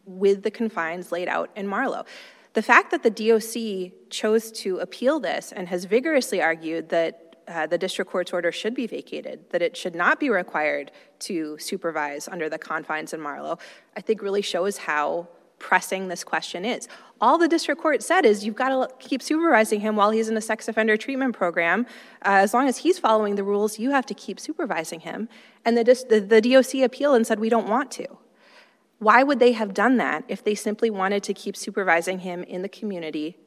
with 0.05 0.43
the 0.43 0.51
confines 0.51 1.11
laid 1.11 1.27
out 1.27 1.49
in 1.55 1.67
Marlowe. 1.67 2.05
The 2.53 2.61
fact 2.61 2.91
that 2.91 3.03
the 3.03 3.11
DOC 3.11 4.09
chose 4.09 4.51
to 4.63 4.79
appeal 4.79 5.19
this 5.19 5.51
and 5.51 5.67
has 5.67 5.85
vigorously 5.85 6.41
argued 6.41 6.89
that 6.89 7.28
uh, 7.49 7.65
the 7.65 7.77
district 7.77 8.11
court's 8.11 8.31
order 8.31 8.51
should 8.51 8.75
be 8.75 8.87
vacated, 8.87 9.49
that 9.49 9.61
it 9.61 9.75
should 9.75 9.95
not 9.95 10.19
be 10.19 10.29
required 10.29 10.91
to 11.19 11.57
supervise 11.57 12.27
under 12.27 12.47
the 12.47 12.57
confines 12.57 13.11
in 13.11 13.19
Marlowe, 13.19 13.57
I 13.97 14.01
think 14.01 14.21
really 14.21 14.43
shows 14.43 14.77
how 14.77 15.27
pressing 15.57 16.07
this 16.07 16.23
question 16.23 16.63
is. 16.63 16.87
All 17.19 17.37
the 17.37 17.47
district 17.47 17.81
court 17.81 18.01
said 18.01 18.25
is 18.25 18.45
you've 18.45 18.55
got 18.55 18.69
to 18.69 18.95
keep 19.05 19.21
supervising 19.21 19.81
him 19.81 19.95
while 19.95 20.11
he's 20.11 20.29
in 20.29 20.37
a 20.37 20.41
sex 20.41 20.67
offender 20.69 20.95
treatment 20.95 21.35
program. 21.35 21.85
Uh, 22.25 22.39
as 22.39 22.53
long 22.53 22.69
as 22.69 22.77
he's 22.77 22.97
following 22.97 23.35
the 23.35 23.43
rules, 23.43 23.77
you 23.77 23.91
have 23.91 24.05
to 24.05 24.13
keep 24.13 24.39
supervising 24.39 25.01
him. 25.01 25.27
And 25.65 25.77
the, 25.77 25.83
the, 25.83 26.19
the 26.21 26.41
DOC 26.41 26.75
appealed 26.75 27.17
and 27.17 27.27
said, 27.27 27.39
we 27.39 27.49
don't 27.49 27.67
want 27.67 27.91
to. 27.91 28.07
Why 28.99 29.23
would 29.23 29.39
they 29.39 29.51
have 29.53 29.73
done 29.73 29.97
that 29.97 30.23
if 30.27 30.43
they 30.43 30.55
simply 30.55 30.89
wanted 30.89 31.23
to 31.23 31.33
keep 31.33 31.57
supervising 31.57 32.19
him 32.19 32.43
in 32.43 32.61
the 32.61 32.69
community 32.69 33.37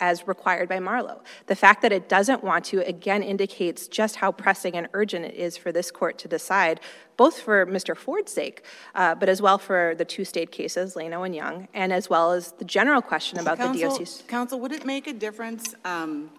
as 0.00 0.26
required 0.26 0.68
by 0.68 0.80
Marlowe. 0.80 1.22
The 1.46 1.54
fact 1.54 1.82
that 1.82 1.92
it 1.92 2.08
doesn't 2.08 2.42
want 2.42 2.64
to, 2.66 2.80
again, 2.86 3.22
indicates 3.22 3.86
just 3.86 4.16
how 4.16 4.32
pressing 4.32 4.74
and 4.74 4.88
urgent 4.94 5.26
it 5.26 5.34
is 5.34 5.56
for 5.56 5.70
this 5.70 5.90
court 5.90 6.18
to 6.18 6.28
decide, 6.28 6.80
both 7.16 7.38
for 7.38 7.66
Mr. 7.66 7.96
Ford's 7.96 8.32
sake, 8.32 8.64
uh, 8.94 9.14
but 9.14 9.28
as 9.28 9.42
well 9.42 9.58
for 9.58 9.94
the 9.96 10.04
two 10.04 10.24
state 10.24 10.50
cases, 10.50 10.96
Leno 10.96 11.22
and 11.22 11.34
Young, 11.34 11.68
and 11.74 11.92
as 11.92 12.08
well 12.08 12.32
as 12.32 12.52
the 12.52 12.64
general 12.64 13.02
question 13.02 13.38
about 13.38 13.58
the 13.58 13.78
DOC's. 13.78 14.24
Counsel, 14.26 14.58
would 14.60 14.72
it 14.72 14.86
make 14.86 15.06
a 15.06 15.12
difference 15.12 15.74
um, 15.84 16.30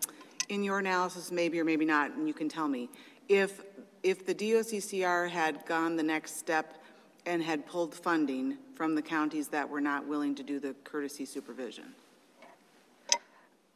in 0.49 0.63
your 0.63 0.79
analysis, 0.79 1.31
maybe 1.31 1.59
or 1.59 1.63
maybe 1.63 1.85
not, 1.85 2.11
and 2.11 2.27
you 2.27 2.33
can 2.33 2.49
tell 2.49 2.67
me, 2.67 2.89
if, 3.29 3.61
if 4.03 4.25
the 4.25 4.33
DOCCR 4.33 5.29
had 5.29 5.65
gone 5.65 5.95
the 5.95 6.03
next 6.03 6.37
step 6.37 6.79
and 7.25 7.43
had 7.43 7.65
pulled 7.67 7.93
funding 7.93 8.57
from 8.73 8.95
the 8.95 9.01
counties 9.01 9.47
that 9.49 9.69
were 9.69 9.79
not 9.79 10.07
willing 10.07 10.33
to 10.33 10.43
do 10.43 10.59
the 10.59 10.73
courtesy 10.83 11.23
supervision? 11.23 11.93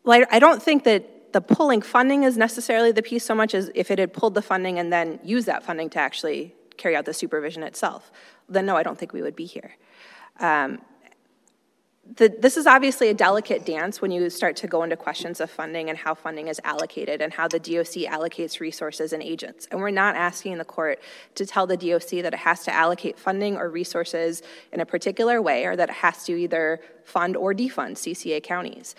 Well, 0.05 0.23
I, 0.29 0.37
don't 0.37 0.61
think 0.61 0.83
that 0.83 1.33
the 1.33 1.41
pulling 1.41 1.81
funding 1.81 2.23
is 2.23 2.37
necessarily 2.37 2.91
the 2.91 3.01
piece 3.01 3.25
so 3.25 3.33
much 3.33 3.55
as 3.55 3.71
if 3.73 3.89
it 3.89 3.97
had 3.97 4.13
pulled 4.13 4.35
the 4.35 4.41
funding 4.41 4.77
and 4.77 4.93
then 4.93 5.19
used 5.23 5.47
that 5.47 5.63
funding 5.63 5.89
to 5.91 5.99
actually 5.99 6.53
carry 6.77 6.95
out 6.95 7.05
the 7.05 7.13
supervision 7.13 7.63
itself. 7.63 8.11
Then 8.47 8.67
no, 8.67 8.75
I 8.77 8.83
don't 8.83 8.97
think 8.97 9.13
we 9.13 9.23
would 9.23 9.35
be 9.35 9.45
here. 9.45 9.75
Um, 10.39 10.79
the, 12.17 12.29
this 12.39 12.55
is 12.55 12.67
obviously 12.67 13.09
a 13.09 13.15
delicate 13.15 13.65
dance 13.65 13.99
when 13.99 14.11
you 14.11 14.29
start 14.29 14.55
to 14.57 14.67
go 14.67 14.83
into 14.83 14.95
questions 14.95 15.39
of 15.39 15.49
funding 15.49 15.89
and 15.89 15.97
how 15.97 16.13
funding 16.13 16.49
is 16.49 16.61
allocated 16.63 17.19
and 17.19 17.33
how 17.33 17.47
the 17.47 17.57
DOC 17.57 18.05
allocates 18.07 18.59
resources 18.59 19.11
and 19.11 19.23
agents. 19.23 19.67
And 19.71 19.79
we're 19.79 19.89
not 19.89 20.15
asking 20.15 20.59
the 20.59 20.65
court 20.65 20.99
to 21.33 21.47
tell 21.47 21.65
the 21.65 21.77
DOC 21.77 22.21
that 22.21 22.33
it 22.33 22.35
has 22.35 22.63
to 22.65 22.73
allocate 22.73 23.17
funding 23.17 23.57
or 23.57 23.71
resources 23.71 24.43
in 24.71 24.81
a 24.81 24.85
particular 24.85 25.41
way 25.41 25.65
or 25.65 25.75
that 25.75 25.89
it 25.89 25.95
has 25.95 26.23
to 26.25 26.35
either 26.35 26.79
fund 27.03 27.35
or 27.35 27.55
defund 27.55 27.93
CCA 27.93 28.43
counties. 28.43 28.93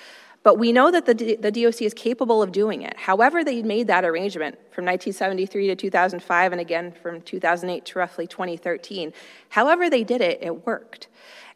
But 0.46 0.60
we 0.60 0.70
know 0.70 0.92
that 0.92 1.06
the, 1.06 1.34
the 1.34 1.50
DOC 1.50 1.82
is 1.82 1.92
capable 1.92 2.40
of 2.40 2.52
doing 2.52 2.82
it. 2.82 2.96
However, 2.96 3.42
they 3.42 3.64
made 3.64 3.88
that 3.88 4.04
arrangement 4.04 4.54
from 4.70 4.84
1973 4.84 5.66
to 5.66 5.74
2005 5.74 6.52
and 6.52 6.60
again 6.60 6.92
from 7.02 7.20
2008 7.22 7.84
to 7.84 7.98
roughly 7.98 8.28
2013. 8.28 9.12
However, 9.48 9.90
they 9.90 10.04
did 10.04 10.20
it, 10.20 10.38
it 10.40 10.64
worked. 10.64 11.08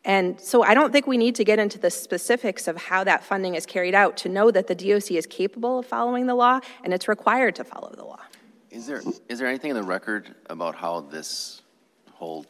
And 0.05 0.41
so 0.41 0.65
I 0.65 0.75
don't 0.75 0.91
think 0.91 1.07
we 1.07 1.19
need 1.19 1.37
to 1.37 1.45
get 1.45 1.61
into 1.61 1.79
the 1.79 1.89
specifics 1.89 2.67
of 2.67 2.77
how 2.77 3.05
that 3.05 3.23
funding 3.23 3.55
is 3.55 3.65
carried 3.65 3.95
out 3.95 4.17
to 4.17 4.29
know 4.29 4.51
that 4.51 4.67
the 4.67 4.75
DOC 4.75 5.13
is 5.13 5.25
capable 5.25 5.79
of 5.79 5.87
following 5.87 6.27
the 6.27 6.35
law 6.35 6.59
and 6.83 6.93
it's 6.93 7.07
required 7.07 7.55
to 7.55 7.63
follow 7.63 7.95
the 7.97 8.05
law. 8.05 8.19
Is 8.73 8.89
there, 8.89 9.03
is 9.29 9.39
there 9.39 9.47
anything 9.47 9.71
in 9.71 9.77
the 9.77 9.85
record 9.85 10.35
about 10.47 10.75
how 10.75 11.03
this 11.03 11.63
whole 12.11 12.45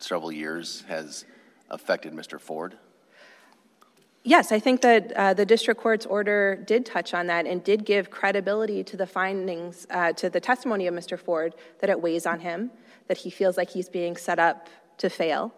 several 0.00 0.32
years 0.32 0.82
has 0.88 1.24
affected 1.70 2.12
Mr. 2.12 2.40
Ford? 2.40 2.78
Yes, 4.26 4.52
I 4.52 4.58
think 4.58 4.80
that 4.80 5.12
uh, 5.12 5.34
the 5.34 5.44
district 5.44 5.82
court's 5.82 6.06
order 6.06 6.56
did 6.56 6.86
touch 6.86 7.12
on 7.12 7.26
that 7.26 7.46
and 7.46 7.62
did 7.62 7.84
give 7.84 8.10
credibility 8.10 8.82
to 8.82 8.96
the 8.96 9.06
findings, 9.06 9.86
uh, 9.90 10.14
to 10.14 10.30
the 10.30 10.40
testimony 10.40 10.86
of 10.86 10.94
Mr. 10.94 11.18
Ford, 11.18 11.54
that 11.80 11.90
it 11.90 12.00
weighs 12.00 12.24
on 12.24 12.40
him, 12.40 12.70
that 13.08 13.18
he 13.18 13.28
feels 13.28 13.58
like 13.58 13.68
he's 13.68 13.90
being 13.90 14.16
set 14.16 14.38
up 14.38 14.70
to 14.96 15.10
fail, 15.10 15.52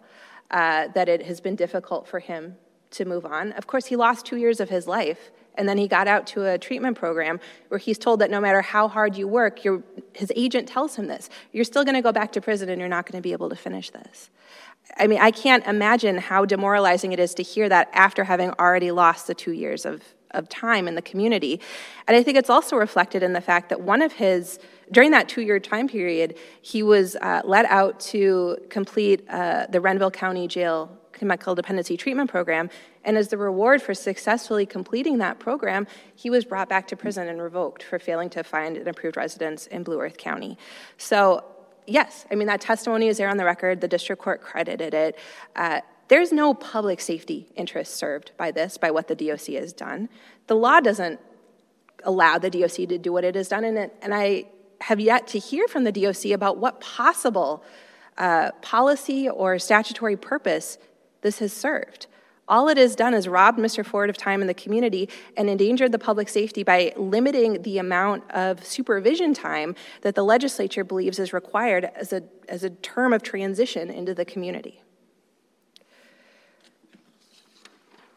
uh, 0.51 0.89
that 0.89 1.07
it 1.07 1.23
has 1.23 1.39
been 1.39 1.55
difficult 1.55 2.09
for 2.09 2.19
him 2.19 2.57
to 2.91 3.05
move 3.05 3.25
on. 3.25 3.53
Of 3.53 3.67
course, 3.67 3.85
he 3.85 3.95
lost 3.95 4.25
two 4.25 4.35
years 4.35 4.59
of 4.59 4.67
his 4.67 4.85
life, 4.85 5.31
and 5.55 5.67
then 5.67 5.77
he 5.77 5.87
got 5.87 6.09
out 6.09 6.27
to 6.27 6.45
a 6.45 6.57
treatment 6.57 6.97
program 6.97 7.39
where 7.69 7.77
he's 7.77 7.97
told 7.97 8.19
that 8.19 8.29
no 8.29 8.41
matter 8.41 8.61
how 8.61 8.89
hard 8.89 9.15
you 9.15 9.29
work, 9.29 9.59
his 10.13 10.31
agent 10.35 10.67
tells 10.67 10.95
him 10.97 11.07
this 11.07 11.29
you're 11.53 11.63
still 11.63 11.85
going 11.85 11.95
to 11.95 12.01
go 12.01 12.11
back 12.11 12.33
to 12.33 12.41
prison 12.41 12.67
and 12.67 12.79
you're 12.79 12.89
not 12.89 13.09
going 13.09 13.17
to 13.17 13.23
be 13.23 13.31
able 13.31 13.49
to 13.49 13.55
finish 13.55 13.91
this. 13.91 14.29
I 14.95 15.07
mean, 15.07 15.19
I 15.19 15.31
can't 15.31 15.65
imagine 15.65 16.17
how 16.17 16.45
demoralizing 16.45 17.11
it 17.11 17.19
is 17.19 17.33
to 17.35 17.43
hear 17.43 17.67
that 17.69 17.89
after 17.93 18.23
having 18.23 18.51
already 18.59 18.91
lost 18.91 19.27
the 19.27 19.35
two 19.35 19.51
years 19.51 19.85
of, 19.85 20.01
of 20.31 20.47
time 20.49 20.87
in 20.87 20.95
the 20.95 21.01
community. 21.01 21.59
And 22.07 22.15
I 22.15 22.23
think 22.23 22.37
it's 22.37 22.49
also 22.49 22.75
reflected 22.75 23.23
in 23.23 23.33
the 23.33 23.41
fact 23.41 23.69
that 23.69 23.81
one 23.81 24.01
of 24.01 24.13
his, 24.13 24.59
during 24.91 25.11
that 25.11 25.27
two 25.27 25.41
year 25.41 25.59
time 25.59 25.87
period, 25.87 26.37
he 26.61 26.83
was 26.83 27.15
uh, 27.17 27.41
let 27.43 27.65
out 27.65 27.99
to 28.11 28.57
complete 28.69 29.27
uh, 29.29 29.67
the 29.69 29.81
Renville 29.81 30.11
County 30.11 30.47
Jail 30.47 30.97
Chemical 31.13 31.55
Dependency 31.55 31.97
Treatment 31.97 32.29
Program. 32.29 32.69
And 33.03 33.17
as 33.17 33.29
the 33.29 33.37
reward 33.37 33.81
for 33.81 33.93
successfully 33.93 34.65
completing 34.65 35.17
that 35.17 35.39
program, 35.39 35.87
he 36.15 36.29
was 36.29 36.45
brought 36.45 36.69
back 36.69 36.87
to 36.87 36.95
prison 36.95 37.27
and 37.27 37.41
revoked 37.41 37.83
for 37.83 37.99
failing 37.99 38.29
to 38.31 38.43
find 38.43 38.77
an 38.77 38.87
approved 38.87 39.17
residence 39.17 39.67
in 39.67 39.83
Blue 39.83 39.99
Earth 39.99 40.17
County. 40.17 40.57
So 40.97 41.43
yes, 41.87 42.25
I 42.29 42.35
mean, 42.35 42.47
that 42.47 42.61
testimony 42.61 43.07
is 43.07 43.17
there 43.17 43.29
on 43.29 43.37
the 43.37 43.45
record. 43.45 43.81
The 43.81 43.87
district 43.87 44.21
court 44.21 44.41
credited 44.41 44.93
it. 44.93 45.17
Uh, 45.55 45.81
there's 46.09 46.31
no 46.31 46.53
public 46.53 47.01
safety 47.01 47.47
interest 47.55 47.95
served 47.95 48.31
by 48.37 48.51
this, 48.51 48.77
by 48.77 48.91
what 48.91 49.07
the 49.07 49.15
DOC 49.15 49.55
has 49.55 49.73
done. 49.73 50.09
The 50.47 50.55
law 50.55 50.79
doesn't 50.79 51.19
allow 52.03 52.37
the 52.37 52.49
DOC 52.49 52.87
to 52.89 52.97
do 52.97 53.11
what 53.11 53.23
it 53.23 53.35
has 53.35 53.49
done, 53.49 53.63
and, 53.63 53.77
it, 53.77 53.95
and 54.01 54.13
I 54.13 54.45
have 54.81 54.99
yet 54.99 55.27
to 55.27 55.39
hear 55.39 55.67
from 55.67 55.83
the 55.83 55.91
DOC 55.91 56.25
about 56.27 56.57
what 56.57 56.79
possible 56.79 57.63
uh, 58.17 58.51
policy 58.61 59.27
or 59.27 59.59
statutory 59.59 60.15
purpose 60.15 60.77
this 61.21 61.39
has 61.39 61.51
served. 61.51 62.07
All 62.49 62.69
it 62.69 62.77
has 62.77 62.95
done 62.95 63.13
is 63.13 63.27
robbed 63.27 63.59
Mr. 63.59 63.85
Ford 63.85 64.09
of 64.09 64.17
time 64.17 64.41
in 64.41 64.47
the 64.47 64.53
community 64.53 65.09
and 65.35 65.49
endangered 65.49 65.91
the 65.91 65.99
public 65.99 66.29
safety 66.29 66.63
by 66.63 66.93
limiting 66.95 67.61
the 67.63 67.77
amount 67.77 68.29
of 68.31 68.65
supervision 68.65 69.33
time 69.33 69.75
that 70.01 70.15
the 70.15 70.23
legislature 70.23 70.85
believes 70.85 71.19
is 71.19 71.33
required 71.33 71.91
as 71.95 72.13
a, 72.13 72.23
as 72.47 72.63
a 72.63 72.69
term 72.69 73.11
of 73.11 73.21
transition 73.21 73.89
into 73.89 74.13
the 74.13 74.23
community. 74.23 74.81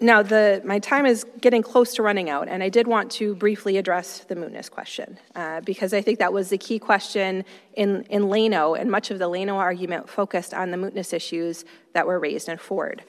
Now, 0.03 0.23
the, 0.23 0.63
my 0.65 0.79
time 0.79 1.05
is 1.05 1.27
getting 1.43 1.61
close 1.61 1.93
to 1.97 2.03
running 2.03 2.31
out, 2.31 2.49
and 2.49 2.63
I 2.63 2.71
did 2.71 2.87
want 2.87 3.11
to 3.13 3.35
briefly 3.35 3.77
address 3.77 4.21
the 4.21 4.35
mootness 4.35 4.71
question, 4.71 5.19
uh, 5.35 5.61
because 5.61 5.93
I 5.93 6.01
think 6.01 6.21
that 6.21 6.33
was 6.33 6.49
the 6.49 6.57
key 6.57 6.79
question 6.79 7.45
in, 7.75 8.05
in 8.05 8.31
Leno, 8.31 8.75
and 8.75 8.91
much 8.91 9.11
of 9.11 9.19
the 9.19 9.29
Leno 9.29 9.57
argument 9.57 10.09
focused 10.09 10.55
on 10.55 10.71
the 10.71 10.79
mootness 10.79 11.13
issues 11.13 11.67
that 11.93 12.07
were 12.07 12.19
raised 12.19 12.49
in 12.49 12.57
Ford. 12.57 13.05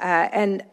Uh, 0.00 0.28
and 0.32 0.64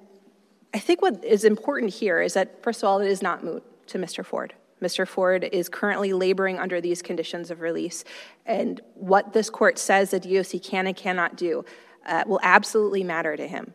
I 0.74 0.80
think 0.80 1.02
what 1.02 1.24
is 1.24 1.44
important 1.44 1.94
here 1.94 2.22
is 2.22 2.34
that, 2.34 2.63
first 2.63 2.82
of 2.82 2.90
all, 2.90 3.00
it 3.00 3.08
is 3.08 3.22
not 3.22 3.44
moot 3.44 3.63
to 3.88 3.98
Mr. 3.98 4.26
Ford. 4.26 4.54
Mr. 4.82 5.08
Ford 5.08 5.44
is 5.52 5.70
currently 5.70 6.13
laboring 6.13 6.60
under 6.60 6.80
these 6.80 7.02
conditions 7.02 7.50
of 7.50 7.62
release, 7.62 8.04
and 8.46 8.80
what 8.94 9.34
this 9.34 9.50
court 9.50 9.80
says 9.80 10.12
the 10.12 10.20
DOC 10.20 10.62
can 10.62 10.88
and 10.88 10.96
cannot 10.96 11.36
do 11.36 11.66
uh, 12.06 12.24
will 12.28 12.40
absolutely 12.44 13.04
matter 13.04 13.36
to 13.36 13.48
him. 13.48 13.74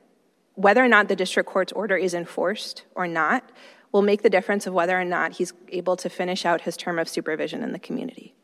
Whether 0.55 0.85
or 0.85 0.89
not 0.89 1.09
the 1.09 1.17
district 1.17 1.49
court's 1.49 1.73
order 1.73 1.97
is 1.97 2.15
enforced 2.15 2.85
or 2.95 3.09
not 3.09 3.51
will 3.91 4.03
make 4.03 4.23
the 4.23 4.31
difference 4.31 4.67
of 4.67 4.75
whether 4.75 4.99
or 4.99 5.05
not 5.05 5.33
he's 5.33 5.53
able 5.69 5.97
to 5.97 6.09
finish 6.09 6.47
out 6.47 6.63
his 6.63 6.77
term 6.77 6.99
of 6.99 7.09
supervision 7.09 7.63
in 7.63 7.73
the 7.73 7.79
community. 7.79 8.35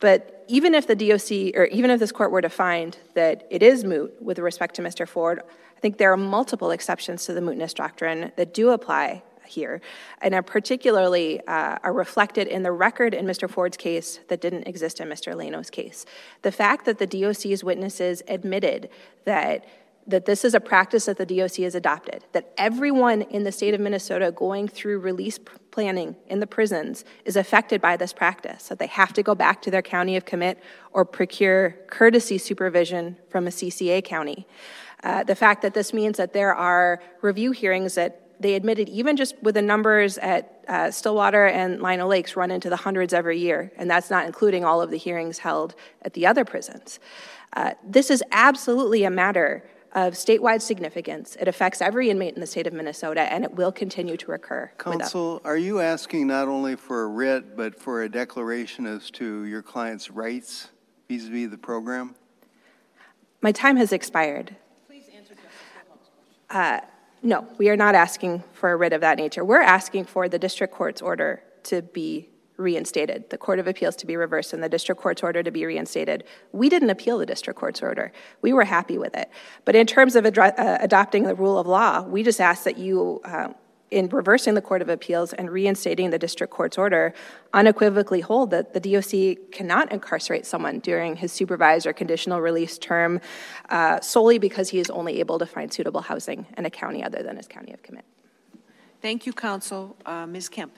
But 0.00 0.44
even 0.48 0.74
if 0.74 0.86
the 0.86 0.96
DOC, 0.96 1.56
or 1.56 1.66
even 1.66 1.90
if 1.90 2.00
this 2.00 2.10
court 2.10 2.32
were 2.32 2.42
to 2.42 2.48
find 2.48 2.96
that 3.14 3.46
it 3.50 3.62
is 3.62 3.84
moot 3.84 4.20
with 4.20 4.38
respect 4.38 4.74
to 4.76 4.82
Mr. 4.82 5.06
Ford, 5.06 5.42
think 5.82 5.98
there 5.98 6.12
are 6.12 6.16
multiple 6.16 6.70
exceptions 6.70 7.26
to 7.26 7.34
the 7.34 7.40
mootness 7.40 7.74
doctrine 7.74 8.32
that 8.36 8.54
do 8.54 8.70
apply 8.70 9.22
here, 9.44 9.82
and 10.22 10.34
are 10.34 10.42
particularly 10.42 11.40
uh, 11.46 11.78
are 11.82 11.92
reflected 11.92 12.46
in 12.46 12.62
the 12.62 12.72
record 12.72 13.12
in 13.12 13.26
Mr. 13.26 13.50
Ford's 13.50 13.76
case 13.76 14.20
that 14.28 14.40
didn't 14.40 14.66
exist 14.66 15.00
in 15.00 15.08
Mr. 15.08 15.34
Leno's 15.36 15.68
case. 15.68 16.06
The 16.42 16.52
fact 16.52 16.86
that 16.86 16.98
the 16.98 17.06
DOC's 17.06 17.62
witnesses 17.62 18.22
admitted 18.28 18.88
that 19.24 19.66
that 20.06 20.24
this 20.24 20.44
is 20.44 20.52
a 20.52 20.58
practice 20.58 21.04
that 21.04 21.16
the 21.16 21.24
DOC 21.24 21.58
has 21.58 21.76
adopted, 21.76 22.24
that 22.32 22.52
everyone 22.58 23.22
in 23.22 23.44
the 23.44 23.52
state 23.52 23.72
of 23.72 23.80
Minnesota 23.80 24.32
going 24.32 24.66
through 24.66 24.98
release 24.98 25.38
planning 25.70 26.16
in 26.26 26.40
the 26.40 26.46
prisons 26.46 27.04
is 27.24 27.36
affected 27.36 27.80
by 27.80 27.96
this 27.96 28.12
practice, 28.12 28.66
that 28.66 28.80
they 28.80 28.88
have 28.88 29.12
to 29.12 29.22
go 29.22 29.34
back 29.34 29.62
to 29.62 29.70
their 29.70 29.80
county 29.80 30.16
of 30.16 30.24
commit 30.24 30.60
or 30.92 31.04
procure 31.04 31.76
courtesy 31.86 32.36
supervision 32.36 33.16
from 33.28 33.46
a 33.46 33.50
CCA 33.50 34.02
county. 34.04 34.44
Uh, 35.02 35.24
the 35.24 35.34
fact 35.34 35.62
that 35.62 35.74
this 35.74 35.92
means 35.92 36.16
that 36.16 36.32
there 36.32 36.54
are 36.54 37.02
review 37.22 37.50
hearings 37.50 37.94
that 37.94 38.20
they 38.40 38.54
admitted 38.54 38.88
even 38.88 39.16
just 39.16 39.34
with 39.42 39.54
the 39.54 39.62
numbers 39.62 40.18
at 40.18 40.64
uh, 40.68 40.90
Stillwater 40.90 41.46
and 41.46 41.82
Lino 41.82 42.06
Lakes 42.06 42.36
run 42.36 42.50
into 42.50 42.68
the 42.68 42.76
hundreds 42.76 43.12
every 43.12 43.38
year, 43.38 43.72
and 43.76 43.90
that's 43.90 44.10
not 44.10 44.26
including 44.26 44.64
all 44.64 44.80
of 44.80 44.90
the 44.90 44.96
hearings 44.96 45.38
held 45.38 45.74
at 46.02 46.12
the 46.14 46.26
other 46.26 46.44
prisons. 46.44 47.00
Uh, 47.54 47.74
this 47.84 48.10
is 48.10 48.22
absolutely 48.32 49.04
a 49.04 49.10
matter 49.10 49.64
of 49.94 50.14
statewide 50.14 50.62
significance. 50.62 51.36
It 51.38 51.48
affects 51.48 51.82
every 51.82 52.08
inmate 52.08 52.34
in 52.34 52.40
the 52.40 52.46
state 52.46 52.66
of 52.66 52.72
Minnesota, 52.72 53.20
and 53.20 53.44
it 53.44 53.52
will 53.52 53.72
continue 53.72 54.16
to 54.16 54.30
recur. 54.30 54.72
Counsel, 54.78 55.40
are 55.44 55.58
you 55.58 55.80
asking 55.80 56.28
not 56.28 56.48
only 56.48 56.76
for 56.76 57.02
a 57.02 57.06
writ, 57.08 57.56
but 57.56 57.78
for 57.78 58.02
a 58.02 58.08
declaration 58.08 58.86
as 58.86 59.10
to 59.12 59.44
your 59.44 59.62
client's 59.62 60.10
rights 60.10 60.70
vis-a-vis 61.08 61.50
the 61.50 61.58
program? 61.58 62.14
My 63.42 63.52
time 63.52 63.76
has 63.76 63.92
expired. 63.92 64.56
Uh, 66.52 66.80
No, 67.24 67.46
we 67.56 67.70
are 67.70 67.76
not 67.76 67.94
asking 67.94 68.42
for 68.52 68.72
a 68.72 68.76
writ 68.76 68.92
of 68.92 69.00
that 69.00 69.16
nature. 69.16 69.44
We're 69.44 69.62
asking 69.62 70.06
for 70.06 70.28
the 70.28 70.38
district 70.38 70.74
court's 70.74 71.00
order 71.00 71.42
to 71.64 71.80
be 71.80 72.28
reinstated, 72.56 73.30
the 73.30 73.38
Court 73.38 73.58
of 73.60 73.66
Appeals 73.68 73.96
to 73.96 74.06
be 74.06 74.16
reversed, 74.16 74.52
and 74.52 74.62
the 74.62 74.68
district 74.68 75.00
court's 75.00 75.22
order 75.22 75.42
to 75.42 75.50
be 75.50 75.64
reinstated. 75.64 76.24
We 76.50 76.68
didn't 76.68 76.90
appeal 76.90 77.18
the 77.18 77.26
district 77.26 77.58
court's 77.58 77.80
order. 77.80 78.12
We 78.42 78.52
were 78.52 78.64
happy 78.64 78.98
with 78.98 79.16
it. 79.16 79.30
But 79.64 79.76
in 79.76 79.86
terms 79.86 80.16
of 80.16 80.26
uh, 80.26 80.78
adopting 80.80 81.22
the 81.24 81.34
rule 81.34 81.58
of 81.58 81.66
law, 81.66 82.02
we 82.02 82.22
just 82.24 82.40
ask 82.40 82.64
that 82.64 82.76
you, 82.76 83.20
uh, 83.24 83.50
in 83.92 84.08
reversing 84.08 84.54
the 84.54 84.62
Court 84.62 84.82
of 84.82 84.88
Appeals 84.88 85.32
and 85.34 85.50
reinstating 85.50 86.10
the 86.10 86.18
district 86.18 86.52
court's 86.52 86.78
order, 86.78 87.12
unequivocally 87.52 88.20
hold 88.20 88.50
that 88.50 88.72
the 88.72 88.80
DOC 88.80 89.52
cannot 89.52 89.92
incarcerate 89.92 90.46
someone 90.46 90.78
during 90.80 91.16
his 91.16 91.30
supervised 91.30 91.86
or 91.86 91.92
conditional 91.92 92.40
release 92.40 92.78
term 92.78 93.20
uh, 93.68 94.00
solely 94.00 94.38
because 94.38 94.70
he 94.70 94.78
is 94.78 94.88
only 94.90 95.20
able 95.20 95.38
to 95.38 95.46
find 95.46 95.72
suitable 95.72 96.00
housing 96.00 96.46
in 96.56 96.64
a 96.64 96.70
county 96.70 97.04
other 97.04 97.22
than 97.22 97.36
his 97.36 97.46
county 97.46 97.72
of 97.72 97.82
commit. 97.82 98.04
Thank 99.02 99.26
you, 99.26 99.32
counsel. 99.32 99.96
Uh, 100.06 100.26
Ms. 100.26 100.48
Kemp. 100.48 100.72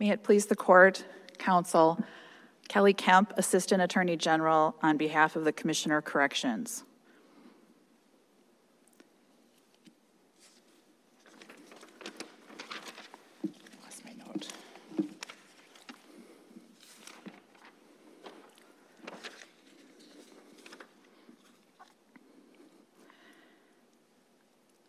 May 0.00 0.08
it 0.08 0.22
please 0.22 0.46
the 0.46 0.56
court, 0.56 1.04
counsel, 1.36 2.02
Kelly 2.68 2.94
Kemp, 2.94 3.34
Assistant 3.36 3.82
Attorney 3.82 4.16
General, 4.16 4.74
on 4.82 4.96
behalf 4.96 5.36
of 5.36 5.44
the 5.44 5.52
Commissioner 5.52 6.00
Corrections. 6.00 6.84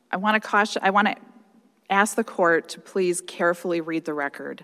I 0.09 0.15
want 0.15 0.41
to 0.41 0.47
caution, 0.47 0.81
I 0.85 0.89
want 0.91 1.07
to 1.07 1.15
ask 1.89 2.15
the 2.15 2.23
court 2.23 2.69
to 2.69 2.79
please 2.79 3.19
carefully 3.19 3.81
read 3.81 4.05
the 4.05 4.13
record. 4.13 4.63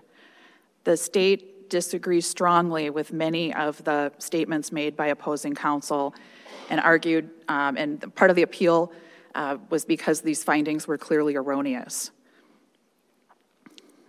The 0.88 0.96
state 0.96 1.68
disagrees 1.68 2.26
strongly 2.26 2.88
with 2.88 3.12
many 3.12 3.52
of 3.52 3.84
the 3.84 4.10
statements 4.16 4.72
made 4.72 4.96
by 4.96 5.08
opposing 5.08 5.54
counsel 5.54 6.14
and 6.70 6.80
argued, 6.80 7.28
um, 7.46 7.76
and 7.76 8.14
part 8.14 8.30
of 8.30 8.36
the 8.36 8.42
appeal 8.42 8.90
uh, 9.34 9.58
was 9.68 9.84
because 9.84 10.22
these 10.22 10.42
findings 10.42 10.88
were 10.88 10.96
clearly 10.96 11.36
erroneous. 11.36 12.10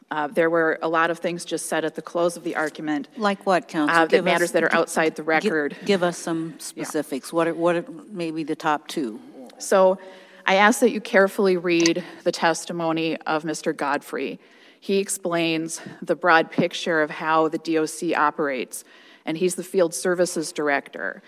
Uh, 0.09 0.27
there 0.27 0.49
were 0.49 0.79
a 0.81 0.87
lot 0.87 1.11
of 1.11 1.19
things 1.19 1.43
just 1.43 1.65
said 1.65 1.83
at 1.83 1.95
the 1.95 2.01
close 2.01 2.37
of 2.37 2.45
the 2.45 2.55
argument. 2.55 3.09
Like 3.17 3.45
what, 3.45 3.67
counsel? 3.67 3.97
Uh, 3.97 4.05
that 4.05 4.23
matters 4.23 4.43
us, 4.43 4.51
that 4.51 4.63
are 4.63 4.73
outside 4.73 5.17
the 5.17 5.23
record. 5.23 5.75
Give, 5.79 5.85
give 5.85 6.03
us 6.03 6.17
some 6.17 6.57
specifics. 6.59 7.33
Yeah. 7.33 7.35
What 7.35 7.47
are, 7.49 7.53
what 7.55 7.75
are 7.75 7.85
maybe 8.09 8.43
the 8.43 8.55
top 8.55 8.87
two? 8.87 9.19
So 9.57 9.99
I 10.47 10.55
ask 10.55 10.79
that 10.79 10.91
you 10.91 11.01
carefully 11.01 11.57
read 11.57 12.05
the 12.23 12.31
testimony 12.31 13.17
of 13.17 13.43
Mr. 13.43 13.75
Godfrey. 13.75 14.39
He 14.79 14.97
explains 14.97 15.81
the 16.01 16.15
broad 16.15 16.51
picture 16.51 17.01
of 17.01 17.09
how 17.09 17.49
the 17.49 17.57
DOC 17.57 18.17
operates, 18.17 18.83
and 19.25 19.37
he's 19.37 19.55
the 19.55 19.63
field 19.63 19.93
services 19.93 20.51
director. 20.51 21.21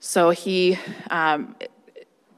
So 0.00 0.30
he, 0.30 0.78
um, 1.10 1.56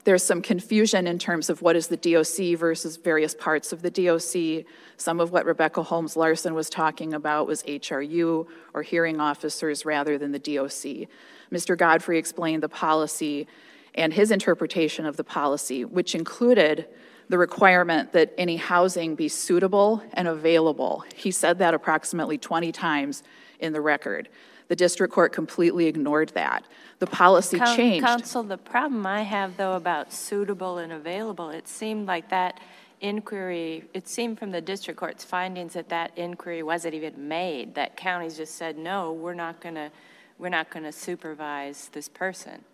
there's 0.04 0.22
some 0.22 0.40
confusion 0.40 1.06
in 1.06 1.18
terms 1.18 1.50
of 1.50 1.62
what 1.62 1.76
is 1.76 1.88
the 1.88 1.96
DOC 1.96 2.58
versus 2.58 2.96
various 2.96 3.34
parts 3.34 3.72
of 3.72 3.82
the 3.82 3.90
DOC. 3.90 4.64
Some 4.96 5.20
of 5.20 5.32
what 5.32 5.44
Rebecca 5.44 5.82
Holmes 5.82 6.16
Larson 6.16 6.54
was 6.54 6.70
talking 6.70 7.12
about 7.12 7.46
was 7.46 7.62
HRU 7.64 8.46
or 8.72 8.82
hearing 8.82 9.20
officers 9.20 9.84
rather 9.84 10.16
than 10.16 10.32
the 10.32 10.38
DOC. 10.38 11.08
Mr. 11.52 11.76
Godfrey 11.76 12.18
explained 12.18 12.62
the 12.62 12.68
policy 12.68 13.46
and 13.94 14.12
his 14.12 14.30
interpretation 14.30 15.04
of 15.04 15.16
the 15.16 15.24
policy, 15.24 15.84
which 15.84 16.14
included 16.14 16.86
the 17.30 17.38
requirement 17.38 18.12
that 18.12 18.34
any 18.36 18.56
housing 18.56 19.14
be 19.14 19.28
suitable 19.28 20.02
and 20.14 20.26
available. 20.26 21.04
He 21.14 21.30
said 21.30 21.58
that 21.58 21.74
approximately 21.74 22.36
20 22.36 22.72
times 22.72 23.22
in 23.60 23.72
the 23.72 23.80
record. 23.80 24.28
The 24.66 24.74
district 24.74 25.14
court 25.14 25.32
completely 25.32 25.86
ignored 25.86 26.30
that. 26.30 26.64
The 26.98 27.06
policy 27.06 27.58
Coun- 27.58 27.76
changed. 27.76 28.04
Counsel, 28.04 28.42
the 28.42 28.58
problem 28.58 29.06
I 29.06 29.22
have 29.22 29.56
though 29.56 29.74
about 29.74 30.12
suitable 30.12 30.78
and 30.78 30.92
available, 30.92 31.50
it 31.50 31.68
seemed 31.68 32.08
like 32.08 32.28
that 32.30 32.58
inquiry, 33.00 33.84
it 33.94 34.08
seemed 34.08 34.36
from 34.36 34.50
the 34.50 34.60
district 34.60 34.98
court's 34.98 35.24
findings 35.24 35.74
that 35.74 35.88
that 35.88 36.10
inquiry 36.16 36.64
wasn't 36.64 36.94
even 36.94 37.28
made, 37.28 37.76
that 37.76 37.96
counties 37.96 38.36
just 38.36 38.56
said, 38.56 38.76
no, 38.76 39.12
we're 39.12 39.34
not 39.34 39.60
going 39.60 39.76
to, 39.76 39.90
we're 40.36 40.48
not 40.48 40.68
going 40.68 40.82
to 40.82 40.92
supervise 40.92 41.90
this 41.92 42.08
person. 42.08 42.64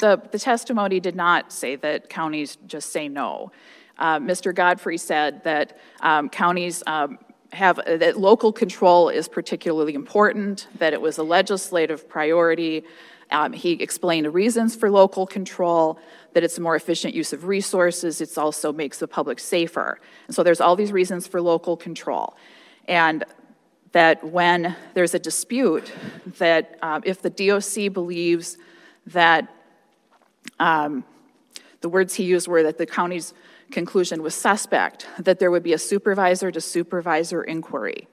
The, 0.00 0.20
the 0.30 0.38
testimony 0.38 1.00
did 1.00 1.16
not 1.16 1.52
say 1.52 1.76
that 1.76 2.08
counties 2.08 2.56
just 2.66 2.90
say 2.90 3.08
no. 3.08 3.52
Uh, 3.98 4.18
Mr. 4.18 4.54
Godfrey 4.54 4.96
said 4.96 5.42
that 5.44 5.78
um, 6.00 6.28
counties 6.28 6.82
um, 6.86 7.18
have 7.52 7.80
that 7.86 8.18
local 8.18 8.52
control 8.52 9.08
is 9.08 9.28
particularly 9.28 9.94
important, 9.94 10.68
that 10.78 10.92
it 10.92 11.00
was 11.00 11.18
a 11.18 11.22
legislative 11.22 12.08
priority. 12.08 12.84
Um, 13.30 13.52
he 13.52 13.72
explained 13.72 14.26
the 14.26 14.30
reasons 14.30 14.76
for 14.76 14.90
local 14.90 15.26
control, 15.26 15.98
that 16.34 16.44
it's 16.44 16.58
a 16.58 16.60
more 16.60 16.76
efficient 16.76 17.14
use 17.14 17.32
of 17.32 17.46
resources, 17.46 18.20
it 18.20 18.36
also 18.38 18.72
makes 18.72 18.98
the 18.98 19.08
public 19.08 19.40
safer. 19.40 20.00
And 20.26 20.36
so 20.36 20.42
there's 20.42 20.60
all 20.60 20.76
these 20.76 20.92
reasons 20.92 21.26
for 21.26 21.40
local 21.40 21.76
control. 21.76 22.36
And 22.86 23.24
that 23.92 24.22
when 24.22 24.76
there's 24.94 25.14
a 25.14 25.18
dispute, 25.18 25.92
that 26.38 26.78
um, 26.82 27.02
if 27.04 27.22
the 27.22 27.30
DOC 27.30 27.92
believes 27.92 28.58
that 29.06 29.48
um, 30.58 31.04
the 31.80 31.88
words 31.88 32.14
he 32.14 32.24
used 32.24 32.48
were 32.48 32.62
that 32.62 32.78
the 32.78 32.86
county's 32.86 33.34
conclusion 33.70 34.22
was 34.22 34.34
suspect, 34.34 35.06
that 35.18 35.38
there 35.38 35.50
would 35.50 35.62
be 35.62 35.72
a 35.72 35.78
supervisor 35.78 36.50
to 36.50 36.60
supervisor 36.60 37.42
inquiry. 37.42 38.08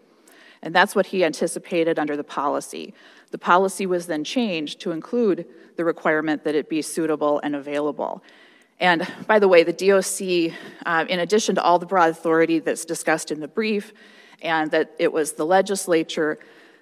And 0.62 0.74
that's 0.74 0.96
what 0.96 1.08
he 1.08 1.24
anticipated 1.24 2.00
under 2.00 2.18
the 2.18 2.24
policy. 2.24 2.94
The 3.32 3.38
policy 3.38 3.86
was 3.86 4.08
then 4.08 4.24
changed 4.24 4.80
to 4.82 4.92
include 4.92 5.46
the 5.76 5.86
requirement 5.86 6.44
that 6.44 6.56
it 6.56 6.70
be 6.70 6.82
suitable 6.82 7.40
and 7.44 7.56
available. 7.56 8.24
And 8.80 9.08
by 9.28 9.40
the 9.40 9.48
way, 9.48 9.64
the 9.64 9.74
DOC, 9.74 10.54
uh, 10.86 11.06
in 11.08 11.20
addition 11.20 11.56
to 11.56 11.62
all 11.62 11.80
the 11.80 11.86
broad 11.86 12.10
authority 12.10 12.60
that's 12.60 12.84
discussed 12.84 13.32
in 13.32 13.40
the 13.40 13.48
brief, 13.48 13.94
and 14.42 14.70
that 14.72 14.92
it 15.00 15.12
was 15.12 15.34
the 15.34 15.46
legislature 15.46 16.40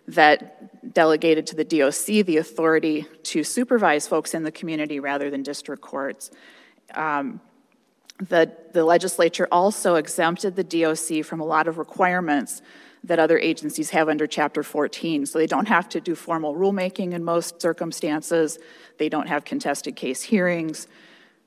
that 0.07 0.93
delegated 0.93 1.47
to 1.47 1.55
the 1.55 1.63
DOC 1.63 2.25
the 2.25 2.37
authority 2.37 3.05
to 3.23 3.43
supervise 3.43 4.07
folks 4.07 4.33
in 4.33 4.43
the 4.43 4.51
community 4.51 4.99
rather 4.99 5.29
than 5.29 5.43
district 5.43 5.81
courts. 5.81 6.31
Um, 6.93 7.39
the, 8.19 8.51
the 8.73 8.83
legislature 8.83 9.47
also 9.51 9.95
exempted 9.95 10.55
the 10.55 10.63
DOC 10.63 11.25
from 11.25 11.39
a 11.39 11.45
lot 11.45 11.67
of 11.67 11.77
requirements 11.77 12.61
that 13.03 13.19
other 13.19 13.37
agencies 13.37 13.89
have 13.89 14.07
under 14.07 14.27
Chapter 14.27 14.63
14. 14.63 15.25
So 15.25 15.37
they 15.37 15.47
don't 15.47 15.67
have 15.67 15.89
to 15.89 15.99
do 15.99 16.15
formal 16.15 16.55
rulemaking 16.55 17.13
in 17.13 17.23
most 17.23 17.61
circumstances. 17.61 18.59
They 18.97 19.09
don't 19.09 19.27
have 19.27 19.43
contested 19.43 19.95
case 19.95 20.21
hearings. 20.21 20.87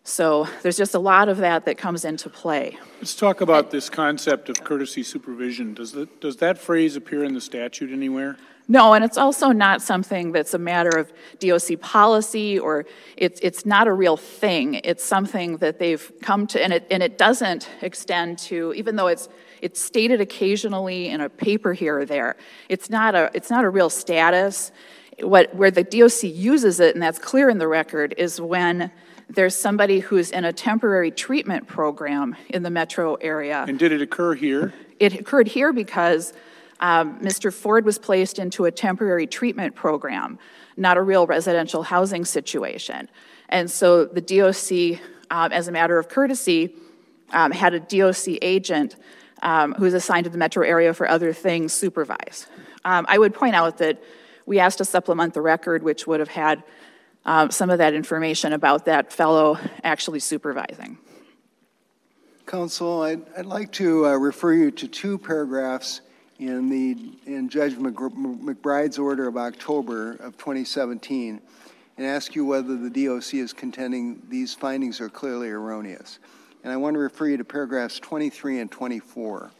So 0.07 0.47
there's 0.63 0.77
just 0.77 0.95
a 0.95 1.01
lot 1.01 1.29
of 1.29 1.39
that 1.39 1.65
that 1.65 1.79
comes 1.79 2.05
into 2.05 2.31
play. 2.31 2.79
Let's 2.99 3.17
talk 3.17 3.41
about 3.41 3.73
this 3.73 3.91
concept 3.91 4.49
of 4.49 4.63
courtesy 4.63 5.03
supervision. 5.03 5.75
Does 5.75 5.91
that, 5.93 6.21
does 6.21 6.37
that 6.37 6.59
phrase 6.59 6.95
appear 6.95 7.25
in 7.25 7.35
the 7.35 7.41
statute 7.41 7.91
anywhere? 7.91 8.37
No, 8.69 8.95
and 8.95 9.05
it's 9.05 9.19
also 9.19 9.51
not 9.51 9.83
something 9.83 10.31
that's 10.31 10.55
a 10.55 10.59
matter 10.59 10.97
of 10.97 11.13
DOC 11.41 11.81
policy 11.81 12.57
or 12.57 12.87
it's, 13.17 13.41
it's 13.43 13.67
not 13.67 13.89
a 13.89 13.93
real 13.93 14.17
thing. 14.17 14.75
It's 14.85 15.03
something 15.03 15.57
that 15.57 15.81
they've 15.81 16.13
come 16.23 16.47
to, 16.49 16.63
and 16.63 16.73
it, 16.73 16.87
and 16.89 17.03
it 17.03 17.19
doesn't 17.19 17.69
extend 17.83 18.39
to, 18.39 18.73
even 18.75 18.95
though 18.95 19.09
it's, 19.09 19.29
it's 19.61 19.81
stated 19.81 20.21
occasionally 20.21 21.09
in 21.09 21.21
a 21.21 21.29
paper 21.29 21.73
here 21.73 21.99
or 21.99 22.05
there, 22.05 22.37
it's 22.69 22.91
not 22.91 23.17
a, 23.17 23.29
it's 23.35 23.51
not 23.51 23.65
a 23.65 23.69
real 23.69 23.91
status. 23.91 24.71
What, 25.19 25.53
where 25.53 25.73
the 25.73 25.83
DOC 25.83 26.25
uses 26.25 26.79
it, 26.79 26.95
and 26.95 27.03
that's 27.03 27.19
clear 27.19 27.49
in 27.51 27.59
the 27.59 27.67
record, 27.67 28.15
is 28.19 28.41
when 28.41 28.93
there's 29.29 29.55
somebody 29.55 30.01
who's 30.01 30.31
in 30.31 30.45
a 30.45 30.53
temporary 30.53 31.11
treatment 31.11 31.67
program 31.67 32.37
in 32.49 32.63
the 32.63 32.71
metro 32.71 33.15
area. 33.17 33.65
And 33.69 33.79
did 33.79 33.93
it 33.93 34.01
occur 34.01 34.35
here? 34.35 34.73
It 35.01 35.15
occurred 35.15 35.49
here 35.49 35.73
because 35.73 36.33
um, 36.81 37.19
Mr. 37.21 37.53
Ford 37.53 37.85
was 37.85 37.99
placed 37.99 38.39
into 38.39 38.67
a 38.67 38.71
temporary 38.71 39.27
treatment 39.27 39.75
program, 39.75 40.39
not 40.77 40.97
a 40.97 41.03
real 41.03 41.27
residential 41.27 41.83
housing 41.83 42.25
situation. 42.25 43.09
And 43.49 43.71
so 43.71 44.05
the 44.05 44.21
DOC, 44.21 45.01
um, 45.31 45.53
as 45.53 45.69
a 45.69 45.73
matter 45.73 45.99
of 45.99 46.09
courtesy, 46.09 46.75
um, 47.33 47.51
had 47.51 47.75
a 47.75 47.81
DOC 47.81 48.39
agent 48.43 48.97
um, 49.43 49.75
who 49.75 49.85
was 49.85 49.95
assigned 49.95 50.25
to 50.25 50.31
the 50.31 50.39
metro 50.39 50.65
area 50.65 50.95
for 50.95 51.09
other 51.09 51.33
things 51.33 51.73
supervise. 51.73 52.47
Um, 52.85 53.05
I 53.09 53.19
would 53.19 53.35
point 53.35 53.55
out 53.55 53.79
that 53.79 54.03
we 54.47 54.61
asked 54.61 54.79
to 54.79 54.85
supplement 54.85 55.35
the 55.35 55.41
record, 55.41 55.83
which 55.83 56.07
would 56.07 56.21
have 56.21 56.29
had 56.29 56.63
um, 57.27 57.51
some 57.51 57.69
of 57.71 57.79
that 57.79 57.93
information 57.93 58.53
about 58.55 58.87
that 58.87 59.13
fellow 59.13 59.59
actually 59.85 60.21
supervising. 60.21 60.97
Counsel, 62.47 63.03
I'd, 63.03 63.23
I'd 63.37 63.47
like 63.47 63.73
to 63.73 64.07
uh, 64.07 64.13
refer 64.15 64.53
you 64.55 64.71
to 64.71 64.87
two 64.87 65.19
paragraphs 65.19 66.01
in 66.39 66.69
the 66.69 66.97
in 67.27 67.49
Judge 67.49 67.75
McBride's 67.75 68.99
order 68.99 69.27
of 69.27 69.37
October 69.37 70.13
of 70.13 70.37
2017 70.39 71.41
and 71.97 72.07
ask 72.07 72.37
you 72.37 72.45
whether 72.45 72.77
the 72.77 72.91
DOC 72.91 73.35
is 73.35 73.53
contending 73.53 74.23
these 74.29 74.55
findings 74.55 75.01
are 75.01 75.09
clearly 75.09 75.49
erroneous. 75.49 76.21
And 76.63 76.73
I 76.73 76.77
want 76.77 76.95
to 76.95 77.01
refer 77.01 77.29
you 77.29 77.37
to 77.39 77.45
paragraphs 77.45 77.99
23 77.99 78.61
and 78.61 78.71
24. 78.71 79.51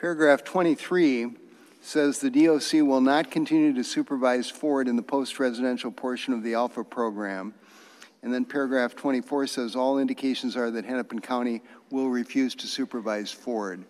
Paragraph 0.00 0.44
23 0.44 1.32
says 1.80 2.20
the 2.20 2.30
DOC 2.30 2.86
will 2.86 3.00
not 3.00 3.32
continue 3.32 3.72
to 3.72 3.82
supervise 3.82 4.48
Ford 4.48 4.86
in 4.86 4.94
the 4.94 5.02
post-residential 5.02 5.90
portion 5.90 6.32
of 6.32 6.44
the 6.44 6.54
Alpha 6.54 6.84
program. 6.84 7.52
And 8.22 8.32
then 8.32 8.44
paragraph 8.44 8.94
24 8.94 9.48
says 9.48 9.74
all 9.74 9.98
indications 9.98 10.56
are 10.56 10.70
that 10.70 10.84
Hennepin 10.84 11.20
County 11.20 11.62
will 11.90 12.10
refuse 12.10 12.54
to 12.56 12.68
supervise 12.68 13.32
Ford. 13.32 13.84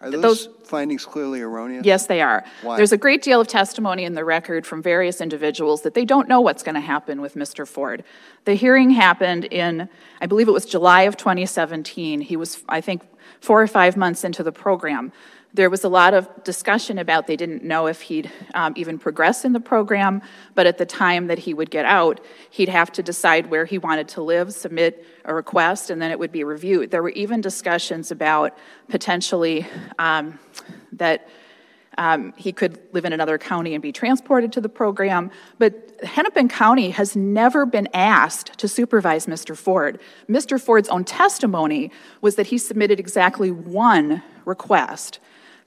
Are 0.00 0.12
those, 0.12 0.46
those, 0.46 0.48
findings 0.68 1.04
clearly 1.04 1.40
erroneous? 1.40 1.84
Yes, 1.84 2.06
they 2.06 2.22
are. 2.22 2.44
Why? 2.62 2.76
There's 2.76 2.92
a 2.92 2.96
great 2.96 3.20
deal 3.20 3.40
of 3.40 3.48
testimony 3.48 4.04
in 4.04 4.14
the 4.14 4.24
record 4.24 4.64
from 4.64 4.80
various 4.80 5.20
individuals 5.20 5.82
that 5.82 5.94
they 5.94 6.04
don't 6.04 6.28
know 6.28 6.40
what's 6.40 6.62
going 6.62 6.76
to 6.76 6.80
happen 6.80 7.20
with 7.20 7.34
Mr. 7.34 7.66
Ford. 7.66 8.04
The 8.44 8.54
hearing 8.54 8.90
happened 8.90 9.46
in, 9.46 9.88
I 10.20 10.26
believe 10.26 10.46
it 10.46 10.52
was 10.52 10.66
July 10.66 11.02
of 11.02 11.16
2017. 11.16 12.20
He 12.20 12.36
was, 12.36 12.62
I 12.68 12.80
think, 12.80 13.02
four 13.40 13.60
or 13.60 13.66
five 13.66 13.96
months 13.96 14.22
into 14.22 14.44
the 14.44 14.52
program. 14.52 15.12
There 15.54 15.70
was 15.70 15.82
a 15.82 15.88
lot 15.88 16.12
of 16.12 16.44
discussion 16.44 16.98
about 16.98 17.26
they 17.26 17.36
didn't 17.36 17.64
know 17.64 17.86
if 17.86 18.02
he'd 18.02 18.30
um, 18.54 18.74
even 18.76 18.98
progress 18.98 19.46
in 19.46 19.54
the 19.54 19.60
program, 19.60 20.20
but 20.54 20.66
at 20.66 20.76
the 20.76 20.84
time 20.84 21.26
that 21.28 21.38
he 21.38 21.54
would 21.54 21.70
get 21.70 21.86
out, 21.86 22.20
he'd 22.50 22.68
have 22.68 22.92
to 22.92 23.02
decide 23.02 23.50
where 23.50 23.64
he 23.64 23.78
wanted 23.78 24.08
to 24.08 24.22
live, 24.22 24.52
submit 24.52 25.06
a 25.24 25.34
request, 25.34 25.88
and 25.88 26.02
then 26.02 26.10
it 26.10 26.18
would 26.18 26.32
be 26.32 26.44
reviewed. 26.44 26.90
There 26.90 27.02
were 27.02 27.10
even 27.10 27.40
discussions 27.40 28.10
about 28.10 28.58
potentially 28.88 29.66
um, 29.98 30.38
that 30.92 31.28
um, 31.96 32.32
he 32.36 32.52
could 32.52 32.78
live 32.92 33.06
in 33.06 33.12
another 33.12 33.38
county 33.38 33.74
and 33.74 33.82
be 33.82 33.90
transported 33.90 34.52
to 34.52 34.60
the 34.60 34.68
program. 34.68 35.30
But 35.58 35.98
Hennepin 36.04 36.48
County 36.48 36.90
has 36.90 37.16
never 37.16 37.66
been 37.66 37.88
asked 37.92 38.56
to 38.58 38.68
supervise 38.68 39.26
Mr. 39.26 39.56
Ford. 39.56 39.98
Mr. 40.28 40.60
Ford's 40.60 40.88
own 40.90 41.04
testimony 41.04 41.90
was 42.20 42.36
that 42.36 42.46
he 42.46 42.58
submitted 42.58 43.00
exactly 43.00 43.50
one 43.50 44.22
request 44.44 45.18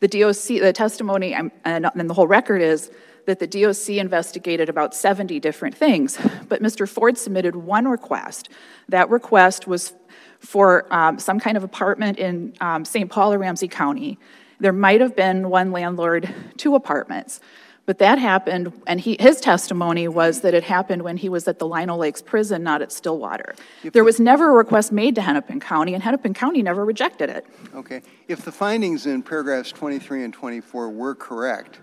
the 0.01 0.07
DOC, 0.07 0.59
the 0.59 0.73
testimony 0.73 1.33
and, 1.33 1.51
and 1.63 2.09
the 2.09 2.13
whole 2.13 2.27
record 2.27 2.61
is 2.61 2.91
that 3.27 3.39
the 3.39 3.47
DOC 3.47 3.89
investigated 3.97 4.67
about 4.67 4.93
70 4.95 5.39
different 5.39 5.75
things, 5.77 6.17
but 6.49 6.61
Mr. 6.61 6.89
Ford 6.89 7.17
submitted 7.17 7.55
one 7.55 7.87
request. 7.87 8.49
That 8.89 9.09
request 9.09 9.67
was 9.67 9.93
for 10.39 10.91
um, 10.91 11.19
some 11.19 11.39
kind 11.39 11.55
of 11.55 11.63
apartment 11.63 12.17
in 12.17 12.53
um, 12.61 12.83
St. 12.83 13.09
Paul 13.09 13.33
or 13.33 13.37
Ramsey 13.37 13.67
County. 13.67 14.17
There 14.59 14.73
might 14.73 15.01
have 15.01 15.15
been 15.15 15.49
one 15.49 15.71
landlord, 15.71 16.33
two 16.57 16.75
apartments. 16.75 17.39
But 17.87 17.97
that 17.97 18.19
happened, 18.19 18.79
and 18.85 19.01
he, 19.01 19.17
his 19.19 19.41
testimony 19.41 20.07
was 20.07 20.41
that 20.41 20.53
it 20.53 20.63
happened 20.63 21.01
when 21.01 21.17
he 21.17 21.29
was 21.29 21.47
at 21.47 21.57
the 21.57 21.67
Lino 21.67 21.97
Lakes 21.97 22.21
prison, 22.21 22.63
not 22.63 22.81
at 22.81 22.91
Stillwater. 22.91 23.55
If 23.83 23.93
there 23.93 24.03
was 24.03 24.19
never 24.19 24.51
a 24.51 24.53
request 24.53 24.91
made 24.91 25.15
to 25.15 25.21
Hennepin 25.21 25.59
County, 25.59 25.95
and 25.95 26.03
Hennepin 26.03 26.35
County 26.35 26.61
never 26.61 26.85
rejected 26.85 27.29
it. 27.29 27.45
Okay. 27.73 28.03
If 28.27 28.45
the 28.45 28.51
findings 28.51 29.07
in 29.07 29.23
paragraphs 29.23 29.71
23 29.71 30.23
and 30.23 30.33
24 30.33 30.89
were 30.89 31.15
correct, 31.15 31.79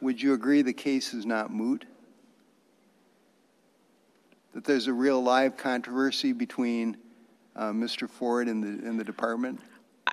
would 0.00 0.20
you 0.20 0.32
agree 0.32 0.62
the 0.62 0.72
case 0.72 1.12
is 1.12 1.26
not 1.26 1.52
moot? 1.52 1.84
That 4.54 4.64
there's 4.64 4.86
a 4.86 4.92
real 4.92 5.22
live 5.22 5.58
controversy 5.58 6.32
between 6.32 6.96
uh, 7.54 7.72
Mr. 7.72 8.08
Ford 8.08 8.48
and 8.48 8.62
the, 8.62 8.88
and 8.88 8.98
the 8.98 9.04
department? 9.04 9.60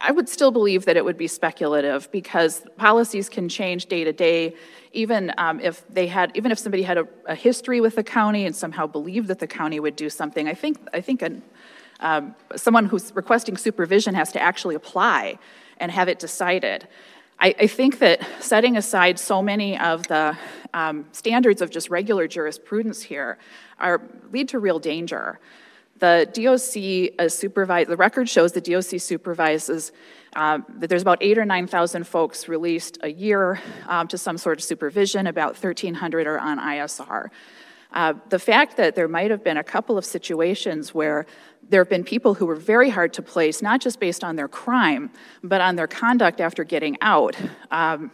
I 0.06 0.12
would 0.12 0.28
still 0.28 0.52
believe 0.52 0.84
that 0.84 0.98
it 0.98 1.06
would 1.06 1.18
be 1.18 1.28
speculative 1.28 2.12
because 2.12 2.66
policies 2.76 3.30
can 3.30 3.48
change 3.48 3.86
day 3.86 4.04
to 4.04 4.12
day. 4.12 4.54
Even 4.92 5.32
um, 5.38 5.62
if 5.62 5.88
they 5.88 6.08
had, 6.08 6.32
even 6.36 6.52
if 6.52 6.60
somebody 6.60 6.84
had 6.84 6.98
a, 6.98 7.08
a, 7.26 7.36
history 7.36 7.80
with 7.80 7.96
the 7.96 8.04
county 8.04 8.46
and 8.46 8.54
somehow 8.54 8.86
believed 8.86 9.30
that 9.30 9.40
the 9.40 9.48
county 9.48 9.80
would 9.80 9.96
do 9.96 10.10
something, 10.10 10.46
I 10.48 10.54
think 10.54 10.78
I 10.94 11.00
think 11.00 11.22
an, 11.22 11.42
um, 12.02 12.36
someone 12.58 12.86
who's 12.86 13.16
requesting 13.16 13.56
supervision 13.56 14.14
has 14.14 14.34
to 14.34 14.42
actually 14.42 14.76
apply 14.76 15.40
and 15.78 15.90
have 15.90 16.10
it 16.10 16.20
decided. 16.20 16.86
I, 17.40 17.56
I 17.58 17.68
think 17.68 18.00
that 18.00 18.28
setting 18.42 18.76
aside 18.76 19.18
so 19.18 19.42
many 19.42 19.80
of 19.80 20.06
the 20.08 20.38
um, 20.74 21.06
standards 21.14 21.62
of 21.62 21.70
just 21.70 21.90
regular 21.90 22.28
jurisprudence 22.28 23.02
here 23.02 23.38
are 23.80 24.02
lead 24.34 24.50
to 24.50 24.60
real 24.60 24.80
danger. 24.80 25.40
The 26.00 26.28
DOC 26.34 27.20
uh, 27.20 27.30
supervise, 27.30 27.88
the 27.88 27.96
record 27.96 28.28
shows 28.28 28.52
the 28.52 28.62
DOC 28.62 29.00
supervises 29.00 29.92
um, 30.36 30.66
that 30.80 30.88
there's 30.88 31.04
about 31.04 31.20
eight 31.22 31.38
or 31.38 31.46
9,000 31.46 32.06
folks 32.06 32.48
released 32.48 32.98
a 33.02 33.10
year 33.10 33.62
um, 33.88 34.08
to 34.08 34.18
some 34.18 34.38
sort 34.38 34.58
of 34.58 34.64
supervision, 34.64 35.28
about 35.28 35.54
1,300 35.54 36.28
are 36.28 36.40
on 36.40 36.60
ISR. 36.60 37.30
Uh, 37.92 38.14
the 38.30 38.40
fact 38.40 38.76
that 38.78 38.96
there 38.96 39.08
might 39.08 39.30
have 39.30 39.44
been 39.44 39.58
a 39.58 39.64
couple 39.64 39.98
of 39.98 40.04
situations 40.04 40.96
where 40.96 41.28
there 41.70 41.82
have 41.82 41.90
been 41.90 42.04
people 42.04 42.34
who 42.34 42.46
were 42.48 42.56
very 42.56 42.90
hard 42.90 43.14
to 43.14 43.22
place, 43.22 43.62
not 43.62 43.80
just 43.80 44.00
based 44.00 44.24
on 44.24 44.36
their 44.36 44.48
crime, 44.48 45.12
but 45.44 45.62
on 45.62 45.76
their 45.76 45.88
conduct 45.88 46.42
after 46.42 46.64
getting 46.64 46.98
out. 47.02 47.36
Um, 47.70 48.12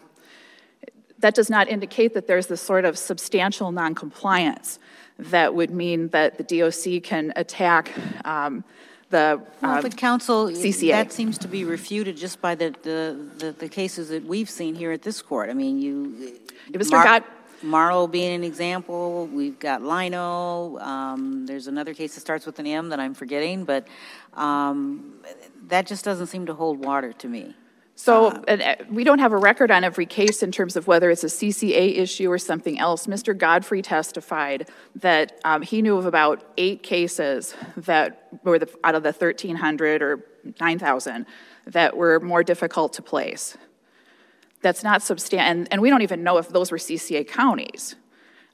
that 1.19 1.33
does 1.33 1.49
not 1.49 1.69
indicate 1.69 2.13
that 2.13 2.27
there's 2.27 2.47
this 2.47 2.61
sort 2.61 2.85
of 2.85 2.97
substantial 2.97 3.71
noncompliance 3.71 4.79
that 5.19 5.53
would 5.53 5.71
mean 5.71 6.09
that 6.09 6.37
the 6.37 6.43
DOC 6.43 7.03
can 7.03 7.33
attack 7.35 7.91
um, 8.25 8.63
the 9.09 9.41
well, 9.61 9.81
but 9.81 9.97
counsel, 9.97 10.47
CCA. 10.47 10.91
That 10.91 11.11
seems 11.11 11.37
to 11.39 11.47
be 11.47 11.63
refuted 11.63 12.15
just 12.15 12.41
by 12.41 12.55
the, 12.55 12.75
the, 12.83 13.27
the, 13.37 13.51
the, 13.53 13.67
cases 13.67 14.09
that 14.09 14.23
we've 14.23 14.49
seen 14.49 14.75
here 14.75 14.91
at 14.91 15.01
this 15.01 15.21
court. 15.21 15.49
I 15.49 15.53
mean, 15.53 15.79
you. 15.79 16.39
Mr. 16.71 16.91
Mar-. 16.91 17.23
Marlowe 17.61 18.07
being 18.07 18.35
an 18.35 18.43
example. 18.43 19.27
We've 19.27 19.59
got 19.59 19.81
Leno. 19.81 20.77
Um, 20.79 21.45
there's 21.45 21.67
another 21.67 21.93
case 21.93 22.15
that 22.15 22.21
starts 22.21 22.45
with 22.45 22.59
an 22.59 22.67
M 22.67 22.89
that 22.89 22.99
I'm 22.99 23.13
forgetting, 23.13 23.65
but 23.65 23.87
um, 24.35 25.15
that 25.67 25.85
just 25.85 26.05
doesn't 26.05 26.27
seem 26.27 26.45
to 26.45 26.53
hold 26.53 26.85
water 26.85 27.11
to 27.13 27.27
me. 27.27 27.55
So 27.99 28.29
and, 28.47 28.61
uh, 28.61 28.75
we 28.89 29.03
don't 29.03 29.19
have 29.19 29.33
a 29.33 29.37
record 29.37 29.71
on 29.71 29.83
every 29.83 30.05
case 30.05 30.41
in 30.41 30.53
terms 30.53 30.77
of 30.77 30.87
whether 30.87 31.11
it's 31.11 31.25
a 31.25 31.27
CCA 31.27 31.97
issue 31.97 32.31
or 32.31 32.37
something 32.37 32.79
else. 32.79 33.07
Mr. 33.07 33.37
Godfrey 33.37 33.81
testified 33.81 34.69
that 34.95 35.37
um, 35.43 35.61
he 35.61 35.81
knew 35.81 35.97
of 35.97 36.05
about 36.05 36.41
eight 36.55 36.81
cases 36.81 37.55
that 37.75 38.39
were 38.45 38.57
the, 38.57 38.69
out 38.85 38.95
of 38.95 39.03
the 39.03 39.11
1,300 39.11 40.01
or 40.01 40.25
9,000 40.61 41.25
that 41.67 41.97
were 41.97 42.21
more 42.21 42.41
difficult 42.41 42.93
to 42.93 43.01
place. 43.01 43.57
That's 44.61 44.81
not 44.81 45.03
substantial, 45.03 45.51
and, 45.51 45.67
and 45.69 45.81
we 45.81 45.89
don't 45.89 46.01
even 46.01 46.23
know 46.23 46.37
if 46.37 46.47
those 46.47 46.71
were 46.71 46.77
CCA 46.77 47.27
counties. 47.27 47.97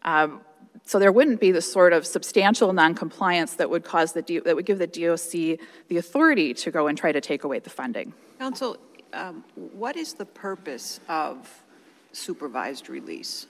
Um, 0.01 0.41
so 0.85 0.97
there 0.97 1.11
wouldn't 1.11 1.39
be 1.39 1.51
the 1.51 1.61
sort 1.61 1.93
of 1.93 2.07
substantial 2.07 2.73
noncompliance 2.73 3.53
that 3.53 3.69
would 3.69 3.83
cause 3.83 4.13
the 4.13 4.23
D- 4.23 4.39
that 4.39 4.55
would 4.55 4.65
give 4.65 4.79
the 4.79 4.87
DOC 4.87 5.59
the 5.87 5.97
authority 5.97 6.55
to 6.55 6.71
go 6.71 6.87
and 6.87 6.97
try 6.97 7.11
to 7.11 7.21
take 7.21 7.43
away 7.43 7.59
the 7.59 7.69
funding. 7.69 8.11
Counsel, 8.39 8.77
um, 9.13 9.43
what 9.55 9.95
is 9.95 10.13
the 10.13 10.25
purpose 10.25 10.99
of 11.07 11.63
supervised 12.11 12.89
release? 12.89 13.47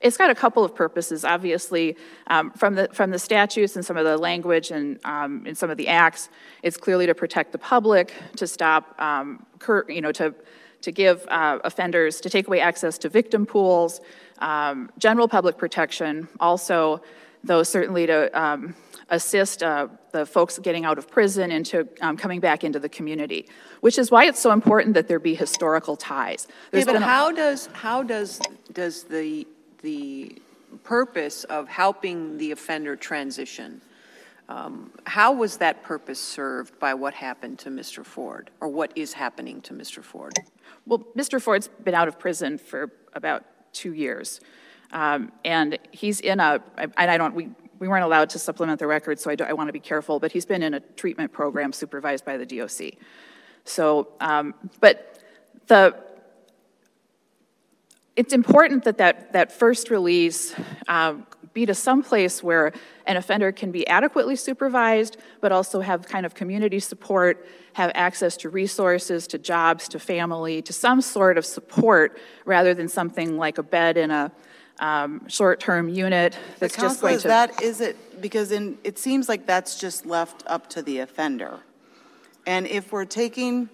It's 0.00 0.16
got 0.16 0.30
a 0.30 0.34
couple 0.34 0.64
of 0.64 0.74
purposes, 0.76 1.24
obviously. 1.24 1.96
Um, 2.28 2.52
from, 2.52 2.76
the, 2.76 2.88
from 2.92 3.10
the 3.10 3.18
statutes 3.18 3.74
and 3.74 3.84
some 3.84 3.96
of 3.96 4.04
the 4.04 4.16
language 4.16 4.70
and 4.70 4.98
um, 5.04 5.44
in 5.44 5.56
some 5.56 5.70
of 5.70 5.76
the 5.76 5.88
acts, 5.88 6.28
it's 6.62 6.76
clearly 6.76 7.06
to 7.06 7.14
protect 7.14 7.50
the 7.50 7.58
public, 7.58 8.12
to 8.36 8.46
stop, 8.46 9.00
um, 9.00 9.44
cur- 9.58 9.86
you 9.88 10.00
know, 10.00 10.12
to, 10.12 10.34
to 10.82 10.92
give 10.92 11.26
uh, 11.28 11.58
offenders, 11.64 12.20
to 12.20 12.30
take 12.30 12.46
away 12.46 12.60
access 12.60 12.96
to 12.98 13.08
victim 13.08 13.44
pools, 13.44 14.00
um, 14.38 14.88
general 14.98 15.26
public 15.26 15.58
protection, 15.58 16.28
also, 16.38 17.02
though 17.44 17.62
certainly 17.62 18.06
to 18.06 18.40
um, 18.40 18.74
assist 19.10 19.62
uh, 19.62 19.88
the 20.12 20.26
folks 20.26 20.58
getting 20.58 20.84
out 20.84 20.98
of 20.98 21.10
prison 21.10 21.50
into 21.50 21.88
um, 22.00 22.16
coming 22.16 22.40
back 22.40 22.64
into 22.64 22.78
the 22.78 22.88
community, 22.88 23.48
which 23.80 23.98
is 23.98 24.10
why 24.10 24.24
it's 24.24 24.40
so 24.40 24.52
important 24.52 24.94
that 24.94 25.08
there 25.08 25.18
be 25.18 25.34
historical 25.34 25.96
ties. 25.96 26.46
There's 26.70 26.84
but 26.84 26.94
been 26.94 27.02
a- 27.02 27.06
how 27.06 27.32
does, 27.32 27.68
how 27.72 28.02
does, 28.02 28.40
does 28.72 29.04
the, 29.04 29.46
the 29.82 30.40
purpose 30.84 31.44
of 31.44 31.68
helping 31.68 32.38
the 32.38 32.50
offender 32.52 32.96
transition, 32.96 33.80
um, 34.48 34.90
how 35.04 35.32
was 35.32 35.58
that 35.58 35.82
purpose 35.82 36.18
served 36.18 36.78
by 36.78 36.94
what 36.94 37.14
happened 37.14 37.58
to 37.60 37.70
Mr. 37.70 38.04
Ford, 38.04 38.50
or 38.60 38.68
what 38.68 38.92
is 38.96 39.12
happening 39.12 39.60
to 39.62 39.74
Mr. 39.74 40.02
Ford? 40.02 40.34
Well, 40.86 41.06
Mr. 41.16 41.40
Ford's 41.40 41.68
been 41.68 41.94
out 41.94 42.08
of 42.08 42.18
prison 42.18 42.56
for 42.56 42.90
about 43.12 43.44
two 43.72 43.92
years. 43.92 44.40
Um, 44.92 45.32
and 45.44 45.78
he's 45.90 46.20
in 46.20 46.40
a, 46.40 46.62
and 46.76 46.92
I 46.96 47.16
don't, 47.16 47.34
we, 47.34 47.50
we 47.78 47.88
weren't 47.88 48.04
allowed 48.04 48.30
to 48.30 48.38
supplement 48.38 48.78
the 48.78 48.86
record, 48.86 49.18
so 49.18 49.30
I, 49.30 49.36
I 49.48 49.52
want 49.52 49.68
to 49.68 49.72
be 49.72 49.80
careful, 49.80 50.18
but 50.18 50.32
he's 50.32 50.46
been 50.46 50.62
in 50.62 50.74
a 50.74 50.80
treatment 50.80 51.32
program 51.32 51.72
supervised 51.72 52.24
by 52.24 52.36
the 52.36 52.46
DOC. 52.46 52.94
So, 53.64 54.08
um, 54.20 54.54
but 54.80 55.20
the, 55.66 55.94
it's 58.16 58.32
important 58.32 58.84
that 58.84 58.98
that, 58.98 59.32
that 59.32 59.52
first 59.52 59.90
release 59.90 60.54
um, 60.88 61.26
be 61.52 61.66
to 61.66 61.74
some 61.74 62.02
place 62.02 62.42
where 62.42 62.72
an 63.06 63.16
offender 63.16 63.52
can 63.52 63.70
be 63.70 63.86
adequately 63.86 64.36
supervised, 64.36 65.16
but 65.40 65.52
also 65.52 65.80
have 65.80 66.06
kind 66.06 66.26
of 66.26 66.34
community 66.34 66.80
support, 66.80 67.46
have 67.74 67.92
access 67.94 68.36
to 68.38 68.48
resources, 68.48 69.26
to 69.28 69.38
jobs, 69.38 69.88
to 69.88 69.98
family, 69.98 70.62
to 70.62 70.72
some 70.72 71.00
sort 71.00 71.38
of 71.38 71.46
support, 71.46 72.18
rather 72.44 72.74
than 72.74 72.88
something 72.88 73.36
like 73.36 73.58
a 73.58 73.62
bed 73.62 73.96
in 73.96 74.10
a 74.10 74.32
um, 74.80 75.26
short-term 75.28 75.88
unit 75.88 76.36
that's 76.58 76.76
But 76.76 76.82
just 76.82 77.00
going 77.00 77.18
to. 77.18 77.28
that, 77.28 77.62
is 77.62 77.80
it, 77.80 78.20
because 78.20 78.52
in, 78.52 78.78
it 78.84 78.98
seems 78.98 79.28
like 79.28 79.46
that's 79.46 79.78
just 79.78 80.06
left 80.06 80.44
up 80.46 80.68
to 80.70 80.82
the 80.82 81.00
offender. 81.00 81.60
And 82.46 82.66
if 82.66 82.92
we're 82.92 83.04
taking, 83.04 83.68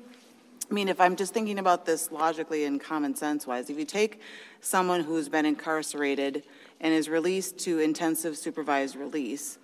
I 0.71 0.75
mean, 0.75 0.89
if 0.89 1.01
I'm 1.01 1.17
just 1.17 1.33
thinking 1.33 1.59
about 1.59 1.87
this 1.87 2.11
logically 2.11 2.65
and 2.65 2.81
common 2.81 3.15
sense 3.15 3.47
wise, 3.47 3.71
if 3.71 3.79
you 3.79 3.85
take 3.85 4.21
someone 4.61 5.03
who's 5.03 5.29
been 5.29 5.47
incarcerated 5.47 6.43
and 6.81 6.93
is 6.93 7.09
released 7.09 7.59
to 7.59 7.79
intensive 7.79 8.37
supervised 8.37 8.97
release, 8.97 9.59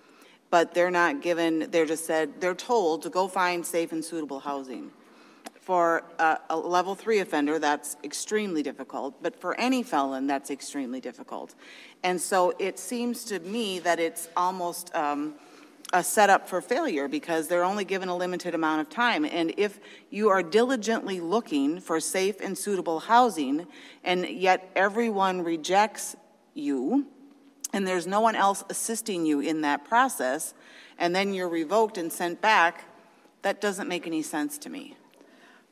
but 0.49 0.73
they're 0.73 0.91
not 0.91 1.21
given, 1.21 1.69
they're 1.71 1.85
just 1.85 2.05
said, 2.05 2.39
they're 2.39 2.53
told 2.53 3.01
to 3.03 3.09
go 3.09 3.27
find 3.27 3.65
safe 3.65 3.91
and 3.91 4.03
suitable 4.03 4.39
housing. 4.39 4.91
For 5.61 6.03
a, 6.17 6.39
a 6.49 6.57
level 6.57 6.95
three 6.95 7.19
offender, 7.19 7.59
that's 7.59 7.95
extremely 8.03 8.63
difficult, 8.63 9.21
but 9.21 9.39
for 9.39 9.55
any 9.59 9.83
felon, 9.83 10.25
that's 10.25 10.49
extremely 10.49 10.99
difficult. 10.99 11.53
And 12.03 12.19
so 12.19 12.53
it 12.57 12.79
seems 12.79 13.23
to 13.25 13.39
me 13.39 13.77
that 13.79 13.99
it's 13.99 14.27
almost 14.35 14.93
um, 14.95 15.35
a 15.93 16.03
setup 16.03 16.49
for 16.49 16.61
failure 16.61 17.07
because 17.07 17.47
they're 17.47 17.63
only 17.63 17.85
given 17.85 18.09
a 18.09 18.15
limited 18.15 18.55
amount 18.55 18.81
of 18.81 18.89
time. 18.89 19.23
And 19.23 19.53
if 19.55 19.79
you 20.09 20.29
are 20.29 20.41
diligently 20.41 21.19
looking 21.19 21.79
for 21.79 21.99
safe 21.99 22.41
and 22.41 22.57
suitable 22.57 22.99
housing, 22.99 23.67
and 24.03 24.27
yet 24.27 24.67
everyone 24.75 25.43
rejects 25.43 26.15
you, 26.55 27.05
and 27.71 27.85
there's 27.85 28.07
no 28.07 28.19
one 28.19 28.35
else 28.35 28.63
assisting 28.69 29.27
you 29.27 29.41
in 29.41 29.61
that 29.61 29.85
process, 29.85 30.55
and 30.97 31.15
then 31.15 31.35
you're 31.35 31.49
revoked 31.49 31.99
and 31.99 32.11
sent 32.11 32.41
back, 32.41 32.85
that 33.43 33.61
doesn't 33.61 33.87
make 33.87 34.07
any 34.07 34.23
sense 34.23 34.57
to 34.57 34.69
me. 34.69 34.95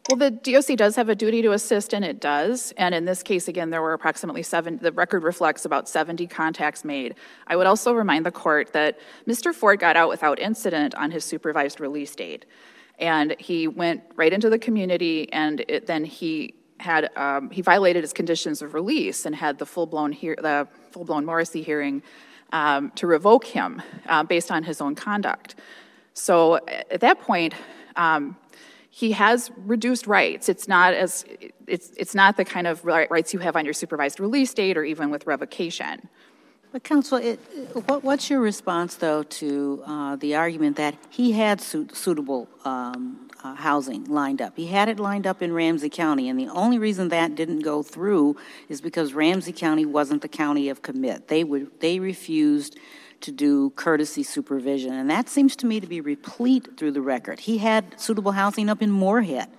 Well, 0.10 0.18
the 0.18 0.32
DOC 0.32 0.76
does 0.76 0.95
have 0.95 1.07
a 1.10 1.14
duty 1.14 1.43
to 1.43 1.51
assist, 1.51 1.93
and 1.93 2.03
it 2.03 2.20
does. 2.20 2.74
And 2.78 2.95
in 2.95 3.05
this 3.05 3.22
case, 3.22 3.47
again, 3.47 3.70
there 3.70 3.84
were 3.84 3.93
approximately 3.93 4.41
seven, 4.41 4.80
the 4.82 4.91
record 4.91 5.22
reflects 5.22 5.66
about 5.66 5.88
70 5.88 6.26
contacts 6.26 6.84
made. 6.84 7.14
I 7.45 7.55
would 7.55 7.68
also 7.68 7.93
remind 7.93 8.26
the 8.26 8.32
court 8.32 8.74
that 8.74 8.97
Mr. 9.28 9.53
Ford 9.53 9.80
got 9.80 9.95
out 9.95 10.10
without 10.10 10.39
incident 10.39 10.95
on 10.95 11.12
his 11.12 11.24
supervised 11.24 11.80
release 11.80 12.16
date. 12.16 12.47
And 12.97 13.36
he 13.38 13.68
went 13.68 14.01
right 14.16 14.34
into 14.34 14.49
the 14.49 14.57
community, 14.57 15.32
and 15.32 15.64
it, 15.68 15.86
then 15.86 16.05
he 16.05 16.55
had, 16.80 17.16
um, 17.16 17.51
he 17.51 17.62
violated 17.62 18.03
his 18.03 18.12
conditions 18.12 18.64
of 18.64 18.74
release 18.74 19.28
and 19.28 19.36
had 19.36 19.60
the 19.60 19.66
full-blown, 19.68 20.12
hear, 20.12 20.36
the 20.41 20.68
full-blown 20.89 21.24
Morrissey 21.24 21.62
hearing 21.62 22.01
um, 22.51 22.89
to 22.95 23.05
revoke 23.05 23.45
him 23.45 23.80
uh, 24.07 24.24
based 24.24 24.49
on 24.49 24.64
his 24.64 24.82
own 24.82 24.95
conduct. 24.95 25.53
So 26.16 26.55
at 26.68 27.01
that 27.01 27.22
point, 27.22 27.53
um, 27.95 28.38
he 29.00 29.14
has 29.14 29.50
reduced 29.56 30.08
rights. 30.08 30.50
It's 30.50 30.68
not 30.68 30.93
as 30.93 31.24
it's 31.68 31.91
it's 31.95 32.14
not 32.14 32.36
the 32.36 32.43
kind 32.43 32.68
of 32.68 32.84
rights 32.84 33.34
you 33.34 33.39
have 33.39 33.56
on 33.56 33.64
your 33.64 33.74
supervised 33.74 34.20
release 34.20 34.54
date 34.54 34.76
or 34.76 34.84
even 34.84 35.10
with 35.10 35.26
revocation. 35.26 36.10
But 36.74 36.84
counsel, 36.84 37.18
it, 37.18 37.39
what, 37.88 38.04
what's 38.04 38.30
your 38.30 38.41
response 38.41 38.95
though 38.95 39.24
to 39.24 39.84
uh, 39.86 40.16
the 40.18 40.36
argument 40.36 40.76
that 40.76 40.95
he 41.10 41.32
had 41.32 41.62
su- 41.62 41.88
suitable 41.93 42.50
um, 42.66 43.30
uh, 43.41 43.56
housing 43.56 44.04
lined 44.04 44.41
up? 44.41 44.58
He 44.58 44.68
had 44.68 44.89
it 44.89 45.00
lined 45.00 45.26
up 45.26 45.41
in 45.41 45.54
Ramsey 45.54 45.89
County, 45.89 46.28
and 46.28 46.38
the 46.38 46.50
only 46.50 46.78
reason 46.78 47.08
that 47.08 47.36
didn't 47.36 47.62
go 47.62 47.82
through 47.82 48.36
is 48.68 48.82
because 48.82 49.14
Ramsey 49.14 49.54
County 49.54 49.86
wasn't 49.86 50.22
the 50.22 50.28
county 50.28 50.68
of 50.68 50.82
commit. 50.82 51.30
They 51.30 51.45
would 51.45 51.80
they 51.80 52.02
refused 52.02 52.78
to 53.22 53.32
do 53.32 53.72
courtesy 53.72 54.24
supervision, 54.24 54.93
and 54.93 55.09
that 55.09 55.30
seems 55.30 55.55
to 55.57 55.65
me 55.65 55.80
to 55.80 55.88
be 55.88 56.01
replete 56.01 56.78
through 56.78 56.91
the 56.91 57.01
record. 57.01 57.39
He 57.41 57.57
had 57.57 57.99
suitable 57.99 58.32
housing 58.32 58.70
up 58.70 58.82
in 58.82 58.91
Moorhead, 58.91 59.49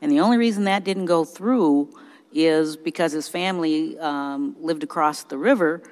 and 0.00 0.10
the 0.12 0.20
only 0.20 0.36
reason 0.36 0.64
that 0.64 0.84
didn't 0.84 1.06
go 1.06 1.24
through 1.24 1.96
is 2.32 2.76
because 2.76 3.12
his 3.12 3.28
family 3.28 3.98
um, 3.98 4.56
lived 4.60 4.82
across 4.82 5.22
the 5.24 5.38
river 5.38 5.82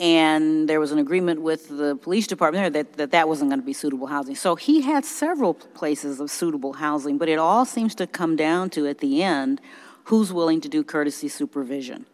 and 0.00 0.66
there 0.66 0.80
was 0.80 0.92
an 0.92 0.98
agreement 0.98 1.42
with 1.42 1.68
the 1.68 1.94
police 1.96 2.26
department 2.26 2.72
there 2.72 2.82
that 2.82 2.94
that, 2.94 3.10
that 3.10 3.28
wasn't 3.28 3.50
going 3.50 3.60
to 3.60 3.66
be 3.66 3.74
suitable 3.74 4.06
housing. 4.06 4.34
So 4.34 4.56
he 4.56 4.80
had 4.80 5.04
several 5.04 5.52
places 5.52 6.20
of 6.20 6.30
suitable 6.30 6.72
housing, 6.72 7.18
but 7.18 7.28
it 7.28 7.38
all 7.38 7.66
seems 7.66 7.94
to 7.96 8.06
come 8.06 8.34
down 8.34 8.70
to, 8.70 8.86
at 8.86 8.98
the 8.98 9.22
end, 9.22 9.60
who's 10.04 10.32
willing 10.32 10.62
to 10.62 10.70
do 10.70 10.82
courtesy 10.82 11.28
supervision. 11.28 12.06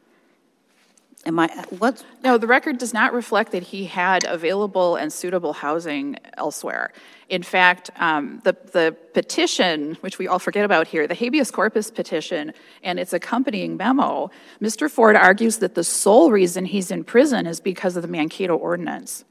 Am 1.27 1.41
I, 1.41 1.49
what? 1.79 2.05
No, 2.22 2.39
the 2.39 2.47
record 2.47 2.79
does 2.79 2.95
not 2.95 3.12
reflect 3.12 3.51
that 3.51 3.64
he 3.64 3.87
had 3.87 4.22
available 4.24 4.95
and 4.95 5.12
suitable 5.12 5.53
housing 5.53 6.16
elsewhere. 6.37 6.93
In 7.29 7.43
fact, 7.43 7.91
um, 7.97 8.41
the, 8.45 8.57
the 8.70 8.97
petition, 9.12 9.97
which 10.03 10.20
we 10.20 10.29
all 10.29 10.39
forget 10.39 10.64
about 10.64 10.87
here, 10.87 11.09
the 11.09 11.16
habeas 11.16 11.51
corpus 11.51 11.91
petition 11.91 12.53
and 12.85 13.01
its 13.01 13.12
accompanying 13.12 13.77
memo, 13.77 14.31
Mr. 14.62 14.89
Ford 14.89 15.16
argues 15.16 15.59
that 15.59 15.74
the 15.74 15.83
sole 15.83 16.31
reason 16.31 16.64
he's 16.64 16.93
in 16.93 17.03
prison 17.03 17.49
is 17.49 17.59
because 17.59 17.97
of 17.97 18.03
the 18.03 18.09
Mankato 18.09 18.57
ordinance. 18.57 19.24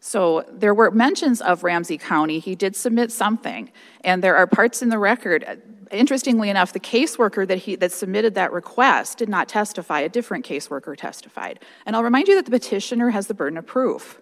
So 0.00 0.44
there 0.50 0.74
were 0.74 0.90
mentions 0.90 1.40
of 1.40 1.62
Ramsey 1.62 1.98
County. 1.98 2.40
He 2.40 2.56
did 2.56 2.74
submit 2.74 3.12
something, 3.12 3.70
and 4.02 4.22
there 4.22 4.36
are 4.36 4.46
parts 4.48 4.82
in 4.82 4.88
the 4.88 4.98
record. 4.98 5.62
Interestingly 5.94 6.50
enough, 6.50 6.72
the 6.72 6.80
caseworker 6.80 7.46
that 7.46 7.58
he 7.58 7.76
that 7.76 7.92
submitted 7.92 8.34
that 8.34 8.52
request 8.52 9.18
did 9.18 9.28
not 9.28 9.48
testify. 9.48 10.00
A 10.00 10.08
different 10.08 10.44
caseworker 10.44 10.96
testified. 10.96 11.60
And 11.86 11.94
I'll 11.94 12.02
remind 12.02 12.28
you 12.28 12.34
that 12.36 12.44
the 12.44 12.50
petitioner 12.50 13.10
has 13.10 13.26
the 13.26 13.34
burden 13.34 13.56
of 13.58 13.66
proof. 13.66 14.20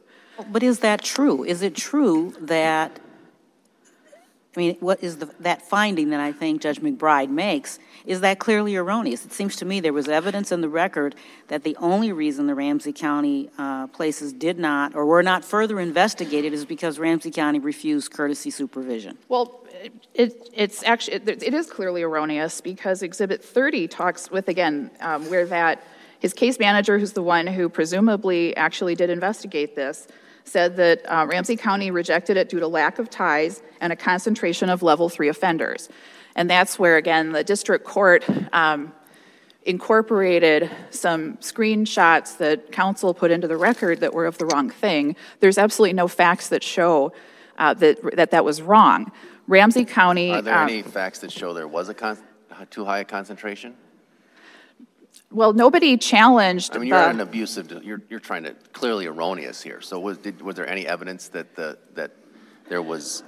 But 0.50 0.62
is 0.62 0.80
that 0.80 1.02
true? 1.02 1.44
Is 1.44 1.62
it 1.62 1.74
true 1.76 2.34
that, 2.40 2.98
I 4.56 4.60
mean, 4.60 4.76
what 4.80 5.02
is 5.02 5.18
the, 5.18 5.26
that 5.40 5.62
finding 5.62 6.10
that 6.10 6.20
I 6.20 6.32
think 6.32 6.62
Judge 6.62 6.80
McBride 6.80 7.28
makes, 7.28 7.78
is 8.06 8.22
that 8.22 8.38
clearly 8.38 8.74
erroneous? 8.74 9.24
It 9.24 9.32
seems 9.32 9.56
to 9.56 9.64
me 9.64 9.78
there 9.80 9.92
was 9.92 10.08
evidence 10.08 10.50
in 10.50 10.62
the 10.62 10.70
record 10.70 11.14
that 11.48 11.64
the 11.64 11.76
only 11.76 12.12
reason 12.12 12.46
the 12.46 12.54
Ramsey 12.54 12.92
County 12.92 13.50
uh, 13.58 13.86
places 13.88 14.32
did 14.32 14.58
not 14.58 14.94
or 14.94 15.04
were 15.04 15.22
not 15.22 15.44
further 15.44 15.78
investigated 15.78 16.52
is 16.52 16.64
because 16.64 16.98
Ramsey 16.98 17.30
County 17.30 17.58
refused 17.58 18.10
courtesy 18.10 18.50
supervision. 18.50 19.18
Well, 19.28 19.61
It, 20.14 20.50
it's 20.52 20.84
actually, 20.84 21.16
it 21.16 21.42
it 21.42 21.54
is 21.54 21.70
clearly 21.70 22.02
erroneous 22.02 22.60
because 22.60 23.02
Exhibit 23.02 23.42
30 23.42 23.88
talks 23.88 24.30
with, 24.30 24.48
again, 24.48 24.90
um, 25.00 25.28
where 25.28 25.46
that, 25.46 25.82
his 26.20 26.32
case 26.32 26.58
manager, 26.58 26.98
who's 26.98 27.12
the 27.12 27.22
one 27.22 27.46
who 27.46 27.68
presumably 27.68 28.56
actually 28.56 28.94
did 28.94 29.10
investigate 29.10 29.74
this, 29.74 30.06
said 30.44 30.76
that 30.76 31.02
uh, 31.06 31.26
Ramsey 31.28 31.56
County 31.56 31.90
rejected 31.90 32.36
it 32.36 32.48
due 32.48 32.60
to 32.60 32.68
lack 32.68 32.98
of 32.98 33.10
ties 33.10 33.62
and 33.80 33.92
a 33.92 33.96
concentration 33.96 34.68
of 34.68 34.82
level 34.82 35.08
three 35.08 35.28
offenders. 35.28 35.88
And 36.36 36.48
that's 36.48 36.78
where, 36.78 36.96
again, 36.96 37.32
the 37.32 37.44
district 37.44 37.84
court 37.84 38.24
um, 38.52 38.92
incorporated 39.64 40.70
some 40.90 41.36
screenshots 41.38 42.36
that 42.38 42.72
counsel 42.72 43.14
put 43.14 43.30
into 43.30 43.46
the 43.46 43.56
record 43.56 44.00
that 44.00 44.12
were 44.12 44.26
of 44.26 44.38
the 44.38 44.46
wrong 44.46 44.70
thing. 44.70 45.16
There's 45.40 45.58
absolutely 45.58 45.94
no 45.94 46.08
facts 46.08 46.48
that 46.48 46.62
show 46.62 47.12
uh, 47.58 47.74
that, 47.74 48.16
that 48.16 48.30
that 48.30 48.44
was 48.44 48.62
wrong. 48.62 49.12
Ramsey 49.46 49.84
County. 49.84 50.30
Are 50.30 50.42
there 50.42 50.58
um, 50.58 50.68
any 50.68 50.82
facts 50.82 51.20
that 51.20 51.32
show 51.32 51.52
there 51.52 51.68
was 51.68 51.88
a 51.88 51.94
con, 51.94 52.18
too 52.70 52.84
high 52.84 53.00
a 53.00 53.04
concentration? 53.04 53.76
Well, 55.30 55.52
nobody 55.52 55.96
challenged 55.96 56.76
I 56.76 56.78
mean, 56.78 56.88
you're 56.88 56.98
at 56.98 57.14
an 57.14 57.20
abusive, 57.20 57.70
you're, 57.82 58.02
you're 58.10 58.20
trying 58.20 58.44
to, 58.44 58.54
clearly 58.72 59.06
erroneous 59.06 59.62
here. 59.62 59.80
So 59.80 59.98
was, 59.98 60.18
did, 60.18 60.42
was 60.42 60.56
there 60.56 60.68
any 60.68 60.86
evidence 60.86 61.28
that 61.28 61.56
the, 61.56 61.78
that 61.94 62.10
there 62.68 62.82
was, 62.82 63.22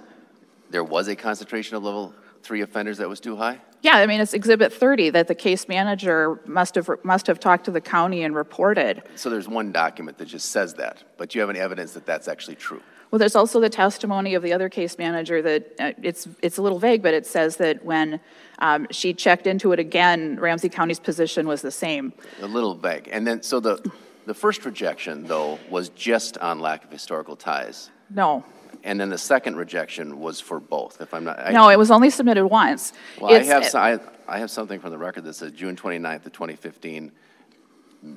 there 0.70 0.84
was 0.84 1.08
a 1.08 1.16
concentration 1.16 1.76
of 1.76 1.82
level 1.82 2.14
three 2.42 2.60
offenders 2.60 2.98
that 2.98 3.08
was 3.08 3.20
too 3.20 3.36
high? 3.36 3.58
yeah, 3.84 3.96
I 3.96 4.06
mean, 4.06 4.20
it's 4.22 4.32
Exhibit 4.32 4.72
30 4.72 5.10
that 5.10 5.28
the 5.28 5.34
case 5.34 5.68
manager 5.68 6.40
must 6.46 6.74
have, 6.74 6.88
must 7.02 7.26
have 7.26 7.38
talked 7.38 7.66
to 7.66 7.70
the 7.70 7.82
county 7.82 8.22
and 8.22 8.34
reported. 8.34 9.02
So 9.14 9.28
there's 9.28 9.46
one 9.46 9.72
document 9.72 10.16
that 10.18 10.24
just 10.24 10.50
says 10.50 10.72
that, 10.74 11.04
but 11.18 11.28
do 11.28 11.38
you 11.38 11.40
have 11.42 11.50
any 11.50 11.60
evidence 11.60 11.92
that 11.92 12.06
that's 12.06 12.26
actually 12.26 12.54
true? 12.54 12.80
Well, 13.14 13.20
there's 13.20 13.36
also 13.36 13.60
the 13.60 13.70
testimony 13.70 14.34
of 14.34 14.42
the 14.42 14.52
other 14.52 14.68
case 14.68 14.98
manager 14.98 15.40
that, 15.40 15.72
uh, 15.78 15.92
it's, 16.02 16.26
it's 16.42 16.58
a 16.58 16.62
little 16.62 16.80
vague, 16.80 17.00
but 17.00 17.14
it 17.14 17.24
says 17.24 17.58
that 17.58 17.84
when 17.84 18.18
um, 18.58 18.88
she 18.90 19.14
checked 19.14 19.46
into 19.46 19.70
it 19.70 19.78
again, 19.78 20.36
Ramsey 20.40 20.68
County's 20.68 20.98
position 20.98 21.46
was 21.46 21.62
the 21.62 21.70
same. 21.70 22.12
A 22.42 22.48
little 22.48 22.74
vague. 22.74 23.08
And 23.12 23.24
then, 23.24 23.40
so 23.40 23.60
the, 23.60 23.88
the 24.26 24.34
first 24.34 24.64
rejection, 24.64 25.22
though, 25.28 25.60
was 25.70 25.90
just 25.90 26.38
on 26.38 26.58
lack 26.58 26.82
of 26.82 26.90
historical 26.90 27.36
ties. 27.36 27.92
No, 28.10 28.44
And 28.82 28.98
then 28.98 29.10
the 29.10 29.18
second 29.18 29.54
rejection 29.54 30.18
was 30.18 30.40
for 30.40 30.58
both, 30.58 31.00
if 31.00 31.14
I'm 31.14 31.22
not. 31.22 31.38
I- 31.38 31.52
no, 31.52 31.68
it 31.70 31.78
was 31.78 31.92
only 31.92 32.10
submitted 32.10 32.44
once. 32.48 32.94
Well, 33.20 33.32
I 33.32 33.44
have, 33.44 33.64
so- 33.64 33.78
I, 33.78 34.00
I 34.26 34.40
have 34.40 34.50
something 34.50 34.80
from 34.80 34.90
the 34.90 34.98
record 34.98 35.22
that 35.22 35.34
says 35.34 35.52
June 35.52 35.76
29th 35.76 36.26
of 36.26 36.32
2015, 36.32 37.12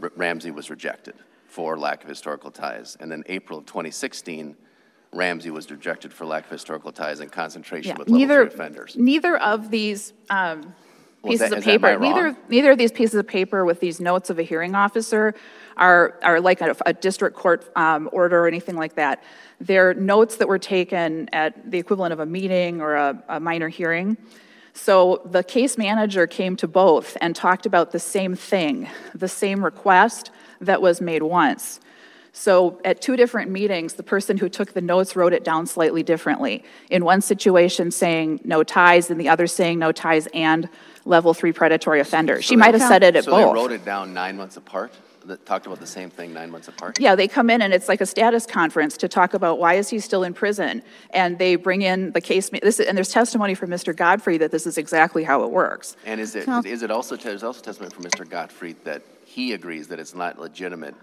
R- 0.01 0.11
Ramsey 0.15 0.49
was 0.49 0.71
rejected 0.71 1.13
for 1.45 1.77
lack 1.77 2.01
of 2.01 2.09
historical 2.09 2.49
ties. 2.49 2.97
And 2.99 3.11
then 3.11 3.21
April 3.27 3.59
of 3.59 3.67
2016, 3.67 4.55
Ramsey 5.13 5.49
was 5.51 5.69
rejected 5.71 6.13
for 6.13 6.25
lack 6.25 6.45
of 6.45 6.51
historical 6.51 6.91
ties 6.91 7.19
and 7.19 7.31
concentration 7.31 7.89
Yeah, 7.89 7.97
with 7.97 8.09
level 8.09 8.19
neither, 8.19 8.41
offenders. 8.43 8.95
neither 8.97 9.37
of 9.37 9.71
these 9.71 10.13
um, 10.29 10.75
pieces 11.23 11.49
that- 11.49 11.53
of 11.53 11.59
is 11.59 11.65
that 11.65 11.81
my 11.81 11.89
paper, 11.95 11.99
neither, 11.99 12.37
neither 12.49 12.71
of 12.71 12.77
these 12.77 12.91
pieces 12.91 13.15
of 13.15 13.27
paper 13.27 13.65
with 13.65 13.79
these 13.79 13.99
notes 13.99 14.29
of 14.29 14.37
a 14.39 14.43
hearing 14.43 14.75
officer 14.75 15.33
are, 15.77 16.19
are 16.23 16.39
like 16.41 16.61
a, 16.61 16.75
a 16.85 16.93
district 16.93 17.35
court 17.35 17.69
um, 17.75 18.09
order 18.11 18.39
or 18.39 18.47
anything 18.47 18.75
like 18.75 18.95
that. 18.95 19.23
They're 19.59 19.93
notes 19.93 20.37
that 20.37 20.47
were 20.47 20.59
taken 20.59 21.29
at 21.33 21.71
the 21.71 21.79
equivalent 21.79 22.13
of 22.13 22.19
a 22.19 22.25
meeting 22.25 22.81
or 22.81 22.95
a, 22.95 23.23
a 23.29 23.39
minor 23.39 23.69
hearing. 23.69 24.17
So 24.73 25.21
the 25.25 25.43
case 25.43 25.77
manager 25.77 26.27
came 26.27 26.55
to 26.57 26.67
both 26.67 27.17
and 27.21 27.35
talked 27.35 27.65
about 27.65 27.91
the 27.91 27.99
same 27.99 28.35
thing, 28.35 28.87
the 29.15 29.27
same 29.27 29.63
request 29.63 30.29
that 30.61 30.81
was 30.81 31.01
made 31.01 31.23
once. 31.23 31.79
So 32.37 32.79
at 32.85 33.01
two 33.01 33.17
different 33.17 33.49
meetings, 33.49 33.95
the 33.95 34.03
person 34.03 34.37
who 34.37 34.47
took 34.47 34.73
the 34.73 34.81
notes 34.81 35.15
wrote 35.15 35.33
it 35.33 35.43
down 35.43 35.65
slightly 35.65 36.03
differently. 36.03 36.63
In 36.91 37.03
one 37.03 37.19
situation 37.21 37.89
saying 37.89 38.41
no 38.43 38.63
ties, 38.63 39.09
in 39.09 39.17
the 39.17 39.27
other 39.27 39.47
saying 39.47 39.79
no 39.79 39.91
ties 39.91 40.27
and 40.35 40.69
level 41.03 41.33
three 41.33 41.51
predatory 41.51 41.99
offender. 41.99 42.39
She 42.41 42.55
might 42.55 42.75
have 42.75 42.83
said 42.83 43.01
it 43.01 43.15
at 43.15 43.25
both. 43.25 43.33
So 43.33 43.37
they 43.37 43.43
wrote 43.43 43.55
both. 43.55 43.71
it 43.71 43.85
down 43.85 44.13
nine 44.13 44.37
months 44.37 44.55
apart, 44.55 44.93
that 45.25 45.47
talked 45.47 45.65
about 45.65 45.79
the 45.79 45.87
same 45.87 46.11
thing 46.11 46.31
nine 46.31 46.51
months 46.51 46.67
apart? 46.67 46.99
Yeah, 46.99 47.15
they 47.15 47.27
come 47.27 47.49
in 47.49 47.61
and 47.63 47.73
it's 47.73 47.87
like 47.87 48.01
a 48.01 48.05
status 48.05 48.45
conference 48.45 48.97
to 48.97 49.07
talk 49.07 49.33
about 49.33 49.57
why 49.57 49.73
is 49.73 49.89
he 49.89 49.99
still 49.99 50.23
in 50.23 50.35
prison? 50.35 50.83
And 51.09 51.39
they 51.39 51.55
bring 51.55 51.81
in 51.81 52.11
the 52.11 52.21
case, 52.21 52.51
ma- 52.51 52.59
this, 52.61 52.79
and 52.79 52.95
there's 52.95 53.09
testimony 53.09 53.55
from 53.55 53.71
Mr. 53.71 53.95
Godfrey 53.95 54.37
that 54.37 54.51
this 54.51 54.67
is 54.67 54.77
exactly 54.77 55.23
how 55.23 55.43
it 55.43 55.49
works. 55.49 55.97
And 56.05 56.21
is 56.21 56.35
it, 56.35 56.45
Counsel- 56.45 56.71
is 56.71 56.83
it 56.83 56.91
also, 56.91 57.15
there's 57.17 57.43
also 57.43 57.61
testimony 57.61 57.93
from 57.93 58.03
Mr. 58.03 58.29
Godfrey 58.29 58.75
that 58.83 59.01
he 59.25 59.53
agrees 59.53 59.87
that 59.87 59.99
it's 59.99 60.13
not 60.13 60.39
legitimate, 60.39 60.93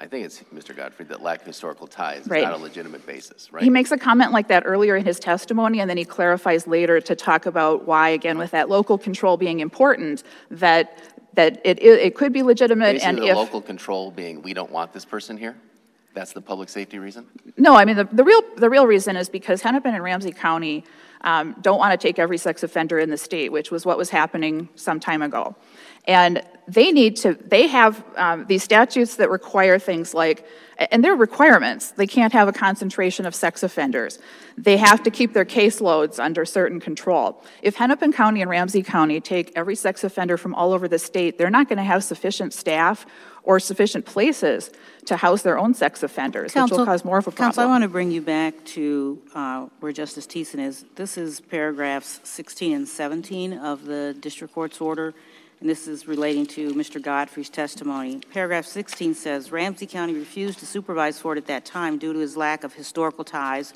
I 0.00 0.06
think 0.06 0.24
it's 0.24 0.42
Mr. 0.54 0.74
Godfrey 0.74 1.04
that 1.06 1.22
lack 1.22 1.42
of 1.42 1.46
historical 1.46 1.86
ties 1.86 2.22
is 2.22 2.28
Right. 2.28 2.42
not 2.42 2.54
a 2.54 2.56
legitimate 2.56 3.06
basis, 3.06 3.52
right? 3.52 3.62
He 3.62 3.68
makes 3.68 3.92
a 3.92 3.98
comment 3.98 4.32
like 4.32 4.48
that 4.48 4.62
earlier 4.64 4.96
in 4.96 5.04
his 5.04 5.20
testimony, 5.20 5.78
and 5.80 5.90
then 5.90 5.98
he 5.98 6.06
clarifies 6.06 6.66
later 6.66 7.02
to 7.02 7.14
talk 7.14 7.44
about 7.44 7.86
why, 7.86 8.08
again, 8.08 8.38
with 8.38 8.50
that 8.52 8.70
local 8.70 8.96
control 8.96 9.36
being 9.36 9.60
important, 9.60 10.22
that, 10.50 10.98
that 11.34 11.60
it, 11.64 11.82
it 11.82 12.14
could 12.14 12.32
be 12.32 12.42
legitimate, 12.42 13.02
and 13.04 13.18
Basically, 13.18 13.28
if... 13.28 13.36
local 13.36 13.60
control 13.60 14.10
being, 14.10 14.40
we 14.40 14.54
don't 14.54 14.70
want 14.70 14.94
this 14.94 15.04
person 15.04 15.36
here? 15.36 15.54
That's 16.14 16.32
the 16.32 16.40
public 16.40 16.70
safety 16.70 16.98
reason? 16.98 17.26
No, 17.58 17.76
I 17.76 17.84
mean, 17.84 17.96
the, 17.96 18.04
the 18.04 18.24
real, 18.24 18.42
the 18.56 18.70
real 18.70 18.86
reason 18.86 19.16
is 19.16 19.28
because 19.28 19.60
Hennepin 19.60 19.94
and 19.94 20.02
Ramsey 20.02 20.32
County 20.32 20.82
um, 21.22 21.54
don't 21.60 21.78
want 21.78 21.98
to 21.98 22.06
take 22.06 22.18
every 22.18 22.38
sex 22.38 22.62
offender 22.62 22.98
in 22.98 23.10
the 23.10 23.16
state, 23.16 23.52
which 23.52 23.70
was 23.70 23.84
what 23.84 23.98
was 23.98 24.10
happening 24.10 24.68
some 24.74 25.00
time 25.00 25.22
ago. 25.22 25.54
And 26.06 26.42
they 26.66 26.92
need 26.92 27.16
to, 27.16 27.34
they 27.34 27.66
have 27.66 28.02
um, 28.16 28.46
these 28.46 28.62
statutes 28.62 29.16
that 29.16 29.28
require 29.28 29.78
things 29.78 30.14
like, 30.14 30.46
and 30.90 31.04
they're 31.04 31.14
requirements. 31.14 31.90
They 31.90 32.06
can't 32.06 32.32
have 32.32 32.48
a 32.48 32.52
concentration 32.52 33.26
of 33.26 33.34
sex 33.34 33.62
offenders. 33.62 34.18
They 34.56 34.78
have 34.78 35.02
to 35.02 35.10
keep 35.10 35.34
their 35.34 35.44
caseloads 35.44 36.18
under 36.18 36.44
certain 36.46 36.80
control. 36.80 37.42
If 37.60 37.76
Hennepin 37.76 38.12
County 38.12 38.40
and 38.40 38.50
Ramsey 38.50 38.82
County 38.82 39.20
take 39.20 39.52
every 39.54 39.74
sex 39.74 40.04
offender 40.04 40.36
from 40.38 40.54
all 40.54 40.72
over 40.72 40.88
the 40.88 40.98
state, 40.98 41.36
they're 41.36 41.50
not 41.50 41.68
going 41.68 41.76
to 41.78 41.84
have 41.84 42.02
sufficient 42.02 42.54
staff 42.54 43.04
or 43.42 43.58
sufficient 43.58 44.04
places 44.04 44.70
to 45.06 45.16
house 45.16 45.42
their 45.42 45.58
own 45.58 45.74
sex 45.74 46.02
offenders, 46.02 46.54
which 46.54 46.70
will 46.70 46.84
cause 46.84 47.04
more 47.04 47.18
of 47.18 47.26
a 47.26 47.30
problem. 47.30 47.46
Counsel, 47.46 47.64
I 47.64 47.66
want 47.66 47.82
to 47.82 47.88
bring 47.88 48.10
you 48.10 48.20
back 48.20 48.64
to 48.66 49.20
uh, 49.34 49.66
where 49.80 49.92
Justice 49.92 50.26
Thissen 50.26 50.60
is. 50.60 50.84
This 50.94 51.16
is 51.16 51.40
paragraphs 51.40 52.20
16 52.24 52.74
and 52.74 52.88
17 52.88 53.54
of 53.54 53.86
the 53.86 54.14
district 54.20 54.54
court's 54.54 54.80
order, 54.80 55.14
and 55.60 55.68
this 55.68 55.88
is 55.88 56.06
relating 56.06 56.46
to 56.46 56.72
Mr. 56.74 57.02
Godfrey's 57.02 57.50
testimony. 57.50 58.20
Paragraph 58.30 58.66
16 58.66 59.14
says, 59.14 59.50
Ramsey 59.50 59.86
County 59.86 60.14
refused 60.14 60.58
to 60.60 60.66
supervise 60.66 61.18
Ford 61.18 61.38
at 61.38 61.46
that 61.46 61.64
time 61.64 61.98
due 61.98 62.12
to 62.12 62.18
his 62.18 62.36
lack 62.36 62.64
of 62.64 62.74
historical 62.74 63.24
ties 63.24 63.74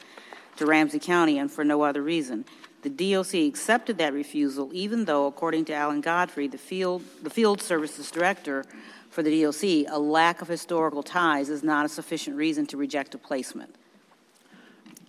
to 0.56 0.66
Ramsey 0.66 0.98
County 0.98 1.38
and 1.38 1.50
for 1.50 1.64
no 1.64 1.82
other 1.82 2.02
reason. 2.02 2.44
The 2.82 2.90
DOC 2.90 3.34
accepted 3.34 3.96
that 3.96 4.12
refusal, 4.12 4.70
even 4.74 5.06
though, 5.06 5.26
according 5.26 5.64
to 5.66 5.74
Alan 5.74 6.02
Godfrey, 6.02 6.48
the 6.48 6.58
field, 6.58 7.02
the 7.22 7.30
field 7.30 7.62
services 7.62 8.10
director 8.10 8.66
for 9.14 9.22
the 9.22 9.44
DOC, 9.44 9.86
a 9.88 9.96
lack 9.98 10.42
of 10.42 10.48
historical 10.48 11.00
ties 11.00 11.48
is 11.48 11.62
not 11.62 11.86
a 11.86 11.88
sufficient 11.88 12.36
reason 12.36 12.66
to 12.66 12.76
reject 12.76 13.14
a 13.14 13.18
placement. 13.18 13.72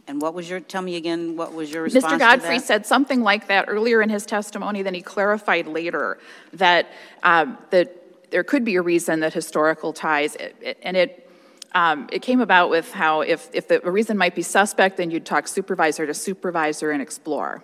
And 0.07 0.21
what 0.21 0.35
was 0.35 0.47
your, 0.47 0.59
tell 0.59 0.83
me 0.83 0.95
again, 0.95 1.35
what 1.35 1.53
was 1.53 1.71
your 1.73 1.81
response 1.81 2.05
to 2.05 2.15
Mr. 2.17 2.19
Godfrey 2.19 2.59
said 2.59 2.85
something 2.85 3.23
like 3.23 3.47
that 3.47 3.65
earlier 3.67 4.03
in 4.03 4.09
his 4.09 4.23
testimony, 4.27 4.83
then 4.83 4.93
he 4.93 5.01
clarified 5.01 5.65
later 5.65 6.19
that, 6.53 6.87
um, 7.23 7.57
that 7.71 8.29
there 8.29 8.43
could 8.43 8.63
be 8.63 8.75
a 8.75 8.81
reason 8.83 9.21
that 9.21 9.33
historical 9.33 9.91
ties, 9.91 10.35
it- 10.35 10.55
it- 10.61 10.77
and 10.83 10.95
it, 10.95 11.27
um, 11.73 12.07
it 12.11 12.21
came 12.21 12.41
about 12.41 12.69
with 12.69 12.91
how 12.91 13.21
if, 13.21 13.49
if 13.53 13.67
the 13.67 13.85
a 13.87 13.89
reason 13.89 14.17
might 14.19 14.35
be 14.35 14.43
suspect, 14.43 14.97
then 14.97 15.09
you'd 15.09 15.25
talk 15.25 15.47
supervisor 15.47 16.05
to 16.05 16.13
supervisor 16.13 16.91
and 16.91 17.01
explore. 17.01 17.63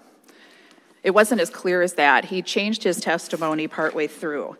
It 1.03 1.11
wasn't 1.11 1.39
as 1.39 1.51
clear 1.51 1.83
as 1.83 1.93
that. 1.93 2.25
He 2.25 2.41
changed 2.41 2.81
his 2.81 2.99
testimony 2.99 3.67
partway 3.67 4.07
through. 4.07 4.57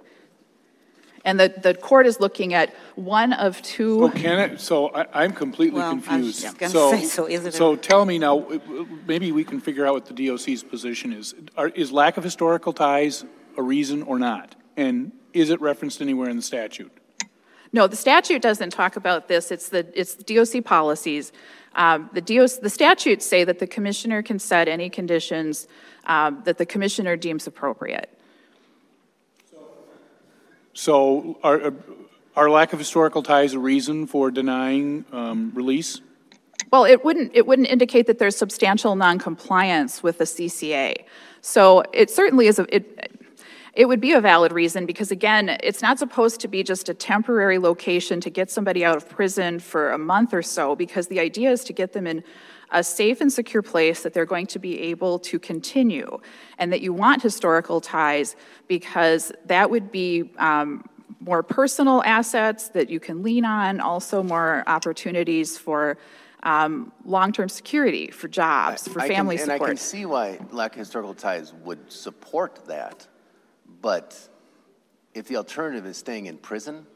And 1.24 1.39
the, 1.39 1.53
the 1.61 1.74
court 1.76 2.07
is 2.07 2.19
looking 2.19 2.53
at 2.53 2.74
one 2.95 3.34
of 3.34 3.57
So 3.57 3.61
two, 3.63 4.09
can 4.15 4.39
it, 4.39 4.59
so 4.59 4.88
I, 4.89 5.05
I'm 5.24 5.34
completely 5.34 5.80
Well, 5.80 5.91
I 5.91 5.93
was 5.93 6.03
confused. 6.05 6.41
just 6.41 6.57
gonna 6.57 6.72
say, 6.97 7.05
so 7.05 7.26
is 7.28 7.45
it 7.45 7.53
a- 7.53 7.57
So 7.57 7.76
tell 7.76 8.05
me 8.05 8.17
now, 8.17 8.39
w- 8.39 8.59
w- 8.59 8.88
maybe 9.07 9.32
we 9.32 9.43
can 9.43 9.59
figure 9.59 9.86
out 9.86 9.93
what 9.93 10.05
the 10.07 10.13
DOC's 10.28 10.63
position 10.63 11.13
is. 11.13 11.36
Are, 11.57 11.69
is 11.69 11.91
lack 11.91 12.17
of 12.17 12.24
historical 12.24 12.74
ties 12.74 13.24
a 13.57 13.61
reason 13.61 14.01
or 14.03 14.17
not? 14.17 14.55
And 14.78 15.11
is 15.34 15.49
it 15.49 15.61
referenced 15.61 16.01
anywhere 16.01 16.30
in 16.30 16.38
the 16.38 16.41
statute? 16.41 16.91
No, 17.74 17.88
the 17.88 17.95
statute 17.95 18.41
doesn't 18.41 18.72
talk 18.72 18.95
about 18.95 19.28
this. 19.28 19.51
It's 19.51 19.69
the, 19.69 19.88
it's 19.93 20.15
the 20.15 20.24
DOC 20.24 20.63
policies. 20.65 21.32
Um, 21.76 22.09
The 22.13 22.19
DOC, 22.22 22.61
the 22.61 22.69
statutes 22.69 23.26
say 23.26 23.43
that 23.45 23.59
the 23.59 23.67
commissioner 23.67 24.22
can 24.24 24.39
set 24.39 24.67
any 24.67 24.89
conditions 24.89 25.67
um, 26.05 26.41
that 26.45 26.57
the 26.57 26.65
commissioner 26.65 27.15
deems 27.15 27.47
appropriate. 27.47 28.09
So 30.74 31.38
are, 31.43 31.74
are 32.36 32.49
lack 32.49 32.74
of 32.74 32.80
historical 32.80 33.24
ties 33.24 33.53
a 33.53 33.59
reason 33.59 34.07
for 34.07 34.32
denying 34.32 35.05
um, 35.11 35.51
release? 35.53 36.01
Well, 36.72 36.86
it 36.86 37.03
wouldn't, 37.03 37.32
it 37.34 37.45
wouldn't 37.47 37.67
indicate 37.67 38.07
that 38.07 38.19
there's 38.19 38.38
substantial 38.38 38.95
noncompliance 38.95 40.01
with 40.01 40.19
the 40.19 40.24
CCA. 40.24 41.03
So 41.41 41.84
it 41.91 42.09
certainly 42.09 42.47
is, 42.47 42.59
a 42.59 42.76
it, 42.76 43.11
it 43.74 43.86
would 43.86 43.99
be 43.99 44.13
a 44.13 44.22
valid 44.22 44.51
reason 44.51 44.86
because 44.86 45.11
again, 45.11 45.57
it's 45.63 45.82
not 45.82 45.99
supposed 45.99 46.39
to 46.41 46.47
be 46.47 46.63
just 46.63 46.88
a 46.88 46.93
temporary 46.93 47.57
location 47.57 48.22
to 48.22 48.30
get 48.30 48.51
somebody 48.51 48.86
out 48.86 48.95
of 48.95 49.09
prison 49.09 49.59
for 49.59 49.91
a 49.91 49.97
month 49.97 50.34
or 50.34 50.41
so 50.41 50.76
because 50.76 51.07
the 51.07 51.19
idea 51.19 51.51
is 51.51 51.63
to 51.65 51.74
get 51.74 51.93
them 51.93 52.05
in 52.05 52.24
a 52.72 52.84
safe 52.84 53.22
and 53.22 53.32
secure 53.32 53.61
place 53.61 54.03
that 54.03 54.13
they're 54.13 54.26
going 54.26 54.47
to 54.47 54.59
be 54.59 54.80
able 54.80 55.19
to 55.19 55.39
continue, 55.39 56.19
and 56.57 56.72
that 56.72 56.82
you 56.82 56.93
want 56.93 57.22
historical 57.22 57.82
ties 57.82 58.36
because 58.67 59.32
that 59.45 59.69
would 59.69 59.91
be 59.91 60.32
um, 60.38 60.84
more 61.19 61.43
personal 61.43 62.01
assets 62.03 62.69
that 62.69 62.89
you 62.89 62.99
can 62.99 63.22
lean 63.22 63.45
on, 63.45 63.80
also 63.80 64.24
more 64.24 64.63
opportunities 64.67 65.57
for 65.57 65.97
um, 66.43 66.91
long-term 67.05 67.49
security, 67.49 68.09
for 68.09 68.28
jobs, 68.28 68.88
for 68.88 68.99
I 68.99 69.07
can- 69.07 69.15
family 69.15 69.38
And 69.38 69.51
I 69.51 69.59
can 69.59 69.78
see 69.78 70.05
why 70.05 70.39
lack 70.51 70.74
of 70.74 70.80
historical 70.80 71.13
ties 71.13 71.53
would 71.63 71.91
support 71.91 72.65
that, 72.67 73.05
but 73.82 74.17
if 75.13 75.28
the 75.28 75.36
alternative 75.36 75.86
is 75.86 75.97
staying 75.97 76.26
in 76.26 76.38
prison, 76.38 76.88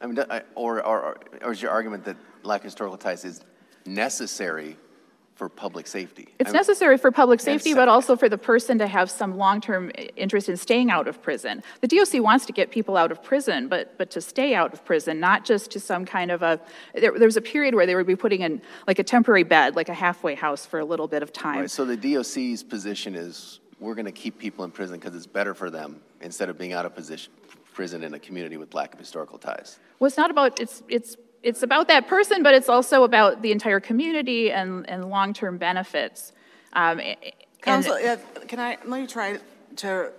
I 0.00 0.06
mean, 0.06 0.18
I- 0.28 0.42
or, 0.54 0.84
or, 0.84 1.18
or 1.42 1.52
is 1.52 1.62
your 1.62 1.70
argument 1.70 2.04
that 2.04 2.16
lack 2.42 2.60
of 2.60 2.64
historical 2.64 2.98
ties 2.98 3.24
is 3.24 3.42
necessary 3.86 4.76
for 5.34 5.48
public 5.48 5.86
safety? 5.86 6.28
It's 6.38 6.48
mean, 6.48 6.56
necessary 6.56 6.98
for 6.98 7.10
public 7.10 7.40
safety, 7.40 7.74
but 7.74 7.88
also 7.88 8.16
for 8.16 8.28
the 8.28 8.38
person 8.38 8.78
to 8.78 8.86
have 8.86 9.10
some 9.10 9.36
long-term 9.36 9.90
interest 10.14 10.48
in 10.48 10.56
staying 10.56 10.90
out 10.90 11.08
of 11.08 11.22
prison. 11.22 11.62
The 11.80 11.88
DOC 11.88 12.22
wants 12.22 12.46
to 12.46 12.52
get 12.52 12.70
people 12.70 12.96
out 12.96 13.10
of 13.10 13.22
prison, 13.22 13.66
but, 13.68 13.98
but 13.98 14.10
to 14.12 14.20
stay 14.20 14.54
out 14.54 14.72
of 14.72 14.84
prison, 14.84 15.18
not 15.18 15.44
just 15.44 15.70
to 15.72 15.80
some 15.80 16.04
kind 16.04 16.30
of 16.30 16.42
a, 16.42 16.60
there, 16.94 17.18
there 17.18 17.26
was 17.26 17.36
a 17.36 17.40
period 17.40 17.74
where 17.74 17.86
they 17.86 17.94
would 17.94 18.06
be 18.06 18.14
putting 18.14 18.42
in 18.42 18.62
like 18.86 18.98
a 18.98 19.04
temporary 19.04 19.42
bed, 19.42 19.74
like 19.74 19.88
a 19.88 19.94
halfway 19.94 20.34
house 20.34 20.66
for 20.66 20.78
a 20.78 20.84
little 20.84 21.08
bit 21.08 21.22
of 21.22 21.32
time. 21.32 21.60
Right, 21.60 21.70
so 21.70 21.84
the 21.84 21.96
DOC's 21.96 22.62
position 22.62 23.14
is, 23.14 23.60
we're 23.80 23.96
going 23.96 24.06
to 24.06 24.12
keep 24.12 24.38
people 24.38 24.64
in 24.64 24.70
prison 24.70 24.98
because 25.00 25.16
it's 25.16 25.26
better 25.26 25.54
for 25.54 25.68
them 25.70 26.00
instead 26.20 26.48
of 26.48 26.56
being 26.56 26.72
out 26.72 26.86
of 26.86 26.94
position, 26.94 27.32
prison 27.74 28.04
in 28.04 28.14
a 28.14 28.18
community 28.18 28.56
with 28.56 28.74
lack 28.74 28.92
of 28.92 29.00
historical 29.00 29.38
ties. 29.38 29.80
Well, 29.98 30.06
it's 30.06 30.16
not 30.16 30.30
about, 30.30 30.60
it's, 30.60 30.84
it's, 30.88 31.16
it's 31.42 31.62
about 31.62 31.88
that 31.88 32.06
person, 32.06 32.42
but 32.42 32.54
it's 32.54 32.68
also 32.68 33.04
about 33.04 33.42
the 33.42 33.52
entire 33.52 33.80
community 33.80 34.50
and, 34.52 34.88
and 34.88 35.10
long-term 35.10 35.58
benefits. 35.58 36.32
Um, 36.72 37.00
a- 37.00 37.02
and- 37.02 37.32
Counsel, 37.60 37.92
uh, 37.92 38.16
can 38.48 38.58
I, 38.58 38.76
let 38.84 39.00
me 39.00 39.06
try 39.06 39.38
to 39.76 40.10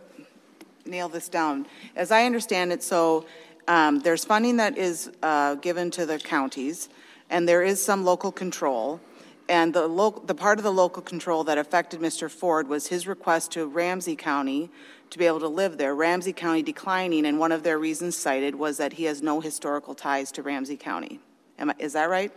nail 0.86 1.09
this 1.09 1.28
down. 1.28 1.65
As 1.95 2.09
I 2.09 2.26
understand 2.26 2.71
it, 2.71 2.82
so 2.82 3.26
um, 3.67 3.99
there's 3.99 4.24
funding 4.24 4.57
that 4.57 4.78
is 4.78 5.11
uh, 5.21 5.55
given 5.55 5.91
to 5.91 6.05
the 6.05 6.19
counties, 6.19 6.88
and 7.30 7.47
there 7.47 7.61
is 7.61 7.84
some 7.84 8.05
local 8.05 8.32
control. 8.32 9.01
And 9.49 9.74
the 9.74 9.89
the 10.26 10.34
part 10.36 10.57
of 10.57 10.63
the 10.63 10.71
local 10.71 11.01
control 11.01 11.43
that 11.43 11.57
affected 11.57 11.99
Mr. 11.99 12.32
Ford 12.32 12.69
was 12.69 12.88
his 12.88 13.07
request 13.07 13.51
to 13.51 13.65
Ramsey 13.67 14.15
County 14.15 14.69
to 15.14 15.20
be 15.20 15.26
able 15.26 15.39
to 15.39 15.47
live 15.47 15.78
there. 15.78 15.95
Ramsey 15.95 16.34
County 16.34 16.61
declining, 16.61 17.26
and 17.26 17.39
one 17.39 17.51
of 17.51 17.64
their 17.64 17.80
reasons 17.80 18.18
cited 18.18 18.55
was 18.55 18.78
that 18.78 18.93
he 18.93 19.05
has 19.05 19.22
no 19.22 19.39
historical 19.39 19.95
ties 19.95 20.32
to 20.34 20.41
Ramsey 20.43 20.76
County. 20.76 21.20
Am 21.57 21.70
I, 21.70 21.76
is 21.80 21.93
that 21.93 22.09
right? 22.09 22.32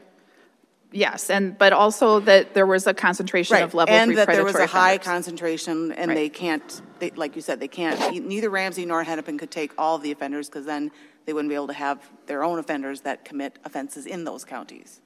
Yes, 0.93 1.31
and, 1.31 1.59
but 1.59 1.73
also 1.73 2.21
that 2.21 2.55
there 2.55 2.67
was 2.67 2.87
a 2.87 2.95
concentration 2.95 3.57
of 3.57 3.75
level 3.75 3.93
three 3.93 4.01
And 4.03 4.17
that 4.19 4.29
there 4.29 4.45
was 4.45 4.55
a 4.55 4.67
high 4.67 4.93
offenders. 4.93 5.07
concentration, 5.07 5.93
and 5.93 6.11
Right. 6.11 6.15
they 6.15 6.29
can't, 6.29 6.83
they, 7.01 7.11
like 7.11 7.35
you 7.35 7.43
said, 7.43 7.59
they 7.61 7.69
can't, 7.69 8.25
neither 8.25 8.49
Ramsey 8.51 8.87
nor 8.87 9.03
Hennepin 9.03 9.37
could 9.37 9.51
take 9.51 9.73
all 9.77 9.97
of 9.97 10.03
the 10.03 10.13
offenders, 10.13 10.49
because 10.49 10.65
then 10.65 10.93
they 11.25 11.33
wouldn't 11.33 11.49
be 11.49 11.55
able 11.57 11.67
to 11.67 11.73
have 11.73 12.09
their 12.27 12.45
own 12.45 12.59
offenders 12.59 13.01
that 13.01 13.25
commit 13.25 13.59
offenses 13.65 14.07
in 14.07 14.25
those 14.25 14.45
counties. 14.45 15.01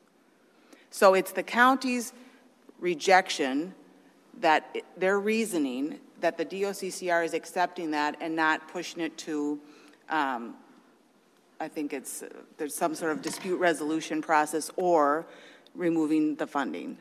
So 0.91 1.15
it's 1.15 1.33
the 1.33 1.43
county's 1.43 2.13
rejection 2.79 3.75
that, 4.41 4.69
it- 4.75 4.85
their 4.99 5.19
reasoning, 5.19 5.99
that 6.21 6.37
the 6.37 6.45
DOCCR 6.45 7.25
is 7.25 7.35
accepting 7.35 7.91
that 7.93 8.17
and 8.21 8.35
not 8.35 8.69
pushing 8.69 9.01
it 9.01 9.17
to, 9.19 9.61
um, 10.09 10.55
I 11.59 11.69
think 11.69 11.93
it's, 11.93 12.23
uh, 12.23 12.29
there's 12.57 12.75
some 12.75 12.95
sort 12.95 13.13
of 13.13 13.23
dispute 13.23 13.59
resolution 13.59 14.23
process 14.23 14.71
or 14.77 15.27
removing 15.75 16.37
the 16.37 16.47
funding. 16.47 16.99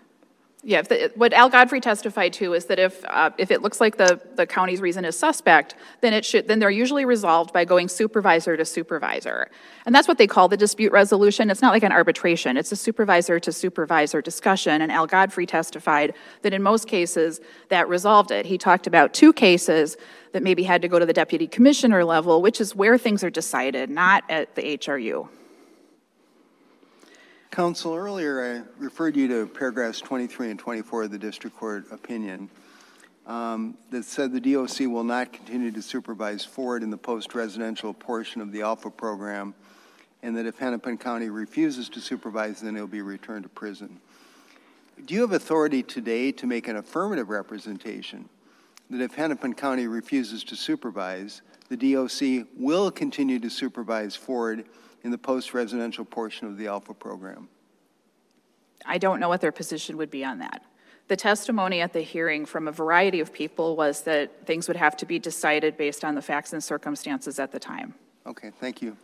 Yeah, 0.62 0.82
the, 0.82 1.10
what 1.16 1.32
Al 1.32 1.48
Godfrey 1.48 1.80
testified 1.80 2.34
to 2.34 2.54
is 2.54 2.66
that 2.66 2.80
if, 2.80 3.06
uh, 3.06 3.30
if 3.38 3.50
it 3.50 3.62
looks 3.62 3.80
like 3.80 3.96
the, 3.96 4.20
the 4.36 4.46
county's 4.46 4.82
reason 4.82 5.06
is 5.06 5.18
suspect, 5.18 5.76
then 6.02 6.14
it 6.14 6.26
should, 6.26 6.50
then 6.50 6.60
they're 6.60 6.70
usually 6.70 7.06
resolved 7.06 7.54
by 7.54 7.64
going 7.64 7.88
supervisor 7.88 8.58
to 8.58 8.66
supervisor. 8.66 9.50
And 9.86 9.96
that's 9.96 10.06
what 10.06 10.18
they 10.18 10.28
call 10.28 10.50
the 10.50 10.58
dispute 10.58 10.92
resolution. 10.92 11.50
It's 11.50 11.62
not 11.62 11.72
like 11.72 11.84
an 11.84 11.94
arbitration. 11.94 12.58
It's 12.58 12.74
a 12.74 12.76
supervisor 12.76 13.40
to 13.40 13.54
supervisor 13.54 14.22
discussion. 14.22 14.82
And 14.82 14.92
Al 14.92 15.08
Godfrey 15.08 15.46
testified 15.46 16.14
that 16.42 16.54
in 16.54 16.62
most 16.62 16.90
cases, 16.90 17.40
that 17.70 17.88
resolved 17.88 18.32
it. 18.32 18.46
He 18.46 18.58
talked 18.58 18.86
about 18.86 19.14
two 19.14 19.32
cases 19.32 19.96
that 20.34 20.44
maybe 20.44 20.64
had 20.64 20.82
to 20.82 20.90
go 20.90 21.00
to 21.00 21.06
the 21.06 21.14
deputy 21.14 21.48
commissioner 21.48 22.04
level, 22.04 22.42
which 22.42 22.60
is 22.60 22.76
where 22.76 22.98
things 22.98 23.24
are 23.24 23.30
decided, 23.30 23.90
not 23.90 24.26
at 24.30 24.56
the 24.56 24.78
HRU. 24.78 25.30
Counsel, 27.52 27.96
earlier 27.96 28.64
I 28.64 28.82
referred 28.82 29.16
you 29.16 29.28
to 29.28 29.48
paragraphs 29.48 30.00
23 30.02 30.52
and 30.52 30.60
24 30.60 31.04
of 31.04 31.12
the 31.12 31.18
district 31.18 31.58
court 31.58 31.86
opinion 31.92 32.48
um, 33.26 33.76
that 33.90 34.06
said 34.06 34.32
the 34.32 34.40
DOC 34.40 34.82
will 34.82 35.04
not 35.04 35.34
continue 35.34 35.72
to 35.72 35.82
supervise 35.82 36.46
Ford 36.46 36.84
in 36.84 36.92
the 36.92 36.98
post-residential 36.98 37.92
portion 37.96 38.40
of 38.42 38.52
the 38.52 38.62
Alpha 38.62 38.92
program, 38.92 39.56
and 40.22 40.38
that 40.38 40.46
if 40.46 40.60
Hennepin 40.60 41.00
County 41.00 41.30
refuses 41.30 41.90
to 41.90 42.00
supervise, 42.00 42.62
then 42.62 42.76
he'll 42.76 42.86
be 42.86 43.02
returned 43.02 43.44
to 43.44 43.50
prison. 43.50 44.00
Do 45.06 45.16
you 45.16 45.22
have 45.22 45.32
authority 45.32 45.82
today 45.82 46.32
to 46.34 46.46
make 46.46 46.68
an 46.68 46.76
affirmative 46.76 47.30
representation 47.30 48.30
that 48.92 49.02
if 49.02 49.16
Hennepin 49.16 49.56
County 49.56 49.88
refuses 49.88 50.44
to 50.46 50.56
supervise, 50.56 51.42
the 51.70 51.94
DOC 51.94 52.48
will 52.56 52.92
continue 52.92 53.40
to 53.40 53.50
supervise 53.50 54.16
Ford 54.16 54.66
in 55.04 55.12
the 55.12 55.18
post-residential 55.18 56.06
portion 56.06 56.48
of 56.48 56.58
the 56.58 56.68
Alpha 56.68 56.94
program? 56.94 57.48
I 58.86 58.98
don't 58.98 59.20
know 59.20 59.30
what 59.30 59.42
their 59.42 59.52
position 59.52 59.98
would 59.98 60.10
be 60.10 60.24
on 60.24 60.40
that. 60.40 60.64
The 61.08 61.16
testimony 61.16 61.82
at 61.82 61.92
the 61.92 62.02
hearing 62.02 62.46
from 62.46 62.68
a 62.68 62.72
variety 62.72 63.20
of 63.20 63.34
people 63.34 63.76
was 63.76 64.02
that 64.04 64.46
things 64.46 64.68
would 64.68 64.78
have 64.78 64.96
to 64.98 65.06
be 65.06 65.18
decided 65.18 65.76
based 65.76 66.06
on 66.06 66.16
the 66.16 66.22
facts 66.22 66.54
and 66.54 66.64
circumstances 66.64 67.40
at 67.40 67.52
the 67.52 67.60
time. 67.60 67.96
Okay, 68.28 68.52
thank 68.60 68.82
you. 68.82 68.96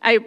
I, 0.00 0.20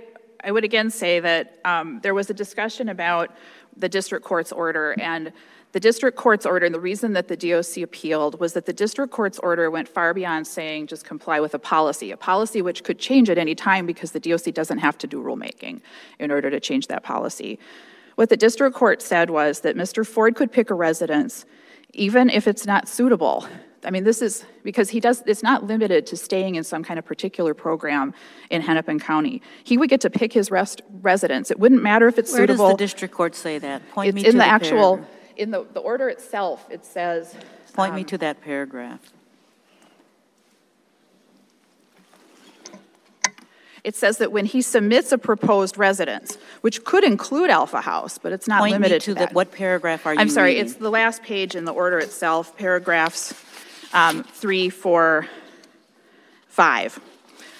I 0.43 0.51
would 0.51 0.65
again 0.65 0.89
say 0.89 1.21
that 1.21 1.57
um, 1.63 2.01
there 2.03 2.13
was 2.13 2.29
a 2.29 2.33
discussion 2.33 2.89
about 2.89 3.33
the 3.79 3.89
district 3.89 4.25
court's 4.25 4.51
order, 4.51 4.95
and 4.99 5.31
the 5.71 5.79
district 5.79 6.17
court's 6.17 6.45
order, 6.45 6.65
and 6.65 6.73
the 6.73 6.79
reason 6.79 7.13
that 7.13 7.27
the 7.27 7.37
DOC 7.37 7.77
appealed 7.83 8.39
was 8.39 8.53
that 8.53 8.65
the 8.65 8.73
district 8.73 9.13
court's 9.13 9.39
order 9.39 9.69
went 9.69 9.87
far 9.87 10.13
beyond 10.13 10.47
saying 10.47 10.87
just 10.87 11.05
comply 11.05 11.39
with 11.39 11.53
a 11.53 11.59
policy, 11.59 12.11
a 12.11 12.17
policy 12.17 12.61
which 12.61 12.83
could 12.83 12.97
change 12.97 13.29
at 13.29 13.37
any 13.37 13.55
time 13.55 13.85
because 13.85 14.11
the 14.11 14.19
DOC 14.19 14.53
doesn't 14.53 14.79
have 14.79 14.97
to 14.97 15.07
do 15.07 15.21
rulemaking 15.21 15.81
in 16.17 16.31
order 16.31 16.49
to 16.49 16.59
change 16.59 16.87
that 16.87 17.03
policy. 17.03 17.59
What 18.15 18.29
the 18.29 18.37
district 18.37 18.75
court 18.75 19.01
said 19.01 19.29
was 19.29 19.61
that 19.61 19.77
Mr. 19.77 20.05
Ford 20.05 20.35
could 20.35 20.51
pick 20.51 20.69
a 20.69 20.73
residence 20.73 21.45
even 21.93 22.29
if 22.29 22.47
it's 22.47 22.65
not 22.65 22.87
suitable. 22.87 23.47
I 23.85 23.91
mean, 23.91 24.03
this 24.03 24.21
is 24.21 24.45
because 24.63 24.89
he 24.89 24.99
does, 24.99 25.23
it's 25.25 25.43
not 25.43 25.63
limited 25.65 26.05
to 26.07 26.17
staying 26.17 26.55
in 26.55 26.63
some 26.63 26.83
kind 26.83 26.99
of 26.99 27.05
particular 27.05 27.53
program 27.53 28.13
in 28.49 28.61
Hennepin 28.61 28.99
County. 28.99 29.41
He 29.63 29.77
would 29.77 29.89
get 29.89 30.01
to 30.01 30.09
pick 30.09 30.33
his 30.33 30.51
rest, 30.51 30.81
residence. 31.01 31.49
It 31.49 31.59
wouldn't 31.59 31.81
matter 31.81 32.07
if 32.07 32.17
it's 32.17 32.31
Where 32.33 32.45
does 32.45 32.55
suitable. 32.57 32.71
the 32.71 32.77
district 32.77 33.13
court 33.13 33.35
say 33.35 33.57
that? 33.59 33.87
Point 33.91 34.15
me 34.15 34.21
It's 34.21 34.25
to 34.27 34.31
in 34.31 34.37
the 34.37 34.45
actual, 34.45 34.97
paragraph. 34.97 35.09
in 35.37 35.51
the, 35.51 35.65
the 35.73 35.79
order 35.79 36.09
itself, 36.09 36.65
it 36.69 36.85
says. 36.85 37.35
Point 37.73 37.95
me 37.95 38.01
um, 38.01 38.07
to 38.07 38.17
that 38.17 38.41
paragraph. 38.41 38.99
It 43.85 43.95
says 43.95 44.17
that 44.17 44.33
when 44.33 44.45
he 44.45 44.61
submits 44.61 45.13
a 45.13 45.17
proposed 45.17 45.77
residence, 45.77 46.37
which 46.61 46.83
could 46.83 47.05
include 47.05 47.49
Alpha 47.49 47.79
House, 47.79 48.17
but 48.17 48.33
it's 48.33 48.45
not 48.45 48.59
Point 48.59 48.73
me 48.73 48.75
limited 48.75 49.01
to 49.03 49.05
to 49.05 49.13
the, 49.13 49.19
that. 49.21 49.33
what 49.33 49.53
paragraph 49.53 50.05
are 50.05 50.13
you 50.13 50.19
I'm 50.19 50.27
sorry, 50.29 50.49
reading? 50.49 50.65
it's 50.65 50.73
the 50.75 50.89
last 50.89 51.23
page 51.23 51.55
in 51.55 51.63
the 51.63 51.71
order 51.71 51.97
itself, 51.97 52.57
paragraphs 52.57 53.33
um, 53.93 54.23
three, 54.23 54.69
four, 54.69 55.27
five. 56.47 56.99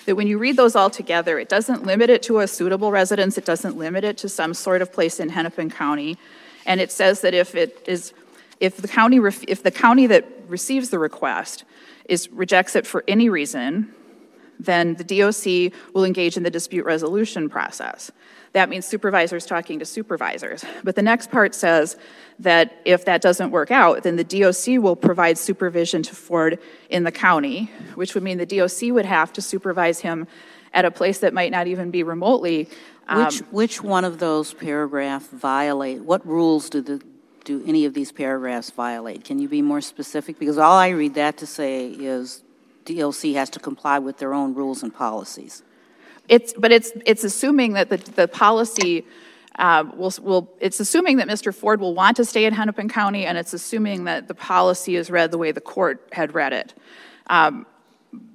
That 0.05 0.15
when 0.15 0.27
you 0.27 0.38
read 0.38 0.55
those 0.55 0.75
all 0.75 0.89
together, 0.89 1.39
it 1.39 1.49
doesn't 1.49 1.86
limit 1.86 2.09
it 2.09 2.23
to 2.23 2.39
a 2.39 2.47
suitable 2.47 2.91
residence, 2.91 3.38
it 3.38 3.45
doesn't 3.45 3.77
limit 3.77 4.03
it 4.03 4.17
to 4.19 4.30
some 4.30 4.53
sort 4.53 4.82
of 4.82 4.91
place 4.91 5.19
in 5.19 5.30
Hennepin 5.30 5.69
County. 5.69 6.17
And 6.65 6.82
it 6.82 6.91
says 6.91 7.21
that 7.21 7.34
if 7.34 7.55
it 7.55 7.84
is, 7.88 8.13
if 8.59 8.77
the 8.77 8.88
county, 8.88 9.17
if 9.47 9.63
the 9.63 9.71
county 9.71 10.07
that 10.07 10.25
receives 10.47 10.89
the 10.89 10.99
request 10.99 11.63
is, 12.05 12.30
rejects 12.32 12.75
it 12.75 12.88
for 12.88 13.03
any 13.07 13.30
reason, 13.30 13.93
then 14.60 14.95
the 14.95 15.03
DOC 15.03 15.74
will 15.93 16.03
engage 16.03 16.36
in 16.38 16.43
the 16.43 16.49
dispute 16.49 16.86
resolution 16.86 17.49
process. 17.49 18.12
That 18.53 18.70
means 18.70 18.86
supervisors 18.86 19.45
talking 19.45 19.80
to 19.80 19.86
supervisors. 19.86 20.66
But 20.84 20.95
the 20.95 21.01
next 21.01 21.30
part 21.32 21.53
says 21.53 21.97
that 22.39 22.82
if 22.84 23.05
that 23.05 23.22
doesn't 23.22 23.51
work 23.51 23.72
out, 23.72 24.03
then 24.03 24.16
the 24.16 24.24
DOC 24.24 24.82
will 24.82 24.95
provide 24.95 25.38
supervision 25.38 26.01
to 26.03 26.16
Ford 26.16 26.60
in 26.89 27.03
the 27.03 27.12
county, 27.12 27.72
which 27.95 28.16
would 28.16 28.24
mean 28.24 28.38
the 28.38 28.45
DOC 28.45 28.91
would 28.91 29.05
have 29.05 29.32
to 29.34 29.41
supervise 29.41 29.99
him 29.99 30.28
at 30.74 30.86
a 30.86 30.91
place 30.91 31.20
that 31.20 31.34
might 31.34 31.51
not 31.51 31.68
even 31.68 31.91
be 31.91 32.03
remotely. 32.03 32.70
um, 33.07 33.26
Which, 33.26 33.39
which 33.51 33.84
one 33.84 34.03
of 34.03 34.20
those 34.20 34.53
paragraphs 34.53 35.28
violate, 35.28 36.01
what 36.01 36.26
rules 36.26 36.70
do 36.70 36.82
the, 36.82 37.01
do 37.43 37.64
any 37.66 37.86
of 37.86 37.93
these 37.93 38.12
paragraphs 38.12 38.72
violate? 38.72 39.24
Can 39.24 39.39
you 39.39 39.47
be 39.47 39.62
more 39.62 39.82
specific? 39.82 40.39
Because 40.39 40.57
all 40.57 40.78
I 40.78 40.89
read 40.89 41.16
that 41.16 41.38
to 41.38 41.47
say 41.47 41.88
is 41.88 42.41
DOC 42.90 43.34
has 43.36 43.50
to 43.52 43.60
comply 43.60 44.00
with 44.00 44.18
their 44.18 44.34
own 44.34 44.54
rules 44.54 44.84
and 44.84 44.94
policies. 44.94 45.64
It's, 46.28 46.54
but 46.54 46.72
it's, 46.72 46.92
it's 47.06 47.24
assuming 47.24 47.74
that 47.74 47.90
the, 47.90 47.98
the 47.98 48.28
policy 48.28 49.06
uh, 49.58 49.84
will, 49.96 50.14
will, 50.22 50.54
it's 50.60 50.80
assuming 50.80 51.18
that 51.18 51.28
Mr. 51.28 51.54
Ford 51.54 51.80
will 51.82 51.94
want 51.94 52.18
to 52.18 52.26
stay 52.26 52.46
in 52.46 52.54
Hennepin 52.54 52.88
County, 52.90 53.26
and 53.26 53.38
it's 53.38 53.54
assuming 53.54 54.06
that 54.06 54.28
the 54.28 54.36
policy 54.36 54.96
is 54.96 55.10
read 55.10 55.32
the 55.32 55.38
way 55.38 55.52
the 55.52 55.62
court 55.62 56.08
had 56.12 56.34
read 56.34 56.54
it. 56.54 56.74
Um, 57.28 57.66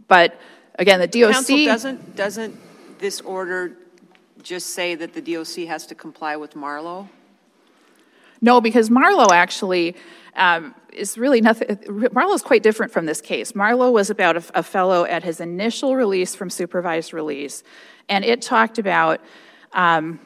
But 0.09 0.39
again, 0.79 1.01
the 1.01 1.07
DOC. 1.07 1.33
Counsel, 1.33 1.65
doesn't, 1.65 2.17
doesn't 2.17 2.55
this 2.99 3.21
order 3.23 3.77
just 4.43 4.69
say 4.75 4.95
that 4.95 5.15
the 5.15 5.23
DOC 5.23 5.67
has 5.67 5.87
to 5.87 5.95
comply 5.95 6.37
with 6.37 6.55
Marlowe? 6.55 7.09
No, 8.45 8.61
because 8.61 8.91
Marlowe 8.91 9.33
actually 9.33 9.97
um, 10.37 10.75
is 10.93 11.17
really 11.17 11.41
nothing. 11.41 11.79
Marlowe 12.13 12.35
is 12.35 12.43
quite 12.43 12.63
different 12.63 12.93
from 12.93 13.07
this 13.07 13.23
case. 13.23 13.55
Marlowe 13.55 13.91
was 13.91 14.11
about 14.11 14.37
a, 14.37 14.45
a, 14.59 14.63
fellow 14.63 15.07
at 15.07 15.25
his 15.25 15.41
initial 15.41 15.97
release 15.97 16.35
from 16.35 16.51
supervised 16.51 17.15
release, 17.15 17.63
and 18.07 18.23
it 18.23 18.43
talked 18.43 18.79
about. 18.79 19.23
Um, 19.73 20.21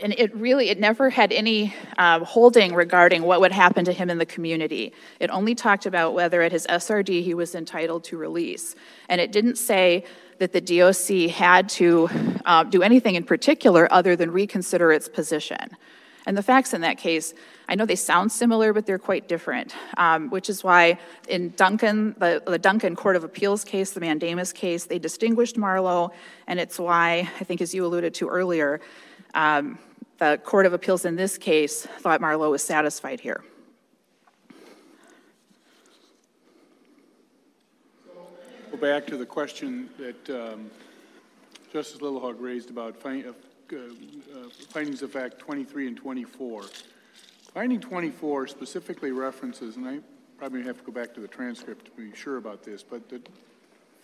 and 0.00 0.14
it 0.16 0.34
really 0.36 0.68
it 0.68 0.78
never 0.78 1.10
had 1.10 1.32
any 1.32 1.74
uh, 1.98 2.24
holding 2.24 2.72
regarding 2.72 3.22
what 3.22 3.40
would 3.40 3.52
happen 3.52 3.84
to 3.84 3.92
him 3.92 4.08
in 4.10 4.18
the 4.18 4.26
community 4.26 4.92
it 5.20 5.30
only 5.30 5.54
talked 5.54 5.86
about 5.86 6.14
whether 6.14 6.42
at 6.42 6.52
his 6.52 6.66
srd 6.66 7.22
he 7.22 7.34
was 7.34 7.54
entitled 7.54 8.02
to 8.04 8.16
release 8.16 8.74
and 9.08 9.20
it 9.20 9.30
didn't 9.30 9.56
say 9.56 10.04
that 10.38 10.52
the 10.52 10.60
doc 10.60 10.96
had 11.34 11.68
to 11.68 12.08
uh, 12.44 12.64
do 12.64 12.82
anything 12.82 13.14
in 13.14 13.24
particular 13.24 13.90
other 13.92 14.16
than 14.16 14.30
reconsider 14.30 14.90
its 14.92 15.08
position 15.08 15.76
and 16.26 16.36
the 16.36 16.42
facts 16.42 16.72
in 16.74 16.80
that 16.80 16.98
case 16.98 17.34
i 17.68 17.74
know 17.74 17.86
they 17.86 17.96
sound 17.96 18.30
similar 18.30 18.72
but 18.72 18.86
they're 18.86 18.98
quite 18.98 19.28
different 19.28 19.74
um, 19.96 20.30
which 20.30 20.48
is 20.48 20.64
why 20.64 20.98
in 21.28 21.50
duncan 21.50 22.14
the, 22.18 22.42
the 22.46 22.58
duncan 22.58 22.96
court 22.96 23.16
of 23.16 23.24
appeals 23.24 23.64
case 23.64 23.90
the 23.90 24.00
mandamus 24.00 24.52
case 24.52 24.84
they 24.84 24.98
distinguished 24.98 25.56
marlowe 25.56 26.12
and 26.46 26.58
it's 26.58 26.78
why 26.78 27.28
i 27.40 27.44
think 27.44 27.60
as 27.60 27.74
you 27.74 27.84
alluded 27.84 28.14
to 28.14 28.28
earlier 28.28 28.80
um, 29.34 29.78
the 30.18 30.40
Court 30.44 30.66
of 30.66 30.72
Appeals 30.72 31.04
in 31.04 31.16
this 31.16 31.36
case 31.36 31.86
thought 31.98 32.20
Marlowe 32.20 32.50
was 32.50 32.62
satisfied 32.62 33.20
here. 33.20 33.42
Go 38.70 38.76
back 38.80 39.06
to 39.06 39.16
the 39.16 39.26
question 39.26 39.88
that 39.98 40.30
um, 40.30 40.70
Justice 41.72 42.00
Lillehaug 42.00 42.36
raised 42.38 42.70
about 42.70 42.96
uh, 43.04 43.32
Uh, 43.74 44.48
findings 44.70 45.02
of 45.02 45.10
fact 45.10 45.38
23 45.38 45.88
and 45.88 45.96
24. 45.96 46.64
Finding 47.52 47.80
24 47.80 48.46
specifically 48.46 49.12
references, 49.12 49.76
and 49.76 49.86
I 49.86 49.98
probably 50.38 50.62
have 50.62 50.78
to 50.78 50.84
go 50.84 50.92
back 50.92 51.14
to 51.14 51.20
the 51.20 51.28
transcript 51.28 51.86
to 51.86 51.90
be 51.92 52.14
sure 52.14 52.36
about 52.36 52.62
this, 52.62 52.82
but 52.82 53.08
the 53.08 53.20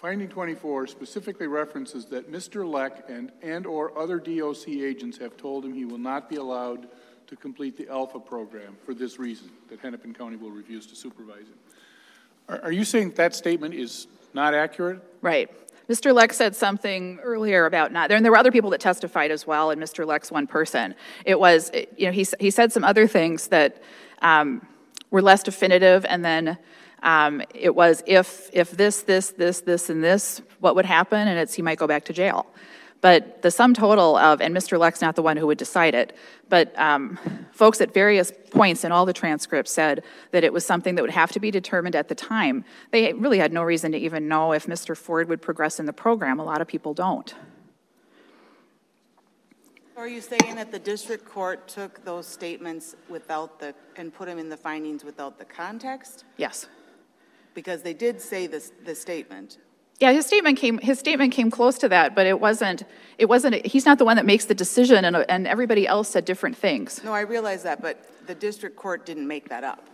Finding 0.00 0.30
24 0.30 0.86
specifically 0.86 1.46
references 1.46 2.06
that 2.06 2.32
Mr. 2.32 2.66
Leck 2.66 3.04
and, 3.10 3.30
and 3.42 3.66
or 3.66 3.96
other 3.98 4.18
DOC 4.18 4.68
agents 4.68 5.18
have 5.18 5.36
told 5.36 5.62
him 5.62 5.74
he 5.74 5.84
will 5.84 5.98
not 5.98 6.30
be 6.30 6.36
allowed 6.36 6.88
to 7.26 7.36
complete 7.36 7.76
the 7.76 7.86
Alpha 7.90 8.18
program 8.18 8.78
for 8.82 8.94
this 8.94 9.18
reason, 9.18 9.50
that 9.68 9.78
Hennepin 9.80 10.14
County 10.14 10.36
will 10.36 10.52
refuse 10.52 10.86
to 10.86 10.96
supervise 10.96 11.42
him. 11.42 11.58
Are, 12.48 12.62
are 12.62 12.72
you 12.72 12.86
saying 12.86 13.10
that 13.16 13.34
statement 13.34 13.74
is 13.74 14.06
not 14.32 14.54
accurate? 14.54 15.02
Right. 15.20 15.50
Mr. 15.90 16.14
Leck 16.14 16.32
said 16.32 16.54
something 16.54 17.18
earlier 17.20 17.66
about 17.66 17.90
not, 17.90 18.12
and 18.12 18.24
there 18.24 18.30
were 18.30 18.38
other 18.38 18.52
people 18.52 18.70
that 18.70 18.80
testified 18.80 19.32
as 19.32 19.44
well, 19.44 19.72
and 19.72 19.82
Mr. 19.82 20.06
Leck's 20.06 20.30
one 20.30 20.46
person. 20.46 20.94
It 21.24 21.40
was, 21.40 21.68
you 21.96 22.06
know, 22.06 22.12
he, 22.12 22.24
he 22.38 22.52
said 22.52 22.72
some 22.72 22.84
other 22.84 23.08
things 23.08 23.48
that 23.48 23.82
um, 24.22 24.64
were 25.10 25.20
less 25.20 25.42
definitive, 25.42 26.06
and 26.08 26.24
then 26.24 26.58
um, 27.02 27.42
it 27.52 27.74
was 27.74 28.04
if, 28.06 28.48
if 28.52 28.70
this, 28.70 29.02
this, 29.02 29.30
this, 29.30 29.62
this, 29.62 29.90
and 29.90 30.04
this, 30.04 30.40
what 30.60 30.76
would 30.76 30.84
happen? 30.84 31.26
And 31.26 31.36
it's 31.40 31.54
he 31.54 31.62
might 31.62 31.78
go 31.78 31.88
back 31.88 32.04
to 32.04 32.12
jail. 32.12 32.46
But 33.00 33.42
the 33.42 33.50
sum 33.50 33.72
total 33.72 34.16
of, 34.16 34.40
and 34.40 34.54
Mr. 34.54 34.78
Leck's 34.78 35.00
not 35.00 35.16
the 35.16 35.22
one 35.22 35.36
who 35.36 35.46
would 35.46 35.58
decide 35.58 35.94
it, 35.94 36.14
but 36.48 36.78
um, 36.78 37.18
folks 37.52 37.80
at 37.80 37.94
various 37.94 38.30
points 38.50 38.84
in 38.84 38.92
all 38.92 39.06
the 39.06 39.12
transcripts 39.12 39.72
said 39.72 40.04
that 40.32 40.44
it 40.44 40.52
was 40.52 40.66
something 40.66 40.96
that 40.96 41.02
would 41.02 41.10
have 41.10 41.32
to 41.32 41.40
be 41.40 41.50
determined 41.50 41.96
at 41.96 42.08
the 42.08 42.14
time. 42.14 42.64
They 42.90 43.12
really 43.14 43.38
had 43.38 43.52
no 43.52 43.62
reason 43.62 43.92
to 43.92 43.98
even 43.98 44.28
know 44.28 44.52
if 44.52 44.66
Mr. 44.66 44.96
Ford 44.96 45.28
would 45.28 45.40
progress 45.40 45.80
in 45.80 45.86
the 45.86 45.92
program. 45.92 46.38
A 46.38 46.44
lot 46.44 46.60
of 46.60 46.68
people 46.68 46.92
don't. 46.92 47.34
Are 49.96 50.08
you 50.08 50.20
saying 50.20 50.56
that 50.56 50.70
the 50.72 50.78
district 50.78 51.26
court 51.26 51.68
took 51.68 52.04
those 52.04 52.26
statements 52.26 52.96
without 53.08 53.58
the, 53.58 53.74
and 53.96 54.12
put 54.12 54.28
them 54.28 54.38
in 54.38 54.48
the 54.48 54.56
findings 54.56 55.04
without 55.04 55.38
the 55.38 55.44
context? 55.44 56.24
Yes 56.36 56.66
because 57.54 57.82
they 57.82 57.94
did 57.94 58.20
say 58.20 58.46
this, 58.46 58.72
the 58.84 58.94
statement. 58.94 59.58
Yeah, 60.00 60.12
his 60.12 60.24
statement 60.24 60.58
came. 60.58 60.78
His 60.78 60.98
statement 60.98 61.32
came 61.32 61.50
close 61.50 61.76
to 61.78 61.88
that, 61.90 62.14
but 62.14 62.26
it 62.26 62.40
wasn't. 62.40 62.84
It 63.18 63.26
wasn't. 63.26 63.66
He's 63.66 63.84
not 63.84 63.98
the 63.98 64.06
one 64.06 64.16
that 64.16 64.24
makes 64.24 64.46
the 64.46 64.54
decision, 64.54 65.04
and, 65.04 65.14
and 65.28 65.46
everybody 65.46 65.86
else 65.86 66.08
said 66.08 66.24
different 66.24 66.56
things. 66.56 67.04
No, 67.04 67.12
I 67.12 67.20
realize 67.20 67.62
that, 67.64 67.82
but 67.82 68.02
the 68.26 68.34
district 68.34 68.76
court 68.76 69.04
didn't 69.04 69.28
make 69.28 69.50
that 69.50 69.62
up. 69.62 69.86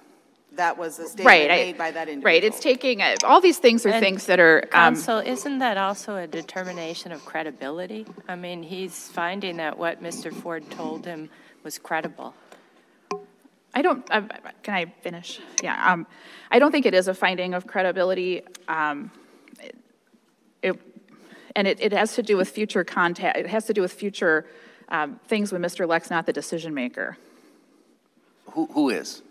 That 0.52 0.78
was 0.78 1.00
a 1.00 1.08
statement 1.08 1.26
right, 1.26 1.48
made 1.48 1.74
I, 1.74 1.78
by 1.78 1.90
that 1.90 2.08
individual. 2.08 2.24
Right. 2.24 2.44
It's 2.44 2.60
taking 2.60 3.02
uh, 3.02 3.16
all 3.24 3.40
these 3.40 3.58
things 3.58 3.84
are 3.84 3.90
and 3.90 4.00
things 4.00 4.26
that 4.26 4.38
are. 4.38 4.62
Um, 4.72 4.94
counsel, 4.94 5.18
isn't 5.18 5.58
that 5.58 5.76
also 5.76 6.16
a 6.16 6.26
determination 6.28 7.10
of 7.10 7.24
credibility? 7.24 8.06
I 8.28 8.36
mean, 8.36 8.62
he's 8.62 9.08
finding 9.08 9.56
that 9.56 9.76
what 9.76 10.02
Mr. 10.02 10.32
Ford 10.32 10.70
told 10.70 11.04
him 11.04 11.30
was 11.64 11.78
credible. 11.78 12.32
I 13.74 13.82
don't, 13.82 14.06
uh, 14.10 14.22
can 14.62 14.74
I 14.74 14.86
finish? 15.02 15.40
Yeah, 15.62 15.92
um, 15.92 16.06
I 16.50 16.58
don't 16.58 16.72
think 16.72 16.86
it 16.86 16.94
is 16.94 17.08
a 17.08 17.14
finding 17.14 17.52
of 17.52 17.66
credibility. 17.66 18.42
Um, 18.68 19.10
it, 19.10 19.25
it, 20.62 20.80
and 21.54 21.66
it, 21.66 21.80
it, 21.80 21.92
has 21.92 22.14
to 22.14 22.22
do 22.22 22.36
with 22.36 22.48
future 22.48 22.84
contact, 22.84 23.38
it 23.38 23.46
has 23.46 23.66
to 23.66 23.72
do 23.72 23.80
with 23.80 23.92
future 23.92 24.46
um, 24.88 25.18
things 25.26 25.52
when 25.52 25.62
Mr. 25.62 25.86
Leck's 25.88 26.10
not 26.10 26.26
the 26.26 26.32
decision 26.32 26.74
maker. 26.74 27.16
Who, 28.52 28.66
who 28.66 28.90
is 28.90 29.22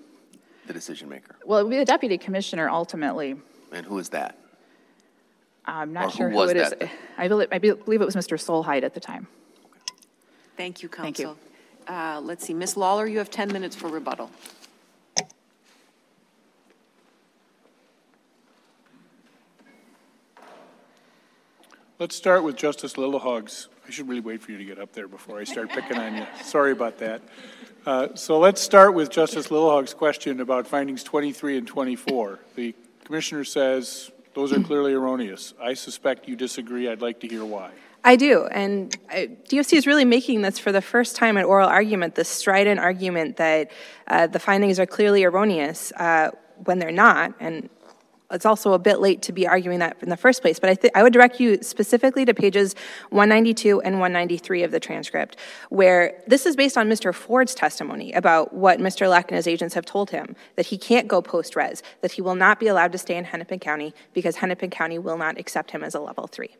the 0.67 0.73
decision 0.73 1.09
maker? 1.09 1.35
Well, 1.45 1.59
it 1.59 1.63
would 1.63 1.69
be 1.69 1.77
the 1.77 1.85
deputy 1.85 2.17
commissioner 2.17 2.69
ultimately. 2.69 3.35
And 3.71 3.85
who 3.85 3.97
is 3.99 4.09
that? 4.09 4.37
I'm 5.65 5.93
not 5.93 6.07
or 6.07 6.11
sure 6.11 6.29
who, 6.29 6.41
who 6.41 6.49
it 6.49 6.57
is. 6.57 6.69
That? 6.71 6.89
I 7.17 7.27
believe, 7.27 7.47
I 7.51 7.57
believe 7.57 8.01
it 8.01 8.05
was 8.05 8.15
Mr. 8.15 8.37
Solheid 8.37 8.83
at 8.83 8.93
the 8.93 8.99
time. 8.99 9.27
Thank 10.57 10.83
you, 10.83 10.89
counsel. 10.89 11.03
Thank 11.03 11.19
you. 11.19 11.93
Uh, 11.93 12.21
let's 12.23 12.45
see, 12.45 12.53
Ms. 12.53 12.77
Lawler, 12.77 13.05
you 13.05 13.17
have 13.17 13.29
10 13.29 13.51
minutes 13.51 13.75
for 13.75 13.87
rebuttal. 13.87 14.31
Let's 21.97 22.13
start 22.13 22.43
with 22.43 22.57
Justice 22.57 22.95
Lillehaug's. 22.95 23.69
I 23.87 23.89
should 23.89 24.09
really 24.09 24.19
wait 24.19 24.41
for 24.41 24.51
you 24.51 24.57
to 24.57 24.65
get 24.65 24.79
up 24.79 24.91
there 24.91 25.07
before 25.07 25.39
I 25.39 25.45
start 25.45 25.69
picking 25.69 25.97
on 25.97 26.17
you. 26.17 26.25
Sorry 26.43 26.73
about 26.73 26.97
that. 26.97 27.21
Uh, 27.85 28.09
so 28.15 28.37
let's 28.37 28.59
start 28.59 28.93
with 28.93 29.09
Justice 29.09 29.47
Lillehaug's 29.47 29.93
question 29.93 30.41
about 30.41 30.67
findings 30.67 31.05
23 31.05 31.59
and 31.59 31.65
24. 31.65 32.39
The 32.55 32.75
commissioner 33.05 33.45
says 33.45 34.11
those 34.33 34.51
are 34.51 34.59
clearly 34.59 34.91
erroneous. 34.91 35.53
I 35.61 35.73
suspect 35.73 36.27
you 36.27 36.35
disagree. 36.35 36.89
I'd 36.89 37.01
like 37.01 37.21
to 37.21 37.29
hear 37.29 37.45
why. 37.45 37.71
I 38.03 38.17
do, 38.17 38.45
and 38.47 38.93
I, 39.09 39.27
DOC 39.47 39.71
is 39.71 39.87
really 39.87 40.05
making 40.05 40.41
this 40.41 40.59
for 40.59 40.73
the 40.73 40.81
first 40.81 41.15
time 41.15 41.37
in 41.37 41.45
oral 41.45 41.69
argument, 41.69 42.15
this 42.15 42.27
strident 42.27 42.77
argument 42.77 43.37
that 43.37 43.71
uh, 44.07 44.27
the 44.27 44.39
findings 44.39 44.81
are 44.81 44.85
clearly 44.85 45.23
erroneous 45.23 45.93
uh, 45.93 46.31
when 46.65 46.77
they're 46.77 46.91
not, 46.91 47.33
and 47.39 47.69
it's 48.31 48.45
also 48.45 48.73
a 48.73 48.79
bit 48.79 48.99
late 48.99 49.21
to 49.23 49.31
be 49.31 49.47
arguing 49.47 49.79
that 49.79 49.97
in 50.01 50.09
the 50.09 50.17
first 50.17 50.41
place, 50.41 50.59
but 50.59 50.69
I, 50.69 50.75
th- 50.75 50.91
I 50.95 51.03
would 51.03 51.13
direct 51.13 51.39
you 51.39 51.61
specifically 51.61 52.25
to 52.25 52.33
pages 52.33 52.75
192 53.09 53.81
and 53.81 53.99
193 53.99 54.63
of 54.63 54.71
the 54.71 54.79
transcript, 54.79 55.37
where 55.69 56.21
this 56.27 56.45
is 56.45 56.55
based 56.55 56.77
on 56.77 56.89
Mr. 56.89 57.13
Ford's 57.13 57.53
testimony 57.53 58.11
about 58.13 58.53
what 58.53 58.79
Mr. 58.79 59.09
Leck 59.09 59.29
and 59.29 59.35
his 59.35 59.47
agents 59.47 59.75
have 59.75 59.85
told 59.85 60.09
him 60.09 60.35
that 60.55 60.67
he 60.67 60.77
can't 60.77 61.07
go 61.07 61.21
post 61.21 61.55
res, 61.55 61.83
that 62.01 62.13
he 62.13 62.21
will 62.21 62.35
not 62.35 62.59
be 62.59 62.67
allowed 62.67 62.91
to 62.91 62.97
stay 62.97 63.15
in 63.15 63.25
Hennepin 63.25 63.59
County 63.59 63.93
because 64.13 64.37
Hennepin 64.37 64.71
County 64.71 64.97
will 64.97 65.17
not 65.17 65.39
accept 65.39 65.71
him 65.71 65.83
as 65.83 65.93
a 65.93 65.99
level 65.99 66.27
three. 66.27 66.55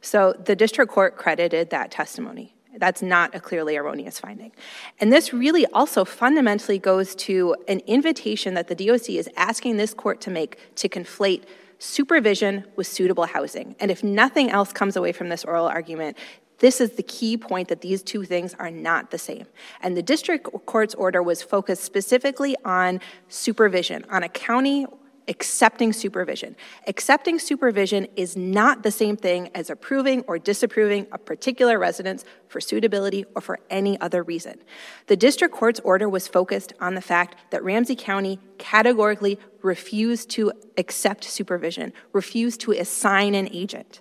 So 0.00 0.32
the 0.32 0.56
district 0.56 0.90
court 0.90 1.16
credited 1.16 1.70
that 1.70 1.90
testimony. 1.90 2.54
That's 2.76 3.02
not 3.02 3.34
a 3.34 3.40
clearly 3.40 3.76
erroneous 3.76 4.18
finding. 4.18 4.52
And 5.00 5.12
this 5.12 5.32
really 5.32 5.66
also 5.66 6.04
fundamentally 6.04 6.78
goes 6.78 7.14
to 7.16 7.56
an 7.68 7.80
invitation 7.80 8.54
that 8.54 8.68
the 8.68 8.74
DOC 8.74 9.10
is 9.10 9.28
asking 9.36 9.76
this 9.76 9.92
court 9.92 10.20
to 10.22 10.30
make 10.30 10.58
to 10.76 10.88
conflate 10.88 11.44
supervision 11.78 12.64
with 12.76 12.86
suitable 12.86 13.24
housing. 13.24 13.74
And 13.80 13.90
if 13.90 14.04
nothing 14.04 14.50
else 14.50 14.72
comes 14.72 14.96
away 14.96 15.12
from 15.12 15.30
this 15.30 15.44
oral 15.44 15.66
argument, 15.66 16.16
this 16.58 16.80
is 16.80 16.90
the 16.92 17.02
key 17.02 17.38
point 17.38 17.68
that 17.68 17.80
these 17.80 18.02
two 18.02 18.24
things 18.24 18.54
are 18.58 18.70
not 18.70 19.10
the 19.10 19.18
same. 19.18 19.46
And 19.82 19.96
the 19.96 20.02
district 20.02 20.46
court's 20.66 20.94
order 20.94 21.22
was 21.22 21.42
focused 21.42 21.82
specifically 21.82 22.54
on 22.64 23.00
supervision, 23.28 24.04
on 24.10 24.22
a 24.22 24.28
county 24.28 24.86
accepting 25.28 25.92
supervision. 25.92 26.56
Accepting 26.86 27.38
supervision 27.38 28.06
is 28.16 28.36
not 28.36 28.82
the 28.82 28.90
same 28.90 29.16
thing 29.16 29.50
as 29.54 29.70
approving 29.70 30.22
or 30.22 30.38
disapproving 30.38 31.06
a 31.12 31.18
particular 31.18 31.78
residence 31.78 32.24
for 32.48 32.60
suitability 32.60 33.24
or 33.34 33.40
for 33.40 33.58
any 33.70 34.00
other 34.00 34.22
reason. 34.22 34.58
The 35.06 35.16
district 35.16 35.54
court's 35.54 35.80
order 35.80 36.08
was 36.08 36.26
focused 36.26 36.72
on 36.80 36.94
the 36.94 37.00
fact 37.00 37.36
that 37.50 37.62
Ramsey 37.62 37.96
County 37.96 38.38
categorically 38.58 39.38
refused 39.62 40.30
to 40.30 40.52
accept 40.76 41.24
supervision, 41.24 41.92
refused 42.12 42.60
to 42.62 42.72
assign 42.72 43.34
an 43.34 43.48
agent. 43.52 44.00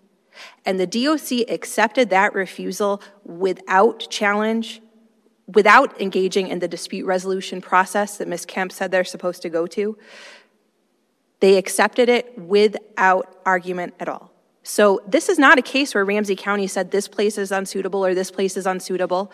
And 0.66 0.80
the 0.80 0.88
DOC 0.88 1.50
accepted 1.50 2.10
that 2.10 2.34
refusal 2.34 3.02
without 3.24 4.08
challenge, 4.10 4.82
without 5.48 6.00
engaging 6.00 6.48
in 6.48 6.60
the 6.60 6.68
dispute 6.68 7.06
resolution 7.06 7.62
process 7.62 8.18
that 8.18 8.28
Ms. 8.28 8.46
Kemp 8.46 8.72
said 8.72 8.92
they're 8.92 9.04
supposed 9.04 9.42
to 9.42 9.50
go 9.50 9.68
to. 9.68 9.98
They 11.40 11.58
accepted 11.58 12.10
it 12.10 12.38
without 12.38 13.40
argument 13.46 13.94
at 14.00 14.10
all. 14.10 14.32
So 14.64 15.02
this 15.08 15.30
is 15.30 15.40
not 15.40 15.58
a 15.58 15.62
case 15.62 15.96
where 15.96 16.06
Ramsey 16.06 16.36
County 16.36 16.68
said 16.68 16.92
this 16.92 17.08
place 17.08 17.38
is 17.38 17.52
unsuitable 17.52 18.06
or 18.06 18.14
this 18.14 18.30
place 18.30 18.58
is 18.58 18.66
unsuitable. 18.66 19.32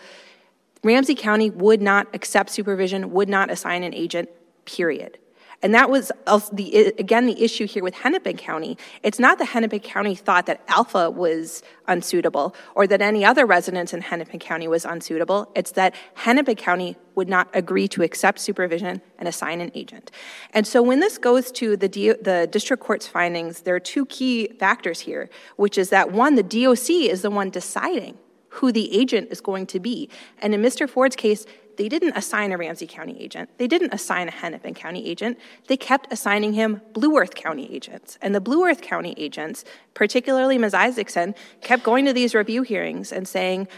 Ramsey 0.82 1.14
County 1.14 1.50
would 1.50 1.82
not 1.82 2.06
accept 2.14 2.50
supervision, 2.50 3.10
would 3.12 3.28
not 3.28 3.50
assign 3.50 3.82
an 3.82 3.92
agent, 3.92 4.28
period. 4.64 5.18
And 5.62 5.74
that 5.74 5.90
was 5.90 6.12
the, 6.52 6.94
again 6.98 7.26
the 7.26 7.42
issue 7.42 7.66
here 7.66 7.82
with 7.82 7.94
Hennepin 7.94 8.36
County. 8.36 8.76
It's 9.02 9.18
not 9.18 9.38
that 9.38 9.46
Hennepin 9.46 9.80
County 9.80 10.14
thought 10.14 10.46
that 10.46 10.62
Alpha 10.68 11.10
was 11.10 11.62
unsuitable 11.88 12.54
or 12.74 12.86
that 12.86 13.00
any 13.00 13.24
other 13.24 13.46
residence 13.46 13.94
in 13.94 14.00
Hennepin 14.02 14.38
County 14.38 14.68
was 14.68 14.84
unsuitable. 14.84 15.50
It's 15.54 15.72
that 15.72 15.94
Hennepin 16.14 16.56
County 16.56 16.96
would 17.14 17.28
not 17.28 17.48
agree 17.54 17.88
to 17.88 18.02
accept 18.02 18.38
supervision 18.38 19.00
and 19.18 19.28
assign 19.28 19.60
an 19.60 19.70
agent. 19.74 20.10
And 20.52 20.66
so 20.66 20.82
when 20.82 21.00
this 21.00 21.16
goes 21.16 21.50
to 21.52 21.76
the, 21.76 21.88
the 21.88 22.48
district 22.50 22.82
court's 22.82 23.06
findings, 23.06 23.62
there 23.62 23.74
are 23.74 23.80
two 23.80 24.04
key 24.06 24.48
factors 24.58 25.00
here, 25.00 25.30
which 25.56 25.78
is 25.78 25.90
that 25.90 26.12
one, 26.12 26.34
the 26.34 26.42
DOC 26.42 26.90
is 26.90 27.22
the 27.22 27.30
one 27.30 27.50
deciding 27.50 28.18
who 28.56 28.72
the 28.72 28.96
agent 28.96 29.28
is 29.30 29.40
going 29.40 29.66
to 29.66 29.80
be. 29.80 30.08
And 30.38 30.54
in 30.54 30.62
Mr. 30.62 30.88
Ford's 30.88 31.16
case, 31.16 31.44
they 31.76 31.88
didn't 31.88 32.16
assign 32.16 32.52
a 32.52 32.56
Ramsey 32.56 32.86
County 32.86 33.16
agent. 33.20 33.50
They 33.58 33.66
didn't 33.66 33.92
assign 33.92 34.28
a 34.28 34.30
Hennepin 34.30 34.74
County 34.74 35.08
agent. 35.08 35.38
They 35.68 35.76
kept 35.76 36.12
assigning 36.12 36.52
him 36.52 36.80
Blue 36.92 37.16
Earth 37.18 37.34
County 37.34 37.72
agents. 37.72 38.18
And 38.22 38.34
the 38.34 38.40
Blue 38.40 38.64
Earth 38.64 38.80
County 38.80 39.14
agents, 39.16 39.64
particularly 39.94 40.58
Ms. 40.58 40.74
Isaacson, 40.74 41.34
kept 41.60 41.82
going 41.82 42.04
to 42.06 42.12
these 42.12 42.34
review 42.34 42.62
hearings 42.62 43.12
and 43.12 43.26
saying, 43.28 43.68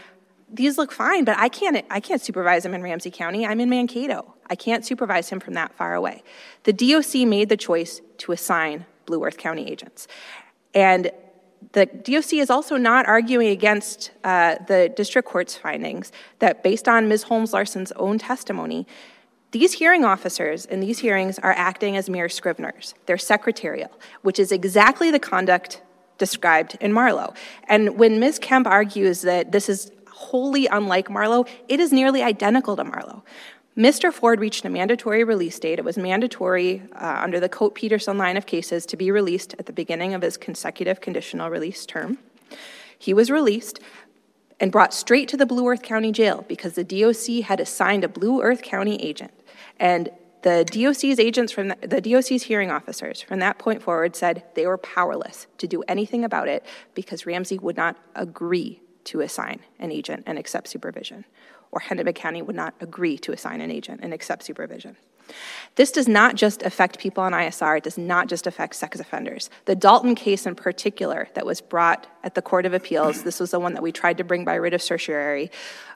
these 0.51 0.77
look 0.77 0.91
fine, 0.91 1.25
but 1.25 1.37
I 1.37 1.47
can't, 1.47 1.85
I 1.89 1.99
can't 1.99 2.21
supervise 2.21 2.65
him 2.65 2.73
in 2.73 2.81
Ramsey 2.81 3.11
County. 3.11 3.45
I'm 3.45 3.59
in 3.59 3.69
Mankato. 3.69 4.33
I 4.49 4.55
can't 4.55 4.83
supervise 4.83 5.29
him 5.29 5.39
from 5.39 5.53
that 5.53 5.73
far 5.73 5.93
away. 5.93 6.23
The 6.63 6.73
DOC 6.73 7.27
made 7.27 7.49
the 7.49 7.57
choice 7.57 8.01
to 8.19 8.31
assign 8.31 8.85
Blue 9.05 9.23
Earth 9.23 9.37
County 9.37 9.69
agents. 9.69 10.07
And 10.73 11.11
the 11.71 11.85
DOC 11.85 12.33
is 12.33 12.49
also 12.49 12.77
not 12.77 13.05
arguing 13.07 13.49
against 13.49 14.11
uh, 14.23 14.55
the 14.67 14.91
district 14.95 15.27
court's 15.27 15.55
findings 15.55 16.11
that, 16.39 16.63
based 16.63 16.87
on 16.87 17.07
Ms. 17.07 17.23
Holmes 17.23 17.53
Larson's 17.53 17.91
own 17.93 18.17
testimony, 18.17 18.87
these 19.51 19.73
hearing 19.73 20.03
officers 20.03 20.65
in 20.65 20.79
these 20.79 20.99
hearings 20.99 21.39
are 21.39 21.53
acting 21.53 21.97
as 21.97 22.09
mere 22.09 22.27
scriveners. 22.27 22.93
They're 23.05 23.17
secretarial, 23.17 23.91
which 24.21 24.39
is 24.39 24.51
exactly 24.51 25.11
the 25.11 25.19
conduct 25.19 25.81
described 26.17 26.77
in 26.81 26.93
Marlowe. 26.93 27.33
And 27.67 27.97
when 27.97 28.19
Ms. 28.19 28.39
Kemp 28.39 28.67
argues 28.67 29.21
that 29.21 29.51
this 29.51 29.69
is 29.69 29.91
wholly 30.11 30.67
unlike 30.67 31.09
Marlowe, 31.09 31.45
it 31.67 31.79
is 31.79 31.91
nearly 31.91 32.21
identical 32.21 32.75
to 32.75 32.83
Marlowe. 32.83 33.23
Mr. 33.79 34.11
Ford 34.11 34.41
reached 34.41 34.65
a 34.65 34.69
mandatory 34.69 35.23
release 35.23 35.57
date. 35.57 35.79
It 35.79 35.85
was 35.85 35.97
mandatory 35.97 36.83
uh, 36.91 37.21
under 37.23 37.39
the 37.39 37.47
Coate 37.47 37.75
Peterson 37.75 38.17
line 38.17 38.35
of 38.35 38.45
cases 38.45 38.85
to 38.87 38.97
be 38.97 39.09
released 39.09 39.55
at 39.57 39.67
the 39.67 39.71
beginning 39.71 40.13
of 40.13 40.21
his 40.21 40.35
consecutive 40.35 40.99
conditional 40.99 41.49
release 41.49 41.85
term. 41.85 42.17
He 42.97 43.13
was 43.13 43.31
released 43.31 43.79
and 44.59 44.69
brought 44.69 44.93
straight 44.93 45.29
to 45.29 45.37
the 45.37 45.45
Blue 45.45 45.65
Earth 45.65 45.81
County 45.81 46.11
Jail 46.11 46.43
because 46.49 46.73
the 46.73 46.83
DOC 46.83 47.45
had 47.45 47.61
assigned 47.61 48.03
a 48.03 48.09
Blue 48.09 48.41
Earth 48.41 48.61
County 48.61 48.97
agent. 49.01 49.31
And 49.79 50.09
the 50.41 50.65
DOC's 50.65 51.17
agents 51.17 51.53
from 51.53 51.69
the, 51.69 51.77
the 51.87 52.01
DOC's 52.01 52.43
hearing 52.43 52.71
officers 52.71 53.21
from 53.21 53.39
that 53.39 53.59
point 53.59 53.81
forward 53.81 54.13
said 54.13 54.43
they 54.55 54.67
were 54.67 54.77
powerless 54.77 55.47
to 55.57 55.67
do 55.67 55.83
anything 55.87 56.25
about 56.25 56.49
it 56.49 56.65
because 56.95 57.25
Ramsey 57.25 57.57
would 57.57 57.77
not 57.77 57.95
agree 58.13 58.81
to 59.05 59.21
assign 59.21 59.61
an 59.79 59.93
agent 59.93 60.23
and 60.25 60.37
accept 60.37 60.67
supervision 60.67 61.23
or 61.71 61.79
Hennepin 61.79 62.13
County 62.13 62.41
would 62.41 62.55
not 62.55 62.73
agree 62.79 63.17
to 63.19 63.31
assign 63.31 63.61
an 63.61 63.71
agent 63.71 64.01
and 64.03 64.13
accept 64.13 64.43
supervision. 64.43 64.95
This 65.75 65.91
does 65.91 66.07
not 66.07 66.35
just 66.35 66.63
affect 66.63 66.99
people 66.99 67.23
on 67.23 67.33
ISR, 67.33 67.77
it 67.77 67.83
does 67.83 67.97
not 67.97 68.27
just 68.27 68.47
affect 68.47 68.75
sex 68.75 68.99
offenders. 68.99 69.49
The 69.65 69.75
Dalton 69.75 70.15
case 70.15 70.45
in 70.45 70.55
particular 70.55 71.29
that 71.35 71.45
was 71.45 71.61
brought 71.61 72.07
at 72.23 72.35
the 72.35 72.41
Court 72.41 72.65
of 72.65 72.73
Appeals, 72.73 73.23
this 73.23 73.39
was 73.39 73.51
the 73.51 73.59
one 73.59 73.73
that 73.73 73.83
we 73.83 73.91
tried 73.91 74.17
to 74.17 74.23
bring 74.23 74.43
by 74.43 74.55
writ 74.55 74.73
of 74.73 74.81
certiorari, 74.81 75.51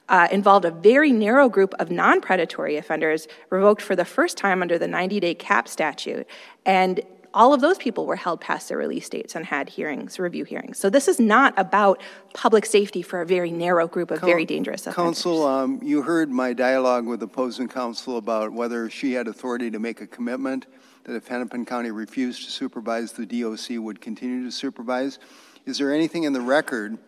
uh, 0.08 0.28
involved 0.30 0.64
a 0.64 0.70
very 0.70 1.12
narrow 1.12 1.48
group 1.48 1.74
of 1.78 1.90
non 1.90 2.20
predatory 2.20 2.76
offenders 2.76 3.26
revoked 3.50 3.82
for 3.82 3.96
the 3.96 4.04
first 4.04 4.36
time 4.36 4.62
under 4.62 4.78
the 4.78 4.88
90 4.88 5.20
day 5.20 5.34
cap 5.34 5.66
statute. 5.66 6.26
And 6.66 7.00
all 7.34 7.52
of 7.52 7.60
those 7.60 7.76
people 7.76 8.06
were 8.06 8.16
held 8.16 8.40
past 8.40 8.68
their 8.68 8.78
release 8.78 9.08
dates 9.08 9.34
and 9.34 9.44
had 9.44 9.68
hearings, 9.68 10.18
review 10.20 10.44
hearings. 10.44 10.78
So 10.78 10.88
this 10.88 11.08
is 11.08 11.18
not 11.18 11.52
about 11.58 12.00
public 12.32 12.64
safety 12.64 13.02
for 13.02 13.20
a 13.20 13.26
very 13.26 13.50
narrow 13.50 13.88
group 13.88 14.12
of 14.12 14.20
very 14.20 14.46
dangerous 14.46 14.86
offenders. 14.86 15.16
Counsel, 15.16 15.44
um, 15.44 15.80
you 15.82 16.02
heard 16.02 16.30
my 16.30 16.52
dialogue 16.52 17.06
with 17.06 17.22
opposing 17.22 17.68
counsel 17.68 18.16
about 18.16 18.52
whether 18.52 18.88
she 18.88 19.12
had 19.12 19.26
authority 19.26 19.70
to 19.72 19.80
make 19.80 20.00
a 20.00 20.06
commitment 20.06 20.66
that 21.02 21.16
if 21.16 21.26
Hennepin 21.26 21.66
County 21.66 21.90
refused 21.90 22.44
to 22.44 22.50
supervise, 22.50 23.12
the 23.12 23.26
DOC 23.26 23.82
would 23.82 24.00
continue 24.00 24.44
to 24.44 24.52
supervise. 24.52 25.18
Is 25.66 25.78
there 25.78 25.92
anything 25.92 26.22
in 26.22 26.32
the 26.32 26.40
record 26.40 26.98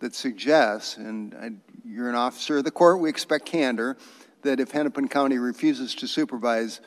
that 0.00 0.14
suggests, 0.14 0.98
and 0.98 1.34
I, 1.34 1.50
you're 1.84 2.08
an 2.08 2.14
officer 2.14 2.58
of 2.58 2.64
the 2.64 2.70
court, 2.70 3.00
we 3.00 3.08
expect 3.08 3.46
candor, 3.46 3.96
that 4.42 4.60
if 4.60 4.70
Hennepin 4.70 5.08
County 5.08 5.38
refuses 5.38 5.94
to 5.96 6.06
supervise, 6.06 6.80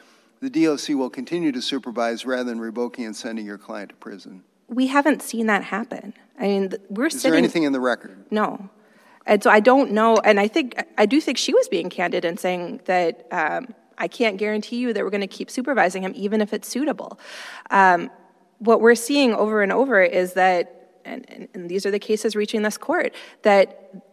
the 0.44 0.66
DOC 0.66 0.90
will 0.90 1.10
continue 1.10 1.54
to 1.54 1.62
supervise 1.62 2.26
rather 2.26 2.44
than 2.44 2.60
revoking 2.60 3.06
and 3.06 3.16
sending 3.16 3.46
your 3.46 3.58
client 3.58 3.90
to 3.90 3.96
prison. 3.96 4.44
We 4.68 4.88
haven't 4.88 5.22
seen 5.22 5.48
that 5.48 5.64
happen. 5.64 6.14
I 6.38 6.44
mean, 6.44 6.74
we're 6.90 7.08
Is 7.08 7.14
sitting. 7.14 7.32
there 7.32 7.38
anything 7.38 7.64
in 7.64 7.72
the 7.72 7.80
record? 7.80 8.26
No. 8.30 8.70
And 9.26 9.42
so 9.42 9.50
I 9.50 9.62
don't 9.62 9.92
know, 9.92 10.18
and 10.18 10.42
I 10.42 10.50
think, 10.50 10.76
I 10.98 11.06
do 11.06 11.22
think 11.22 11.38
she 11.38 11.54
was 11.54 11.70
being 11.70 11.90
candid 11.90 12.26
in 12.26 12.36
saying 12.36 12.82
that 12.86 13.26
um, 13.32 13.74
I 13.98 14.10
can't 14.10 14.36
guarantee 14.38 14.78
you 14.78 14.92
that 14.92 15.02
we're 15.02 15.10
going 15.10 15.22
to 15.22 15.28
keep 15.28 15.50
supervising 15.50 16.04
him 16.04 16.12
even 16.14 16.42
if 16.42 16.54
it's 16.54 16.68
suitable. 16.68 17.18
Um, 17.72 18.12
what 18.60 18.82
we're 18.82 18.96
seeing 18.96 19.34
over 19.34 19.62
and 19.62 19.72
over 19.72 20.02
is 20.04 20.34
that, 20.34 21.00
and, 21.06 21.48
and 21.54 21.70
these 21.70 21.86
are 21.86 21.92
the 21.92 22.00
cases 22.00 22.36
reaching 22.36 22.64
this 22.64 22.78
court, 22.78 23.14
that 23.44 24.13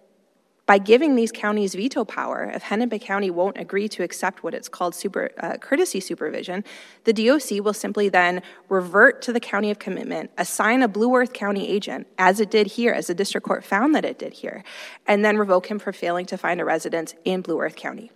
by 0.71 0.79
giving 0.79 1.16
these 1.16 1.33
counties 1.33 1.75
veto 1.75 2.05
power, 2.05 2.49
if 2.55 2.62
Hennepin 2.62 3.01
County 3.01 3.29
won't 3.29 3.59
agree 3.59 3.89
to 3.89 4.05
accept 4.05 4.45
what 4.45 4.55
it's 4.55 4.68
called 4.68 4.95
super, 4.95 5.33
uh, 5.41 5.57
courtesy 5.57 5.99
supervision, 5.99 6.62
the 7.03 7.12
DOC 7.12 7.61
will 7.64 7.73
simply 7.73 8.09
then 8.09 8.41
revert 8.68 9.21
to 9.23 9.33
the 9.33 9.41
county 9.41 9.73
of 9.73 9.81
commitment, 9.81 10.31
assign 10.39 10.81
a 10.85 10.87
Blue 10.87 11.12
Earth 11.16 11.33
County 11.33 11.68
agent, 11.68 12.07
as 12.18 12.39
it 12.39 12.53
did 12.53 12.68
here, 12.68 12.93
as 12.93 13.09
the 13.09 13.16
district 13.16 13.49
court 13.49 13.64
found 13.64 13.97
that 13.97 14.05
it 14.05 14.16
did 14.16 14.33
here, 14.33 14.62
and 15.09 15.25
then 15.25 15.37
revoke 15.37 15.68
him 15.68 15.81
for 15.81 15.93
failing 15.93 16.25
to 16.27 16.39
find 16.39 16.61
a 16.61 16.64
residence 16.64 17.16
in 17.25 17.41
Blue 17.41 17.61
Earth 17.61 17.75
County. 17.75 18.12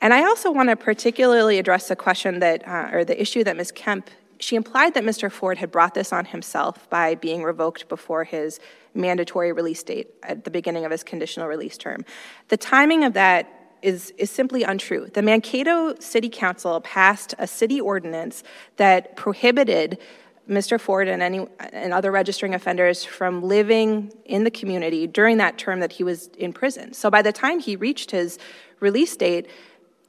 And 0.00 0.14
I 0.14 0.24
also 0.24 0.50
want 0.50 0.70
to 0.70 0.76
particularly 0.76 1.58
address 1.58 1.88
the 1.88 1.96
question 1.96 2.38
that, 2.38 2.66
uh, 2.66 2.88
or 2.90 3.04
the 3.04 3.20
issue 3.20 3.44
that 3.44 3.54
Ms. 3.54 3.70
Kemp 3.72 4.08
she 4.40 4.56
implied 4.56 4.94
that 4.94 5.04
Mr. 5.04 5.30
Ford 5.30 5.58
had 5.58 5.70
brought 5.70 5.94
this 5.94 6.12
on 6.12 6.24
himself 6.24 6.88
by 6.90 7.14
being 7.14 7.42
revoked 7.42 7.88
before 7.88 8.24
his 8.24 8.60
mandatory 8.94 9.52
release 9.52 9.82
date 9.82 10.08
at 10.22 10.44
the 10.44 10.50
beginning 10.50 10.84
of 10.84 10.90
his 10.90 11.02
conditional 11.02 11.46
release 11.48 11.76
term. 11.76 12.04
The 12.48 12.56
timing 12.56 13.04
of 13.04 13.14
that 13.14 13.58
is, 13.82 14.12
is 14.18 14.30
simply 14.30 14.62
untrue. 14.62 15.08
The 15.12 15.22
Mankato 15.22 15.98
City 16.00 16.28
Council 16.28 16.80
passed 16.80 17.34
a 17.38 17.46
city 17.46 17.80
ordinance 17.80 18.42
that 18.76 19.16
prohibited 19.16 19.98
Mr. 20.48 20.80
Ford 20.80 21.08
and 21.08 21.22
any 21.22 21.46
and 21.72 21.92
other 21.92 22.10
registering 22.10 22.54
offenders 22.54 23.04
from 23.04 23.42
living 23.42 24.12
in 24.24 24.44
the 24.44 24.50
community 24.50 25.06
during 25.06 25.36
that 25.36 25.58
term 25.58 25.80
that 25.80 25.92
he 25.92 26.02
was 26.02 26.28
in 26.38 26.52
prison. 26.52 26.94
So 26.94 27.10
by 27.10 27.22
the 27.22 27.32
time 27.32 27.60
he 27.60 27.76
reached 27.76 28.10
his 28.10 28.38
release 28.80 29.14
date, 29.14 29.48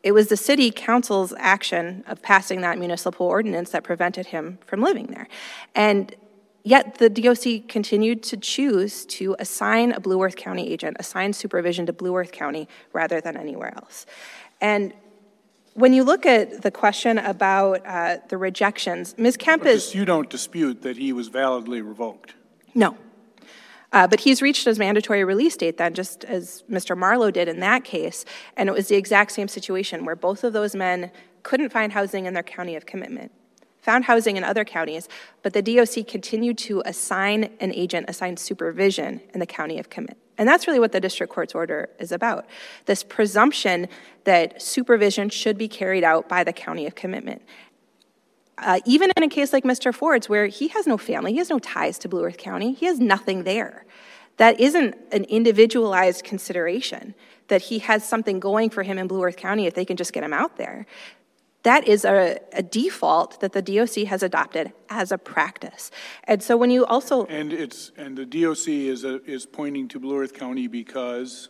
it 0.04 0.14
was 0.14 0.28
the 0.28 0.38
city 0.38 0.72
council's 0.72 1.34
action 1.38 2.04
of 2.08 2.22
passing 2.22 2.62
that 2.62 2.78
municipal 2.78 3.26
ordinance 3.26 3.72
that 3.72 3.84
prevented 3.84 4.28
him 4.28 4.60
from 4.66 4.82
living 4.82 5.08
there. 5.08 5.28
And 5.76 6.16
yet 6.64 7.00
the 7.00 7.10
DOC 7.10 7.68
continued 7.68 8.24
to 8.24 8.38
choose 8.38 9.06
to 9.08 9.36
assign 9.40 9.92
a 9.92 10.00
Blue 10.00 10.24
Earth 10.24 10.36
County 10.36 10.72
agent, 10.72 10.98
assign 11.00 11.34
supervision 11.34 11.86
to 11.88 11.94
Blue 11.94 12.16
Earth 12.16 12.32
County 12.32 12.68
rather 12.94 13.20
than 13.20 13.36
anywhere 13.36 13.74
else. 13.76 14.06
And 14.62 14.94
when 15.74 15.94
you 15.94 16.04
look 16.04 16.26
at 16.26 16.62
the 16.62 16.72
question 16.72 17.18
about 17.18 17.86
uh, 17.86 18.18
the 18.30 18.38
rejections, 18.38 19.16
Ms. 19.18 19.38
Kemp 19.38 19.66
is. 19.66 19.96
You 19.96 20.06
don't 20.06 20.30
dispute 20.30 20.82
that 20.82 20.98
he 20.98 21.14
was 21.14 21.28
validly 21.28 21.82
revoked? 21.82 22.36
No. 22.74 22.98
Uh, 23.92 24.08
but 24.08 24.20
he's 24.20 24.42
reached 24.42 24.66
his 24.66 24.78
mandatory 24.78 25.24
release 25.24 25.56
date 25.56 25.78
then, 25.78 25.94
just 25.94 26.24
as 26.26 26.64
Mr. 26.70 26.98
Marlowe 26.98 27.32
did 27.32 27.48
in 27.48 27.60
that 27.60 27.84
case. 27.84 28.24
And 28.56 28.70
it 28.70 28.72
was 28.74 28.88
the 28.88 28.96
exact 28.96 29.32
same 29.32 29.48
situation 29.48 30.06
where 30.06 30.16
both 30.16 30.44
of 30.44 30.54
those 30.54 30.76
men 30.76 31.12
couldn't 31.44 31.70
find 31.70 31.94
housing 31.94 32.26
in 32.26 32.34
their 32.34 32.44
county 32.44 32.76
of 32.76 32.86
commitment. 32.86 33.32
found 33.82 34.04
housing 34.04 34.36
in 34.36 34.44
other 34.44 34.66
counties, 34.66 35.08
but 35.42 35.54
the 35.54 35.62
DOC 35.62 36.06
continued 36.06 36.58
to 36.58 36.84
assign 36.86 37.50
an 37.62 37.74
agent, 37.74 38.06
assign 38.10 38.36
supervision 38.36 39.22
in 39.34 39.40
the 39.40 39.46
county 39.46 39.80
of 39.80 39.90
commitment. 39.90 40.20
And 40.38 40.48
that's 40.48 40.68
really 40.68 40.80
what 40.80 40.92
the 40.92 41.00
district 41.00 41.34
court's 41.34 41.56
order 41.56 41.90
is 42.00 42.12
about 42.12 42.46
this 42.86 43.04
presumption 43.04 43.88
that 44.24 44.62
supervision 44.62 45.30
should 45.30 45.58
be 45.58 45.68
carried 45.68 46.04
out 46.04 46.30
by 46.30 46.44
the 46.44 46.54
county 46.54 46.86
of 46.86 46.94
commitment. 46.94 47.42
Uh, 48.62 48.80
even 48.86 49.12
in 49.16 49.24
a 49.24 49.30
case 49.30 49.54
like 49.54 49.64
Mr. 49.64 49.94
Ford's, 49.94 50.28
where 50.28 50.48
he 50.48 50.68
has 50.70 50.86
no 50.86 50.98
family, 50.98 51.32
he 51.32 51.38
has 51.38 51.50
no 51.50 51.60
ties 51.60 51.98
to 52.00 52.10
Blue 52.10 52.24
Earth 52.26 52.38
County, 52.38 52.74
he 52.74 52.86
has 52.86 53.00
nothing 53.00 53.44
there. 53.44 53.86
That 54.38 54.60
isn't 54.60 54.96
an 55.12 55.26
individualized 55.26 56.24
consideration 56.24 57.14
that 57.48 57.64
he 57.64 57.80
has 57.80 58.08
something 58.08 58.40
going 58.40 58.70
for 58.70 58.84
him 58.84 58.98
in 58.98 59.08
Blue 59.08 59.24
Earth 59.24 59.38
County 59.38 59.66
if 59.66 59.74
they 59.74 59.86
can 59.86 59.98
just 59.98 60.14
get 60.14 60.24
him 60.24 60.34
out 60.34 60.58
there. 60.58 60.86
That 61.64 61.88
is 61.88 62.06
a, 62.06 62.40
a 62.54 62.64
default 62.64 63.42
that 63.42 63.52
the 63.52 63.62
DOC 63.62 64.08
has 64.08 64.24
adopted 64.24 64.72
as 64.90 65.12
a 65.12 65.18
practice. 65.18 65.92
And 66.24 66.42
so 66.42 66.56
when 66.56 66.72
you 66.72 66.86
also, 66.86 67.26
And 67.26 67.52
it's, 67.52 67.92
and 67.98 68.18
the 68.18 68.26
DOC 68.26 68.70
is, 68.70 69.04
a- 69.04 69.22
is 69.30 69.46
pointing 69.46 69.90
to 69.90 70.00
Blue 70.00 70.18
Earth 70.18 70.34
County 70.34 70.68
because, 70.68 71.50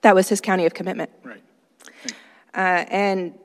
that 0.00 0.14
was 0.14 0.28
his 0.28 0.40
county 0.40 0.66
of 0.66 0.74
commitment. 0.74 1.10
right. 1.22 1.42
Uh, 2.54 2.84
and, 2.90 3.38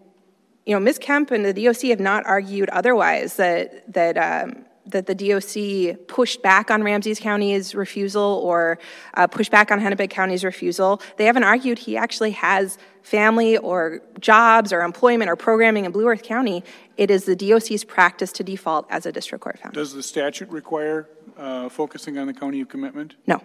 you 0.66 0.74
know, 0.74 0.80
Ms. 0.80 0.98
Kemp 1.00 1.32
and 1.32 1.46
the 1.46 1.54
DOC 1.54 1.90
have 1.90 2.00
not 2.00 2.26
argued 2.26 2.70
otherwise 2.70 3.36
that, 3.36 3.92
that, 3.94 4.18
um, 4.18 4.66
that 4.86 5.08
the 5.08 5.16
DOC 5.16 6.08
pushed 6.08 6.42
back 6.42 6.72
on 6.72 6.84
Ramsey 6.84 7.16
County's 7.16 7.76
refusal 7.76 8.42
or 8.44 8.80
uh, 9.16 9.28
pushed 9.28 9.52
back 9.52 9.72
on 9.72 9.80
Hennepin 9.80 10.08
County's 10.08 10.44
refusal. 10.44 11.02
They 11.18 11.26
haven't 11.26 11.44
argued 11.44 11.80
he 11.80 11.98
actually 11.98 12.32
has 12.32 12.78
family 13.02 13.58
or 13.58 14.02
jobs 14.20 14.72
or 14.72 14.82
employment 14.82 15.30
or 15.30 15.36
programming 15.36 15.86
in 15.86 15.92
Blue 15.92 16.08
Earth 16.08 16.24
County. 16.24 16.64
It 16.96 17.12
is 17.12 17.26
the 17.26 17.36
DOC's 17.36 17.84
practice 17.84 18.32
to 18.34 18.44
default 18.44 18.86
as 18.90 19.06
a 19.06 19.12
district 19.12 19.44
court 19.44 19.60
found. 19.60 19.74
Does 19.74 19.94
the 19.94 20.04
statute 20.04 20.50
require 20.50 21.10
uh, 21.38 21.68
focusing 21.68 22.18
on 22.18 22.28
the 22.28 22.34
county 22.34 22.62
of 22.62 22.70
commitment? 22.70 23.16
No. 23.28 23.42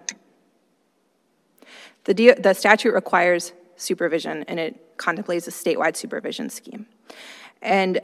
The, 2.05 2.15
D- 2.15 2.33
the 2.33 2.55
statute 2.55 2.95
requires 2.95 3.53
supervision, 3.79 4.45
and 4.49 4.61
it 4.61 4.97
contemplates 4.99 5.49
a 5.49 5.51
statewide 5.51 5.97
supervision 5.97 6.51
scheme. 6.51 6.87
And 7.63 8.01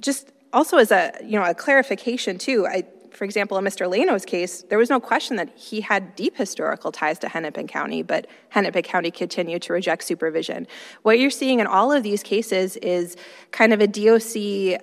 just 0.00 0.32
also 0.52 0.78
as 0.78 0.90
a 0.90 1.12
you 1.22 1.38
know 1.38 1.44
a 1.44 1.54
clarification 1.54 2.38
too, 2.38 2.66
I, 2.66 2.84
for 3.10 3.24
example, 3.24 3.58
in 3.58 3.64
Mr. 3.64 3.88
Leno's 3.88 4.24
case, 4.24 4.62
there 4.62 4.78
was 4.78 4.90
no 4.90 4.98
question 4.98 5.36
that 5.36 5.56
he 5.56 5.80
had 5.80 6.16
deep 6.16 6.36
historical 6.36 6.90
ties 6.90 7.18
to 7.20 7.28
Hennepin 7.28 7.68
County, 7.68 8.02
but 8.02 8.26
Hennepin 8.48 8.82
County 8.82 9.10
continued 9.10 9.62
to 9.62 9.72
reject 9.72 10.04
supervision. 10.04 10.66
What 11.02 11.18
you're 11.18 11.30
seeing 11.30 11.60
in 11.60 11.66
all 11.66 11.92
of 11.92 12.02
these 12.02 12.22
cases 12.22 12.76
is 12.76 13.16
kind 13.50 13.72
of 13.72 13.80
a 13.80 13.86
DOC 13.86 14.80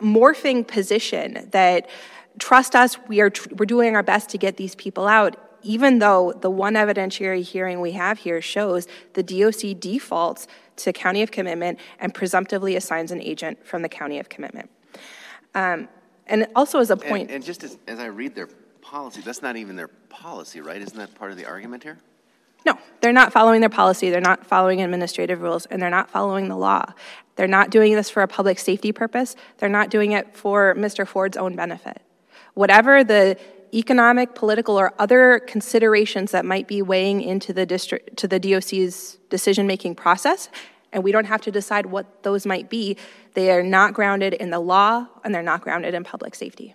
morphing 0.00 0.66
position 0.66 1.48
that 1.52 1.88
trust 2.38 2.74
us, 2.74 2.96
we 3.08 3.20
are 3.20 3.30
tr- 3.30 3.48
we're 3.56 3.66
doing 3.66 3.94
our 3.94 4.02
best 4.02 4.30
to 4.30 4.38
get 4.38 4.56
these 4.56 4.74
people 4.74 5.06
out. 5.06 5.36
Even 5.62 5.98
though 5.98 6.32
the 6.32 6.50
one 6.50 6.74
evidentiary 6.74 7.42
hearing 7.42 7.80
we 7.80 7.92
have 7.92 8.18
here 8.18 8.40
shows 8.40 8.86
the 9.14 9.22
DOC 9.22 9.78
defaults 9.78 10.46
to 10.76 10.92
county 10.92 11.22
of 11.22 11.30
commitment 11.30 11.78
and 11.98 12.14
presumptively 12.14 12.76
assigns 12.76 13.10
an 13.10 13.20
agent 13.20 13.64
from 13.66 13.82
the 13.82 13.88
county 13.88 14.18
of 14.18 14.28
commitment. 14.28 14.70
Um, 15.54 15.88
and 16.26 16.46
also 16.54 16.78
as 16.78 16.90
a 16.90 16.94
And, 16.94 17.02
point, 17.02 17.30
and 17.30 17.44
just 17.44 17.64
as, 17.64 17.76
as 17.86 17.98
I 17.98 18.06
read 18.06 18.34
their 18.34 18.48
policy, 18.80 19.20
that's 19.20 19.42
not 19.42 19.56
even 19.56 19.76
their 19.76 19.88
policy, 19.88 20.60
right? 20.60 20.80
Isn't 20.80 20.96
that 20.96 21.14
part 21.14 21.30
of 21.30 21.36
the 21.36 21.46
argument 21.46 21.82
here? 21.82 21.98
no, 22.66 22.78
they're 23.00 23.12
not 23.12 23.32
following 23.32 23.60
their 23.60 23.70
policy, 23.70 24.10
they're 24.10 24.20
not 24.20 24.46
following 24.46 24.82
administrative 24.82 25.40
rules, 25.40 25.66
and 25.66 25.80
they're 25.80 25.90
not 25.90 26.10
following 26.10 26.48
the 26.48 26.56
law. 26.56 26.92
They're 27.36 27.46
not 27.46 27.70
doing 27.70 27.94
this 27.94 28.10
for 28.10 28.22
a 28.22 28.28
public 28.28 28.58
safety 28.58 28.92
purpose, 28.92 29.34
they're 29.58 29.68
not 29.68 29.90
doing 29.90 30.12
it 30.12 30.36
for 30.36 30.74
Mr. 30.74 31.06
Ford's 31.06 31.36
own 31.36 31.56
benefit. 31.56 32.02
Whatever 32.54 33.02
the 33.04 33.38
economic, 33.72 34.34
political, 34.34 34.78
or 34.78 34.92
other 34.98 35.40
considerations 35.40 36.32
that 36.32 36.44
might 36.44 36.66
be 36.66 36.82
weighing 36.82 37.20
into 37.20 37.52
the 37.52 37.66
district 37.66 38.16
to 38.16 38.28
the 38.28 38.38
DOC's 38.38 39.18
decision-making 39.28 39.94
process, 39.94 40.48
and 40.92 41.04
we 41.04 41.12
don't 41.12 41.26
have 41.26 41.40
to 41.42 41.50
decide 41.50 41.86
what 41.86 42.22
those 42.22 42.46
might 42.46 42.68
be. 42.68 42.96
They 43.34 43.50
are 43.52 43.62
not 43.62 43.94
grounded 43.94 44.34
in 44.34 44.50
the 44.50 44.60
law, 44.60 45.06
and 45.24 45.34
they're 45.34 45.42
not 45.42 45.62
grounded 45.62 45.94
in 45.94 46.04
public 46.04 46.34
safety. 46.34 46.74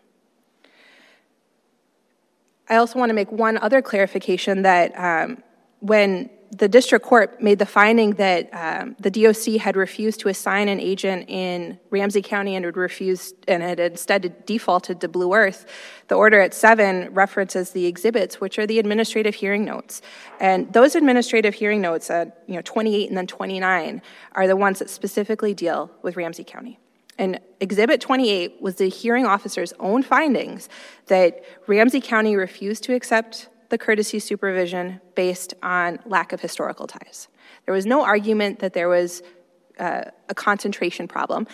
I 2.69 2.77
also 2.77 2.97
want 2.97 3.09
to 3.09 3.13
make 3.13 3.31
one 3.31 3.57
other 3.57 3.81
clarification 3.81 4.63
that 4.63 4.97
um, 4.97 5.43
when 5.81 6.29
the 6.51 6.67
district 6.67 7.05
court 7.05 7.41
made 7.41 7.59
the 7.59 7.65
finding 7.65 8.11
that 8.11 8.49
um, 8.53 8.95
the 8.99 9.11
DOC 9.11 9.61
had 9.61 9.75
refused 9.75 10.19
to 10.21 10.29
assign 10.29 10.67
an 10.67 10.79
agent 10.79 11.25
in 11.27 11.79
Ramsey 11.89 12.21
County 12.21 12.55
and 12.55 12.65
had 12.65 12.77
refused 12.77 13.35
and 13.47 13.61
had 13.61 13.79
instead 13.79 14.45
defaulted 14.45 15.01
to 15.01 15.07
Blue 15.07 15.33
Earth, 15.33 15.65
the 16.07 16.15
order 16.15 16.39
at 16.39 16.53
seven 16.53 17.13
references 17.13 17.71
the 17.71 17.85
exhibits, 17.85 18.39
which 18.39 18.57
are 18.59 18.67
the 18.67 18.79
administrative 18.79 19.35
hearing 19.35 19.65
notes. 19.65 20.01
And 20.39 20.71
those 20.73 20.95
administrative 20.95 21.53
hearing 21.53 21.81
notes, 21.81 22.09
uh, 22.09 22.25
you 22.47 22.55
know, 22.55 22.61
28 22.63 23.09
and 23.09 23.17
then 23.17 23.27
29, 23.27 24.01
are 24.33 24.47
the 24.47 24.55
ones 24.55 24.79
that 24.79 24.89
specifically 24.89 25.53
deal 25.53 25.91
with 26.01 26.15
Ramsey 26.15 26.43
County. 26.43 26.79
And 27.17 27.39
Exhibit 27.59 28.01
28 28.01 28.61
was 28.61 28.75
the 28.75 28.89
hearing 28.89 29.25
officer's 29.25 29.73
own 29.79 30.03
findings 30.03 30.67
that 31.07 31.43
Ramsey 31.67 32.01
County 32.01 32.35
refused 32.35 32.83
to 32.83 32.93
accept 32.93 33.47
the 33.69 33.77
courtesy 33.77 34.19
supervision 34.19 35.01
based 35.15 35.53
on 35.63 35.99
lack 36.05 36.33
of 36.33 36.41
historical 36.41 36.87
ties. 36.87 37.27
There 37.65 37.73
was 37.73 37.85
no 37.85 38.03
argument 38.03 38.59
that 38.59 38.73
there 38.73 38.89
was 38.89 39.23
uh, 39.79 40.03
a 40.29 40.35
concentration 40.35 41.07
problem. 41.07 41.47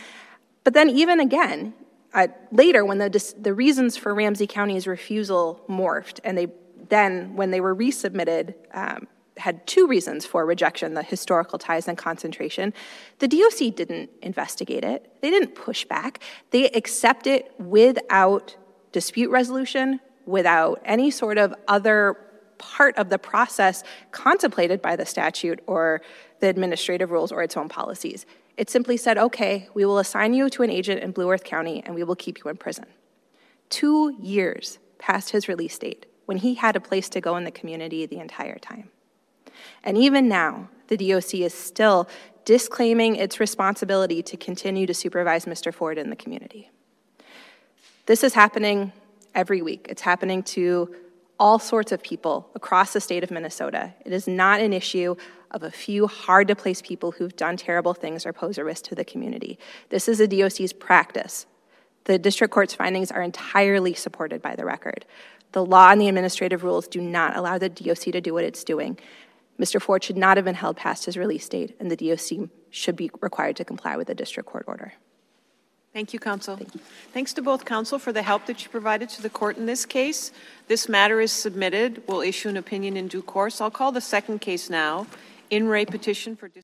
But 0.63 0.73
then, 0.73 0.89
even 0.89 1.19
again, 1.19 1.73
uh, 2.13 2.27
later, 2.51 2.85
when 2.85 2.97
the, 2.97 3.33
the 3.39 3.53
reasons 3.53 3.97
for 3.97 4.13
Ramsey 4.13 4.47
County's 4.47 4.85
refusal 4.85 5.63
morphed, 5.69 6.19
and 6.23 6.37
they 6.37 6.47
then, 6.89 7.35
when 7.35 7.51
they 7.51 7.61
were 7.61 7.73
resubmitted, 7.73 8.53
um, 8.73 9.07
had 9.37 9.65
two 9.65 9.87
reasons 9.87 10.25
for 10.25 10.45
rejection 10.45 10.93
the 10.93 11.03
historical 11.03 11.57
ties 11.57 11.87
and 11.87 11.97
concentration. 11.97 12.73
The 13.19 13.27
DOC 13.27 13.75
didn't 13.75 14.09
investigate 14.21 14.83
it, 14.83 15.11
they 15.21 15.29
didn't 15.29 15.55
push 15.55 15.85
back. 15.85 16.19
They 16.51 16.69
accept 16.69 17.27
it 17.27 17.51
without 17.57 18.55
dispute 18.91 19.31
resolution, 19.31 19.99
without 20.25 20.81
any 20.85 21.11
sort 21.11 21.37
of 21.37 21.53
other 21.67 22.17
part 22.57 22.95
of 22.97 23.09
the 23.09 23.17
process 23.17 23.83
contemplated 24.11 24.81
by 24.81 24.95
the 24.95 25.05
statute 25.05 25.59
or 25.65 26.01
the 26.39 26.47
administrative 26.47 27.11
rules 27.11 27.31
or 27.31 27.41
its 27.41 27.57
own 27.57 27.67
policies. 27.67 28.25
It 28.57 28.69
simply 28.69 28.97
said, 28.97 29.17
okay, 29.17 29.67
we 29.73 29.85
will 29.85 29.97
assign 29.97 30.33
you 30.33 30.49
to 30.51 30.63
an 30.63 30.69
agent 30.69 31.01
in 31.01 31.11
Blue 31.11 31.29
Earth 31.31 31.43
County 31.43 31.81
and 31.85 31.95
we 31.95 32.03
will 32.03 32.15
keep 32.15 32.39
you 32.43 32.49
in 32.49 32.57
prison. 32.57 32.85
Two 33.69 34.15
years 34.21 34.77
past 34.99 35.31
his 35.31 35.47
release 35.47 35.77
date 35.77 36.05
when 36.25 36.37
he 36.37 36.53
had 36.55 36.75
a 36.75 36.79
place 36.79 37.09
to 37.09 37.21
go 37.21 37.35
in 37.37 37.43
the 37.43 37.51
community 37.51 38.05
the 38.05 38.19
entire 38.19 38.59
time. 38.59 38.89
And 39.83 39.97
even 39.97 40.27
now, 40.27 40.69
the 40.87 40.97
DOC 40.97 41.35
is 41.35 41.53
still 41.53 42.07
disclaiming 42.45 43.15
its 43.15 43.39
responsibility 43.39 44.21
to 44.23 44.37
continue 44.37 44.85
to 44.85 44.93
supervise 44.93 45.45
Mr. 45.45 45.73
Ford 45.73 45.97
in 45.97 46.09
the 46.09 46.15
community. 46.15 46.69
This 48.05 48.23
is 48.23 48.33
happening 48.33 48.91
every 49.35 49.61
week. 49.61 49.87
It's 49.89 50.01
happening 50.01 50.43
to 50.43 50.93
all 51.39 51.57
sorts 51.57 51.91
of 51.91 52.03
people 52.03 52.49
across 52.53 52.93
the 52.93 53.01
state 53.01 53.23
of 53.23 53.31
Minnesota. 53.31 53.93
It 54.05 54.13
is 54.13 54.27
not 54.27 54.59
an 54.59 54.73
issue 54.73 55.15
of 55.49 55.63
a 55.63 55.71
few 55.71 56.07
hard 56.07 56.47
to 56.47 56.55
place 56.55 56.81
people 56.81 57.11
who've 57.11 57.35
done 57.35 57.57
terrible 57.57 57.93
things 57.93 58.25
or 58.25 58.33
pose 58.33 58.57
a 58.57 58.63
risk 58.63 58.85
to 58.85 58.95
the 58.95 59.03
community. 59.03 59.57
This 59.89 60.07
is 60.07 60.19
a 60.19 60.27
DOC's 60.27 60.73
practice. 60.73 61.45
The 62.05 62.17
district 62.17 62.53
court's 62.53 62.73
findings 62.73 63.11
are 63.11 63.21
entirely 63.21 63.93
supported 63.93 64.41
by 64.41 64.55
the 64.55 64.65
record. 64.65 65.05
The 65.51 65.65
law 65.65 65.89
and 65.91 65.99
the 65.99 66.07
administrative 66.07 66.63
rules 66.63 66.87
do 66.87 67.01
not 67.01 67.35
allow 67.35 67.57
the 67.57 67.69
DOC 67.69 68.11
to 68.13 68.21
do 68.21 68.33
what 68.33 68.43
it's 68.43 68.63
doing. 68.63 68.97
Mr. 69.59 69.81
Ford 69.81 70.03
should 70.03 70.17
not 70.17 70.37
have 70.37 70.45
been 70.45 70.55
held 70.55 70.77
past 70.77 71.05
his 71.05 71.17
release 71.17 71.47
date, 71.47 71.75
and 71.79 71.91
the 71.91 71.95
DOC 71.95 72.49
should 72.69 72.95
be 72.95 73.11
required 73.19 73.55
to 73.57 73.65
comply 73.65 73.97
with 73.97 74.07
the 74.07 74.15
district 74.15 74.49
court 74.49 74.63
order. 74.67 74.93
Thank 75.93 76.13
you, 76.13 76.19
counsel. 76.19 76.57
Thanks 77.11 77.33
to 77.33 77.41
both 77.41 77.65
counsel 77.65 77.99
for 77.99 78.13
the 78.13 78.21
help 78.21 78.45
that 78.45 78.63
you 78.63 78.69
provided 78.69 79.09
to 79.09 79.21
the 79.21 79.29
court 79.29 79.57
in 79.57 79.65
this 79.65 79.85
case. 79.85 80.31
This 80.67 80.87
matter 80.87 81.19
is 81.19 81.33
submitted. 81.33 82.01
We'll 82.07 82.21
issue 82.21 82.47
an 82.47 82.55
opinion 82.55 82.95
in 82.95 83.09
due 83.09 83.21
course. 83.21 83.59
I'll 83.59 83.69
call 83.69 83.91
the 83.91 83.99
second 83.99 84.39
case 84.39 84.69
now, 84.69 85.05
in 85.49 85.67
re 85.67 85.85
petition 85.85 86.37
for 86.37 86.47